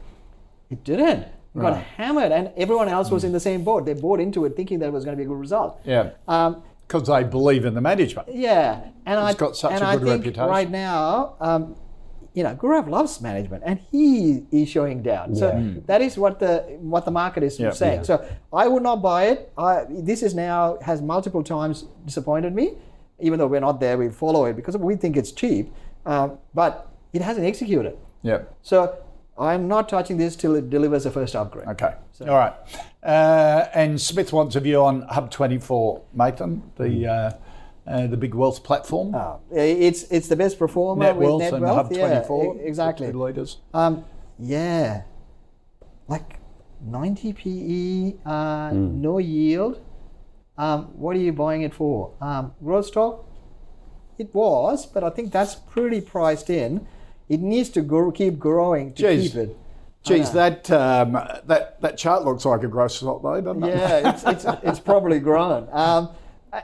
It 0.70 0.84
didn't. 0.84 1.24
It 1.56 1.62
got 1.62 1.82
hammered, 1.98 2.32
and 2.32 2.52
everyone 2.58 2.88
else 2.88 3.10
was 3.10 3.24
in 3.24 3.32
the 3.32 3.40
same 3.40 3.64
boat. 3.64 3.86
They 3.86 3.94
bought 3.94 4.20
into 4.20 4.46
it 4.46 4.56
thinking 4.56 4.80
that 4.80 4.88
it 4.88 4.94
was 4.94 5.04
going 5.06 5.18
to 5.18 5.22
be 5.22 5.24
a 5.26 5.28
good 5.28 5.40
result. 5.40 5.80
Yeah. 5.84 6.12
Um, 6.28 6.62
Because 6.88 7.08
they 7.08 7.24
believe 7.24 7.66
in 7.66 7.74
the 7.74 7.82
management. 7.82 8.28
yeah, 8.34 8.90
and 9.06 9.20
I 9.20 9.32
It's 9.32 9.40
got 9.40 9.56
such 9.58 9.72
and 9.74 9.82
a 9.84 9.88
I 9.88 9.96
good 9.98 10.08
think 10.08 10.20
reputation. 10.26 10.50
right 10.50 10.70
now, 10.70 11.34
um, 11.42 11.76
you 12.34 12.44
know, 12.44 12.54
Gaurav 12.56 12.88
loves 12.88 13.20
management, 13.22 13.64
and 13.66 13.80
he 13.92 14.44
is 14.52 14.70
showing 14.70 15.02
down. 15.02 15.36
So 15.36 15.48
Yeah. 15.48 15.82
that 15.88 16.02
is 16.02 16.18
what 16.18 16.40
the 16.40 16.64
what 16.94 17.04
the 17.06 17.12
market 17.12 17.42
is 17.44 17.60
Yeah. 17.60 17.72
saying. 17.72 18.04
So 18.04 18.24
I 18.54 18.68
would 18.68 18.84
not 18.84 19.02
buy 19.02 19.22
it. 19.32 19.52
I, 19.58 19.86
this 19.90 20.22
is 20.22 20.36
now 20.36 20.78
has 20.82 21.02
multiple 21.02 21.44
times 21.44 21.86
disappointed 22.06 22.54
me, 22.54 22.68
even 23.20 23.40
though 23.40 23.48
we're 23.48 23.66
not 23.70 23.80
there. 23.80 23.98
We 23.98 24.10
follow 24.10 24.46
it 24.46 24.56
because 24.56 24.78
we 24.78 24.96
think 24.96 25.18
it's 25.18 25.32
cheap, 25.32 25.74
um, 26.06 26.38
but 26.54 26.72
it 27.14 27.22
hasn't 27.24 27.48
executed. 27.48 27.96
Yeah. 28.22 28.42
So 28.62 28.94
I'm 29.40 29.68
not 29.68 29.88
touching 29.90 30.18
this 30.18 30.36
till 30.36 30.56
it 30.56 30.70
delivers 30.70 31.06
a 31.06 31.12
first 31.12 31.36
upgrade. 31.36 31.68
Okay. 31.68 31.94
All 32.22 32.28
right. 32.28 32.54
Uh, 33.04 33.68
and 33.74 34.00
Smith 34.02 34.34
wants 34.34 34.56
a 34.56 34.60
view 34.60 34.82
on 34.84 35.04
Hub24, 35.08 36.02
Mathan, 36.16 36.62
the 36.78 37.08
uh, 37.08 37.32
uh, 37.88 38.08
the 38.08 38.18
big 38.18 38.34
wealth 38.34 38.64
platform. 38.64 39.14
Uh, 39.16 39.38
it's 39.52 40.04
it's 40.12 40.28
the 40.28 40.36
best 40.36 40.58
performer 40.60 41.04
Net 41.06 41.16
with 41.18 41.40
net 41.40 41.54
and 41.54 41.64
wealth. 41.64 41.90
Hub24. 41.92 42.56
e- 42.58 42.60
exactly. 42.68 43.12
Leaders. 43.12 43.58
Um, 43.74 44.04
yeah, 44.40 45.04
like 46.08 46.40
90 46.82 47.34
PE, 47.34 48.16
uh, 48.26 48.70
Hmm. 48.72 49.02
no 49.02 49.18
yield. 49.20 49.80
Um, 50.58 50.86
what 50.98 51.16
are 51.16 51.20
you 51.20 51.34
buying 51.34 51.62
it 51.62 51.74
for? 51.74 52.12
Um, 52.20 52.54
growth 52.64 52.88
stock? 52.88 53.26
It 54.18 54.34
was, 54.34 54.86
but 54.88 55.04
I 55.04 55.12
think 55.12 55.32
that's 55.32 55.54
pretty 55.56 56.02
priced 56.02 56.50
in. 56.50 56.88
It 57.30 57.42
needs 57.42 57.70
to 57.72 57.82
grow, 57.82 58.12
keep 58.12 58.40
growing 58.40 58.94
to 58.94 59.04
Jeez. 59.04 59.22
keep 59.24 59.36
it. 59.36 59.58
Geez, 60.04 60.32
that 60.32 60.72
um, 60.72 61.14
that 61.46 61.82
that 61.82 61.98
chart 61.98 62.24
looks 62.24 62.46
like 62.46 62.64
a 62.64 62.68
growth 62.68 62.92
stock, 62.94 63.22
though, 63.22 63.42
doesn't 63.42 63.64
it? 63.64 63.76
Yeah, 63.76 64.10
it's, 64.14 64.24
it's, 64.24 64.46
it's 64.64 64.80
probably 64.80 65.20
grown. 65.20 65.68
Um, 65.72 66.10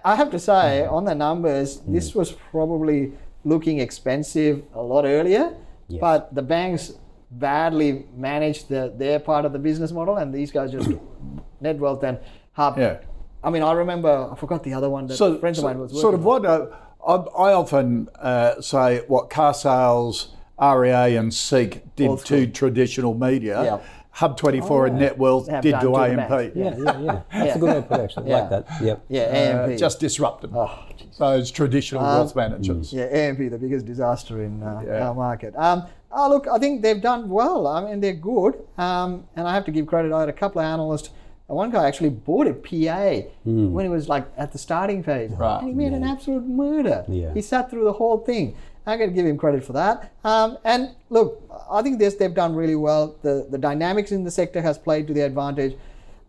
I- 0.05 0.15
have 0.15 0.31
to 0.31 0.39
say, 0.39 0.85
on 0.85 1.03
the 1.03 1.13
numbers, 1.13 1.81
this 1.85 2.15
was 2.15 2.31
probably 2.31 3.11
looking 3.43 3.79
expensive 3.79 4.63
a 4.73 4.81
lot 4.81 5.03
earlier, 5.03 5.53
Yes. 5.89 5.99
but 5.99 6.33
the 6.33 6.41
banks 6.41 6.93
badly 7.31 8.05
managed 8.15 8.69
the, 8.69 8.93
their 8.95 9.19
part 9.19 9.43
of 9.43 9.51
the 9.51 9.59
business 9.59 9.91
model, 9.91 10.15
and 10.17 10.33
these 10.33 10.51
guys 10.51 10.71
just 10.71 10.89
Netwealth 11.61 12.03
and 12.03 12.19
hub. 12.53 12.77
Yeah. 12.77 12.99
I 13.43 13.49
mean, 13.49 13.63
I 13.63 13.73
remember 13.73 14.29
I 14.31 14.35
forgot 14.35 14.63
the 14.63 14.73
other 14.73 14.89
one 14.89 15.07
that 15.07 15.17
So, 15.17 15.37
friends 15.39 15.57
so- 15.59 15.67
of 15.67 15.73
mine 15.73 15.79
was 15.81 15.99
sort 15.99 16.13
of 16.13 16.23
working 16.23 16.49
what 16.49 16.71
uh, 17.05 17.27
I, 17.37 17.49
I 17.49 17.53
often 17.53 18.07
uh, 18.19 18.61
say, 18.61 19.01
what 19.07 19.29
car 19.29 19.53
sales, 19.53 20.32
REA, 20.59 21.15
and 21.17 21.33
Seek 21.33 21.95
did 21.95 22.17
to 22.25 22.47
traditional 22.47 23.13
media. 23.13 23.63
Yeah. 23.63 23.79
Hub24 24.17 24.89
and 24.89 24.99
Netwealth 24.99 25.47
Have 25.49 25.63
did 25.63 25.73
to 25.73 25.79
to 25.81 25.97
AMP. 25.97 26.55
Yeah, 26.55 26.75
yeah, 26.77 26.99
yeah. 26.99 27.21
That's 27.31 27.45
Yeah. 27.47 27.55
a 27.55 27.57
good 27.57 27.67
way 27.69 27.73
to 27.75 27.81
put 27.81 27.99
it, 27.99 28.03
actually. 28.03 28.31
I 28.33 28.39
like 28.41 28.49
that. 28.51 28.65
Yep. 28.81 29.05
Yeah, 29.09 29.21
Uh, 29.21 29.67
AMP. 29.69 29.79
just 29.79 29.99
disrupted 29.99 30.51
oh, 30.55 30.69
those 31.17 31.49
traditional 31.49 32.03
Um, 32.05 32.17
wealth 32.19 32.35
managers. 32.35 32.93
Yeah, 32.93 33.05
AMP, 33.05 33.49
the 33.49 33.57
biggest 33.57 33.87
disaster 33.87 34.43
in 34.43 34.61
uh, 34.61 34.83
Yeah. 34.85 35.07
our 35.07 35.15
market. 35.15 35.55
Um, 35.57 35.85
oh, 36.11 36.29
look, 36.29 36.47
I 36.47 36.59
think 36.59 36.83
they've 36.83 37.01
done 37.01 37.27
well. 37.27 37.65
I 37.65 37.83
mean, 37.85 38.01
they're 38.01 38.13
good. 38.13 38.53
Um, 38.77 39.23
and 39.35 39.47
I 39.47 39.53
have 39.55 39.65
to 39.65 39.71
give 39.71 39.87
credit. 39.87 40.11
I 40.13 40.19
had 40.19 40.29
a 40.29 40.33
couple 40.33 40.61
of 40.61 40.65
analysts 40.65 41.09
one 41.47 41.69
guy 41.69 41.87
actually 41.87 42.09
bought 42.09 42.47
a 42.47 42.53
PA 42.53 43.27
when 43.45 43.85
he 43.85 43.89
was 43.89 44.09
like 44.09 44.25
at 44.37 44.51
the 44.53 44.57
starting 44.57 45.03
phase, 45.03 45.31
Right. 45.31 45.59
and 45.59 45.67
he 45.69 45.73
made 45.75 45.93
an 45.93 46.03
absolute 46.03 46.47
murder. 46.47 47.05
Yeah. 47.07 47.33
He 47.33 47.41
sat 47.41 47.69
through 47.69 47.83
the 47.83 47.93
whole 47.93 48.17
thing. 48.17 48.55
I 48.85 48.97
got 48.97 49.05
to 49.05 49.11
give 49.11 49.25
him 49.25 49.37
credit 49.37 49.63
for 49.63 49.73
that. 49.73 50.13
Um, 50.23 50.57
and 50.63 50.95
look, 51.09 51.41
I 51.71 51.81
think 51.81 51.99
this 51.99 52.15
they've 52.15 52.33
done 52.33 52.55
really 52.55 52.75
well. 52.75 53.15
The 53.21 53.47
the 53.49 53.57
dynamics 53.57 54.11
in 54.11 54.23
the 54.23 54.31
sector 54.31 54.61
has 54.61 54.77
played 54.77 55.07
to 55.07 55.13
their 55.13 55.25
advantage. 55.25 55.77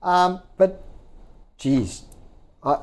Um, 0.03 0.41
but, 0.59 0.85
geez, 1.59 2.03
I, 2.63 2.79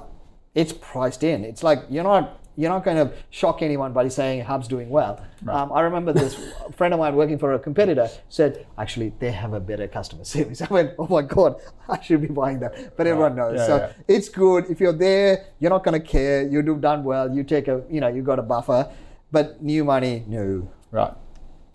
it's 0.55 0.73
priced 0.73 1.23
in. 1.23 1.45
It's 1.45 1.63
like 1.63 1.83
you're 1.89 2.03
not 2.03 2.41
you're 2.57 2.69
not 2.69 2.83
going 2.83 2.97
to 2.97 3.13
shock 3.29 3.61
anyone 3.61 3.93
by 3.93 4.07
saying 4.09 4.43
Hub's 4.43 4.67
doing 4.67 4.89
well. 4.89 5.25
Um, 5.47 5.71
I 5.71 5.81
remember 5.81 6.11
this 6.11 6.35
friend 6.75 6.93
of 6.93 6.99
mine 6.99 7.15
working 7.15 7.39
for 7.39 7.53
a 7.53 7.59
competitor 7.59 8.09
said, 8.29 8.67
actually, 8.77 9.13
they 9.19 9.31
have 9.31 9.53
a 9.53 9.59
better 9.59 9.87
customer 9.87 10.25
service. 10.25 10.61
I 10.69 10.71
went, 10.71 10.91
oh 10.99 11.07
my 11.07 11.21
god, 11.21 11.61
I 11.87 12.01
should 12.01 12.21
be 12.21 12.27
buying 12.27 12.59
that. 12.59 12.97
But 12.97 13.07
everyone 13.07 13.35
knows. 13.35 13.57
Yeah, 13.57 13.65
so 13.65 13.77
yeah. 13.77 13.93
it's 14.07 14.27
good 14.27 14.65
if 14.69 14.79
you're 14.79 14.93
there. 14.93 15.45
You're 15.59 15.71
not 15.71 15.83
going 15.83 15.99
to 15.99 16.05
care. 16.05 16.45
You 16.47 16.61
do 16.61 16.75
done 16.75 17.03
well. 17.03 17.33
You 17.33 17.43
take 17.43 17.67
a 17.67 17.83
you 17.89 18.01
know 18.01 18.09
you 18.09 18.21
got 18.21 18.37
a 18.37 18.43
buffer. 18.43 18.91
But 19.31 19.63
new 19.63 19.83
money, 19.83 20.23
no. 20.27 20.69
Right. 20.91 21.13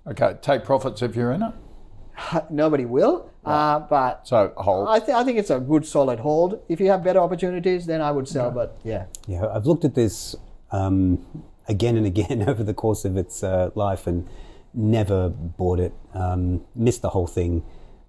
Okay. 0.06 0.36
Take 0.42 0.64
profits 0.64 1.02
if 1.02 1.16
you're 1.16 1.32
in 1.32 1.42
it. 1.42 1.52
Nobody 2.50 2.84
will. 2.84 3.30
Uh, 3.44 3.78
but 3.80 4.26
So 4.26 4.52
hold. 4.56 4.88
I, 4.88 4.98
th- 4.98 5.10
I 5.16 5.22
think 5.24 5.38
it's 5.38 5.50
a 5.50 5.60
good 5.60 5.86
solid 5.86 6.18
hold. 6.18 6.60
If 6.68 6.80
you 6.80 6.88
have 6.90 7.04
better 7.04 7.20
opportunities, 7.20 7.86
then 7.86 8.00
I 8.00 8.10
would 8.10 8.26
sell. 8.28 8.50
But 8.50 8.78
yeah. 8.84 9.06
Yeah, 9.26 9.46
I've 9.48 9.66
looked 9.66 9.84
at 9.84 9.94
this 9.94 10.34
um, 10.72 11.24
again 11.68 11.96
and 11.96 12.06
again 12.06 12.42
over 12.48 12.62
the 12.64 12.74
course 12.74 13.04
of 13.04 13.16
its 13.16 13.42
uh, 13.42 13.70
life 13.74 14.06
and 14.06 14.28
never 14.74 15.28
bought 15.28 15.80
it. 15.80 15.94
Um, 16.12 16.62
missed 16.74 17.02
the 17.02 17.10
whole 17.10 17.26
thing. 17.26 17.64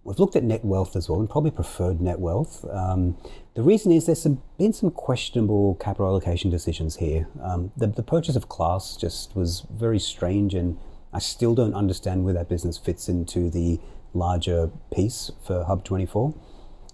We've 0.08 0.20
looked 0.20 0.38
at 0.38 0.44
Netwealth 0.44 0.96
as 0.96 1.10
well 1.10 1.20
and 1.20 1.30
probably 1.30 1.52
preferred 1.52 2.00
Netwealth. 2.00 2.64
Um, 2.74 3.18
the 3.56 3.62
reason 3.62 3.92
is 3.92 4.06
there's 4.06 4.22
some, 4.22 4.42
been 4.58 4.72
some 4.72 4.90
questionable 4.90 5.76
capital 5.82 6.08
allocation 6.08 6.50
decisions 6.50 6.96
here. 6.96 7.28
Um, 7.44 7.74
the, 7.76 7.88
the 7.88 8.04
purchase 8.04 8.38
of 8.38 8.48
Class 8.48 8.96
just 8.96 9.36
was 9.36 9.68
very 9.70 10.00
strange, 10.00 10.54
and 10.54 10.78
I 11.12 11.20
still 11.20 11.54
don't 11.54 11.74
understand 11.74 12.24
where 12.24 12.34
that 12.36 12.48
business 12.48 12.78
fits 12.78 13.10
into 13.10 13.50
the 13.50 13.82
larger 14.14 14.72
piece 14.96 15.30
for 15.46 15.66
Hub24. 15.66 16.34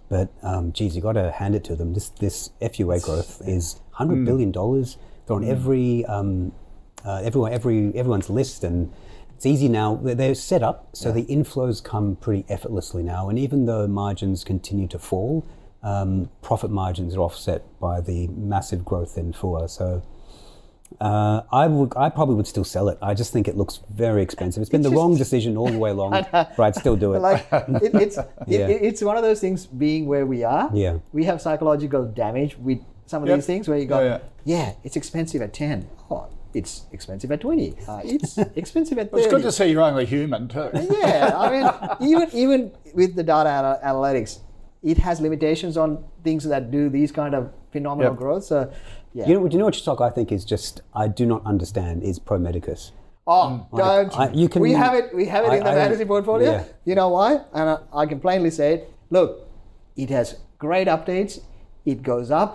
But 0.10 0.34
um, 0.42 0.72
geez, 0.72 0.96
you 0.96 1.02
got 1.04 1.14
to 1.14 1.32
hand 1.34 1.54
it 1.54 1.64
to 1.66 1.76
them. 1.76 1.94
This 1.94 2.10
this 2.10 2.50
FUA 2.64 3.04
growth 3.04 3.44
is 3.46 3.80
hundred 3.92 4.26
billion 4.26 4.52
dollars. 4.52 4.98
They're 5.28 5.36
on 5.36 5.44
every 5.44 6.04
um, 6.06 6.52
uh, 7.06 7.22
everyone 7.24 7.54
every 7.54 7.96
everyone's 7.96 8.32
list, 8.32 8.64
and 8.64 8.92
it's 9.36 9.46
easy 9.46 9.68
now. 9.70 9.96
They're- 9.96 10.16
They're 10.16 10.36
set 10.36 10.64
up 10.64 10.90
so 10.94 11.12
the 11.12 11.26
inflows 11.26 11.84
come 11.84 12.16
pretty 12.16 12.46
effortlessly 12.50 13.04
now. 13.04 13.30
And 13.30 13.38
even 13.40 13.66
though 13.66 13.88
margins 13.88 14.44
continue 14.44 14.88
to 14.90 15.00
fall, 15.00 15.44
um, 15.82 16.30
profit 16.42 16.72
margins 16.72 17.16
are 17.16 17.22
offset 17.22 17.64
by 17.80 18.00
the 18.02 18.28
massive 18.28 18.86
growth 18.86 19.18
in 19.18 19.34
FUA. 19.34 19.70
So. 19.70 20.02
Uh, 21.02 21.42
I 21.52 21.66
would, 21.68 21.92
I 21.98 22.10
probably 22.10 22.36
would 22.36 22.46
still 22.46 22.64
sell 22.64 22.88
it. 22.88 23.00
I 23.02 23.16
just 23.16 23.34
think 23.34 23.48
it 23.48 23.58
looks 23.58 23.80
very 23.92 24.22
expensive. 24.22 24.62
It's 24.62 24.70
been 24.70 24.84
the 24.84 24.92
wrong 24.92 25.18
decision 25.18 25.58
all 25.58 25.68
the 25.68 25.78
way 25.80 25.90
along, 25.90 26.12
but 26.32 26.60
I'd 26.60 26.76
still 26.76 26.96
do 26.96 27.14
it. 27.16 27.20
like 27.20 27.48
it, 27.52 27.96
it's 27.96 28.18
Yeah. 28.48 28.68
it, 28.68 28.82
it's 28.84 29.02
one 29.02 29.18
of 29.18 29.24
those 29.24 29.40
things 29.42 29.66
being 29.66 30.06
where 30.06 30.26
we 30.28 30.44
are 30.44 30.70
Yeah. 30.72 31.00
we 31.12 31.24
have 31.24 31.42
psychological 31.42 32.06
damage 32.06 32.58
with 32.60 32.80
some 33.08 33.24
of 33.24 33.28
Yep. 33.30 33.38
these 33.40 33.46
things 33.48 33.68
where 33.68 33.80
you 33.80 33.86
go 33.86 34.02
Yeah, 34.02 34.20
yeah, 34.46 34.58
yeah. 34.68 34.74
it's 34.84 34.96
expensive 34.96 35.42
at 35.42 35.52
10 35.52 35.88
oh 36.12 36.28
it's 36.54 36.86
expensive 36.92 37.32
at 37.32 37.42
20 37.42 37.74
uh, 37.88 38.02
it's 38.04 38.38
expensive 38.56 38.98
at 38.98 39.12
30 39.12 39.24
It's 39.24 39.34
good 39.34 39.42
to 39.44 39.52
see 39.52 39.66
you're 39.72 39.82
only 39.82 40.06
human 40.06 40.48
too. 40.48 40.70
yeah 40.74 41.32
i 41.38 41.50
mean 41.54 41.66
even 42.12 42.30
even 42.34 42.72
with 42.94 43.16
the 43.16 43.24
data 43.24 43.50
ana- 43.50 43.80
analytics 43.84 44.40
it 44.84 44.98
has 44.98 45.20
limitations 45.22 45.78
on 45.78 46.04
things 46.24 46.44
that 46.44 46.70
do 46.72 46.90
these 46.90 47.12
kind 47.12 47.34
of 47.34 47.52
phenomenal 47.72 48.12
Yep. 48.14 48.20
growth 48.20 48.44
so 48.46 48.72
yeah 49.14 49.28
You 49.28 49.36
know, 49.36 49.48
do 49.48 49.54
you 49.54 49.60
know 49.60 49.66
what 49.66 49.76
stock 49.76 50.00
I 50.02 50.10
think 50.10 50.32
is 50.32 50.44
just 50.44 50.82
I 51.04 51.08
do 51.08 51.26
not 51.26 51.46
understand 51.46 52.02
is 52.04 52.18
Pro 52.18 52.38
Medicus. 52.40 52.92
Oh, 53.28 53.66
don't! 53.82 54.12
I- 54.20 54.32
you 54.42 54.48
can- 54.50 54.62
we 54.64 54.72
have 54.74 54.96
it. 55.00 55.14
We 55.20 55.26
have 55.34 55.46
it 55.46 55.52
I- 55.52 55.58
in 55.58 55.64
the 55.64 55.70
I- 55.70 55.76
fantasy 55.76 56.04
portfolio. 56.14 56.52
yeah. 56.54 56.64
You 56.90 56.96
know 57.00 57.10
why? 57.10 57.30
And 57.54 57.70
I, 57.74 57.78
I 58.02 58.06
can 58.08 58.20
plainly 58.20 58.50
say 58.50 58.68
it. 58.76 58.82
Look, 59.12 59.30
it 59.96 60.10
has 60.10 60.28
great 60.58 60.88
updates. 60.96 61.40
It 61.86 62.02
goes 62.02 62.32
up, 62.32 62.52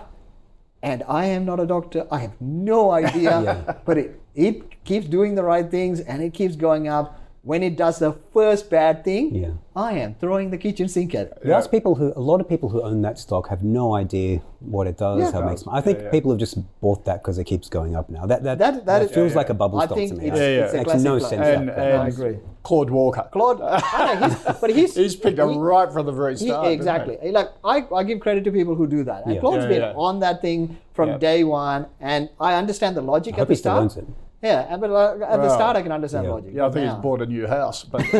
and 0.82 1.02
I 1.08 1.26
am 1.26 1.44
not 1.44 1.60
a 1.60 1.66
doctor. 1.66 2.06
I 2.10 2.18
have 2.18 2.40
no 2.40 2.90
idea, 2.90 3.80
but 3.84 3.98
it 3.98 4.20
it 4.34 4.84
keeps 4.84 5.06
doing 5.06 5.34
the 5.34 5.42
right 5.42 5.68
things, 5.70 6.00
and 6.00 6.22
it 6.22 6.34
keeps 6.34 6.56
going 6.56 6.88
up. 6.88 7.20
When 7.48 7.62
it 7.62 7.76
does 7.78 7.98
the 7.98 8.12
first 8.34 8.68
bad 8.68 9.04
thing, 9.04 9.34
Yeah. 9.34 9.52
I 9.74 9.92
am 10.04 10.10
throwing 10.20 10.50
the 10.50 10.58
kitchen 10.58 10.86
sink 10.86 11.14
at 11.14 11.26
it. 11.28 11.38
You 11.46 11.52
ask 11.58 11.70
people 11.70 11.94
who 11.94 12.12
a 12.14 12.20
lot 12.30 12.42
of 12.42 12.46
people 12.52 12.68
who 12.68 12.82
own 12.82 13.00
that 13.06 13.16
stock 13.18 13.48
have 13.48 13.62
no 13.64 13.94
idea 13.94 14.42
what 14.60 14.86
it 14.86 14.98
does, 14.98 15.18
Yeah. 15.20 15.32
how 15.32 15.40
it 15.40 15.46
makes 15.50 15.64
money. 15.64 15.78
I 15.78 15.80
think 15.80 16.10
people 16.10 16.30
have 16.32 16.40
just 16.46 16.58
bought 16.82 17.06
that 17.06 17.22
because 17.22 17.38
it 17.38 17.44
keeps 17.44 17.70
going 17.70 17.96
up 17.96 18.10
now. 18.10 18.26
That 18.26 18.42
that, 18.42 18.58
That- 18.58 18.74
that, 18.74 18.86
that 18.90 19.02
is- 19.04 19.10
feels 19.12 19.32
Yeah, 19.32 19.38
like 19.40 19.48
a 19.48 19.54
bubble 19.62 19.78
I 19.80 19.86
stock 19.86 19.96
think 19.96 20.10
to 20.12 20.18
me. 20.18 20.26
it's, 20.28 20.36
Yeah, 20.38 20.48
yeah. 20.56 20.64
it's 20.64 20.74
a 20.74 20.76
Makes 20.76 21.02
no 21.10 21.18
sense. 21.18 21.46
and, 21.56 21.70
and 21.70 22.02
I 22.02 22.08
agree. 22.08 22.36
Claude 22.64 22.90
Walker. 22.90 23.24
Claude, 23.32 23.60
know, 23.60 24.28
he's, 24.28 24.36
but 24.60 24.70
he's 24.78 24.92
He's 25.02 25.16
picked 25.16 25.38
it 25.38 25.48
he- 25.48 25.56
right 25.72 25.90
from 25.90 26.04
the 26.04 26.12
very 26.12 26.36
start. 26.36 26.66
he? 26.66 26.72
exactly. 26.74 27.16
Like 27.38 27.48
I, 27.64 27.76
I 27.98 28.02
give 28.04 28.20
credit 28.20 28.44
to 28.44 28.52
people 28.52 28.74
who 28.74 28.86
do 28.86 29.04
that. 29.04 29.24
And 29.24 29.32
Yeah. 29.36 29.40
Claude's 29.40 29.62
Yeah, 29.64 29.68
been 29.74 29.82
yeah. 29.88 30.06
on 30.06 30.20
that 30.20 30.42
thing 30.42 30.76
from 30.92 31.08
Yeah. 31.12 31.18
day 31.28 31.44
one, 31.44 31.86
and 31.98 32.28
I 32.38 32.50
understand 32.62 32.94
the 32.94 33.00
logic 33.14 33.32
I 33.32 33.36
at 33.36 33.38
hope 33.38 33.48
the 33.48 33.54
he 33.54 33.58
still 33.64 33.88
start. 33.88 34.04
Yeah, 34.40 34.76
but 34.76 35.20
at 35.20 35.36
the 35.36 35.52
start 35.52 35.76
I 35.76 35.82
can 35.82 35.90
understand 35.90 36.26
yeah. 36.26 36.30
logic. 36.30 36.52
Yeah, 36.54 36.66
I 36.66 36.70
think 36.70 36.86
Now, 36.86 36.94
he's 36.94 37.02
bought 37.02 37.22
a 37.22 37.26
new 37.26 37.48
house, 37.48 37.82
but 37.82 38.04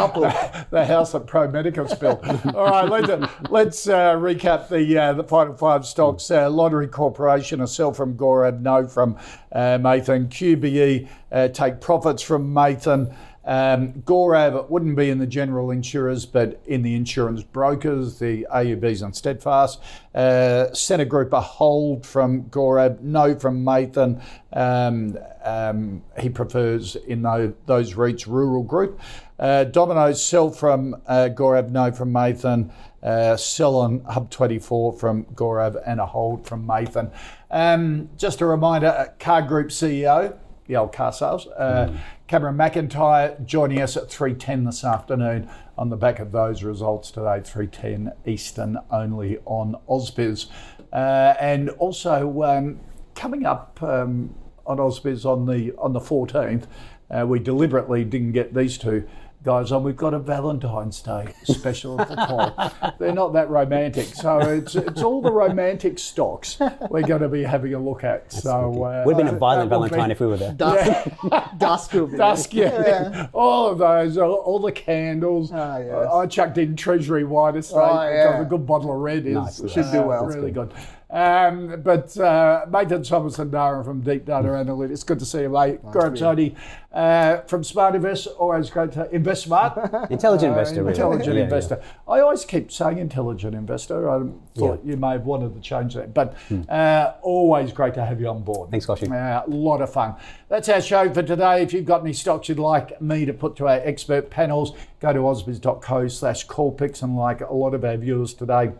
couple 0.00 0.22
the 0.70 0.84
house 0.84 1.12
that 1.12 1.28
Pro 1.28 1.48
Medicus 1.48 1.94
built. 1.94 2.26
All 2.54 2.66
right, 2.66 2.88
let's, 2.88 3.32
let's 3.50 3.88
uh, 3.88 4.14
recap 4.14 4.68
the 4.68 4.98
uh, 4.98 5.12
the 5.12 5.22
final 5.22 5.54
five 5.54 5.86
stocks. 5.86 6.28
Uh, 6.28 6.50
Lottery 6.50 6.88
Corporation, 6.88 7.60
a 7.60 7.68
sell 7.68 7.92
from 7.92 8.16
Gaurav, 8.16 8.60
no 8.60 8.86
from 8.88 9.16
uh, 9.52 9.78
Mathan. 9.78 10.28
QBE 10.28 11.08
uh, 11.30 11.48
take 11.48 11.80
profits 11.80 12.22
from 12.22 12.52
Mathan. 12.52 13.14
Um, 13.50 13.94
Gaurav 14.04 14.70
wouldn't 14.70 14.94
be 14.94 15.10
in 15.10 15.18
the 15.18 15.26
general 15.26 15.72
insurers, 15.72 16.24
but 16.24 16.62
in 16.66 16.82
the 16.82 16.94
insurance 16.94 17.42
brokers, 17.42 18.20
the 18.20 18.46
AUBs 18.54 19.02
and 19.02 19.14
Steadfast. 19.14 19.80
Uh, 20.14 20.72
Scentre 20.72 21.04
Group 21.04 21.32
a 21.32 21.40
hold 21.40 22.06
from 22.06 22.44
Gaurav, 22.44 23.00
no 23.00 23.36
from 23.36 23.64
Mathan. 23.64 24.22
Um, 24.52 25.18
um, 25.42 26.00
he 26.20 26.28
prefers 26.28 26.94
in 26.94 27.22
those, 27.22 27.52
those 27.66 27.94
REITs 27.94 28.28
rural 28.28 28.62
group. 28.62 29.00
Uh, 29.40 29.64
Domino's 29.64 30.24
sell 30.24 30.50
from 30.50 30.94
uh, 31.08 31.30
Gaurav, 31.34 31.70
no 31.70 31.90
from 31.90 32.12
Mathan. 32.12 32.70
Uh, 33.02 33.36
sell 33.36 33.74
on 33.74 33.98
Hub24 34.02 34.96
from 34.96 35.24
Gaurav 35.24 35.82
and 35.84 35.98
a 35.98 36.06
hold 36.06 36.46
from 36.46 36.64
Mathan. 36.64 37.10
Um, 37.50 38.10
just 38.16 38.42
a 38.42 38.46
reminder, 38.46 38.88
uh, 38.88 39.06
Car 39.18 39.42
Group 39.42 39.70
CEO, 39.70 40.38
the 40.70 40.76
old 40.76 40.92
car 40.92 41.12
sales. 41.12 41.48
Uh, 41.48 41.92
Cameron 42.30 42.56
McIntyre 42.56 43.44
joining 43.44 43.80
us 43.80 43.96
at 43.96 44.04
3.10 44.04 44.64
this 44.64 44.84
afternoon 44.84 45.50
on 45.76 45.88
the 45.88 45.96
back 45.96 46.20
of 46.20 46.30
those 46.30 46.62
results 46.62 47.10
today, 47.10 47.40
3.10 47.40 48.14
Eastern 48.24 48.78
only 48.92 49.38
on 49.46 49.74
Ausbiz. 49.88 50.46
Uh, 50.92 51.34
and 51.40 51.70
also 51.70 52.44
um, 52.44 52.78
coming 53.16 53.46
up 53.46 53.82
um, 53.82 54.32
on 54.64 54.76
Ausbiz 54.76 55.24
on 55.24 55.44
the, 55.44 55.74
on 55.76 55.92
the 55.92 55.98
14th, 55.98 56.68
uh, 57.10 57.26
we 57.26 57.40
deliberately 57.40 58.04
didn't 58.04 58.30
get 58.30 58.54
these 58.54 58.78
two 58.78 59.08
guys 59.42 59.72
on. 59.72 59.82
We've 59.82 59.96
got 59.96 60.14
a 60.14 60.18
Valentine's 60.18 61.00
Day 61.00 61.32
special 61.44 62.00
at 62.00 62.08
the 62.08 62.16
top. 62.16 62.98
They're 62.98 63.12
not 63.12 63.32
that 63.32 63.48
romantic, 63.48 64.06
so 64.06 64.38
it's 64.40 64.74
it's 64.74 65.02
all 65.02 65.22
the 65.22 65.32
romantic 65.32 65.98
stocks 65.98 66.58
we're 66.90 67.02
going 67.02 67.22
to 67.22 67.28
be 67.28 67.42
having 67.42 67.74
a 67.74 67.78
look 67.78 68.04
at. 68.04 68.32
So 68.32 68.84
uh, 68.84 69.02
Would 69.06 69.16
have 69.16 69.26
been 69.26 69.34
a 69.34 69.38
violent 69.38 69.70
that 69.70 69.76
will 69.78 69.84
be- 69.86 69.90
Valentine 69.90 70.10
if 70.10 70.20
we 70.20 70.26
were 70.26 70.36
there. 70.36 70.52
dusk, 70.52 71.10
dusk 71.58 71.92
will 71.92 72.06
be 72.08 72.16
Dusk, 72.16 72.52
yeah. 72.54 73.28
all 73.32 73.68
of 73.70 73.78
those, 73.78 74.18
all, 74.18 74.34
all 74.34 74.58
the 74.58 74.72
candles. 74.72 75.50
Ah, 75.52 75.78
yes. 75.78 76.08
I 76.12 76.26
chucked 76.26 76.58
in 76.58 76.76
Treasury 76.76 77.24
Wine 77.24 77.56
Estate 77.56 77.76
Oh, 77.76 77.82
because 78.06 78.34
yeah. 78.34 78.40
a 78.42 78.44
good 78.44 78.66
bottle 78.66 78.92
of 78.92 78.98
red 78.98 79.26
is 79.26 79.34
Nice, 79.34 79.60
uh, 79.62 79.68
Should 79.68 79.90
do 79.92 80.02
well. 80.02 80.26
Really 80.26 80.50
good. 80.50 80.72
Um, 81.10 81.82
but 81.82 82.16
uh, 82.18 82.66
Mathan 82.68 83.00
Somasundaram 83.04 83.84
from 83.84 84.00
Deep 84.00 84.26
Data 84.26 84.46
Analytics, 84.48 85.04
good 85.04 85.18
to 85.18 85.24
see 85.24 85.40
you, 85.42 85.48
mate. 85.48 85.82
Gaurav 85.82 86.16
Sodhi 86.16 86.54
uh, 86.92 87.38
from 87.42 87.64
Smart 87.64 87.96
Invest, 87.96 88.28
always 88.38 88.70
great 88.70 88.92
to 88.92 89.10
invest 89.12 89.42
smart. 89.44 89.76
Intelligent 90.10 90.50
Uh, 90.54 90.58
investor, 90.58 90.80
really. 90.82 90.90
Intelligent 90.90 91.26
Yeah, 91.26 91.34
yeah. 91.34 91.44
investor. 91.44 91.82
I 92.06 92.20
always 92.20 92.44
keep 92.44 92.70
saying 92.70 92.98
intelligent 92.98 93.56
investor. 93.56 94.08
I 94.08 94.22
thought 94.54 94.84
you 94.84 94.96
may 94.96 95.10
have 95.12 95.26
wanted 95.26 95.52
to 95.54 95.60
change 95.60 95.94
that, 95.94 96.14
but 96.14 96.36
uh, 96.68 97.14
always 97.22 97.72
great 97.72 97.94
to 97.94 98.04
have 98.04 98.20
you 98.20 98.28
on 98.28 98.42
board. 98.44 98.68
Hmm. 98.68 98.78
Thanks. 98.78 98.88
Uh, 98.88 99.42
a 99.44 99.50
lot 99.50 99.80
of 99.82 99.92
fun. 99.92 100.14
That's 100.48 100.68
our 100.68 100.80
show 100.80 101.12
for 101.12 101.22
today. 101.24 101.62
If 101.62 101.72
you've 101.72 101.86
got 101.86 102.02
any 102.02 102.12
stocks 102.12 102.48
you'd 102.48 102.60
like 102.60 103.00
me 103.02 103.24
to 103.24 103.32
put 103.32 103.56
to 103.56 103.66
our 103.66 103.80
expert 103.82 104.30
panels, 104.30 104.76
go 105.00 105.12
to 105.12 105.18
ausbiz.co 105.18 106.06
slash 106.06 106.46
callpicks 106.46 107.02
and 107.02 107.16
like 107.16 107.40
a 107.40 107.52
lot 107.52 107.74
of 107.74 107.84
our 107.84 107.96
viewers 107.96 108.32
today. 108.32 108.70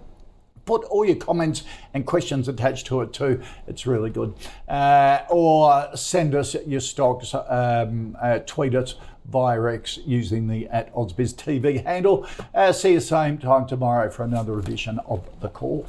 Put 0.71 0.85
all 0.85 1.05
your 1.05 1.17
comments 1.17 1.65
and 1.95 2.07
questions 2.07 2.47
attached 2.47 2.87
to 2.87 3.01
it 3.01 3.13
too. 3.13 3.43
It's 3.67 3.89
really 3.89 4.09
good. 4.09 4.33
Uh, 4.69 5.23
or 5.29 5.89
send 5.97 6.37
us 6.37 6.55
your 6.65 6.79
stocks, 6.79 7.35
um, 7.35 8.17
uh, 8.23 8.39
tweet 8.47 8.77
us 8.77 8.95
via 9.25 9.61
X 9.65 9.99
using 10.07 10.47
the 10.47 10.69
at 10.69 10.95
Ausbiz 10.95 11.35
TV 11.35 11.85
handle. 11.85 12.25
Uh, 12.55 12.71
see 12.71 12.93
you 12.93 13.01
same 13.01 13.37
time 13.37 13.67
tomorrow 13.67 14.09
for 14.11 14.23
another 14.23 14.61
edition 14.61 15.01
of 15.07 15.29
The 15.41 15.49
Call. 15.49 15.89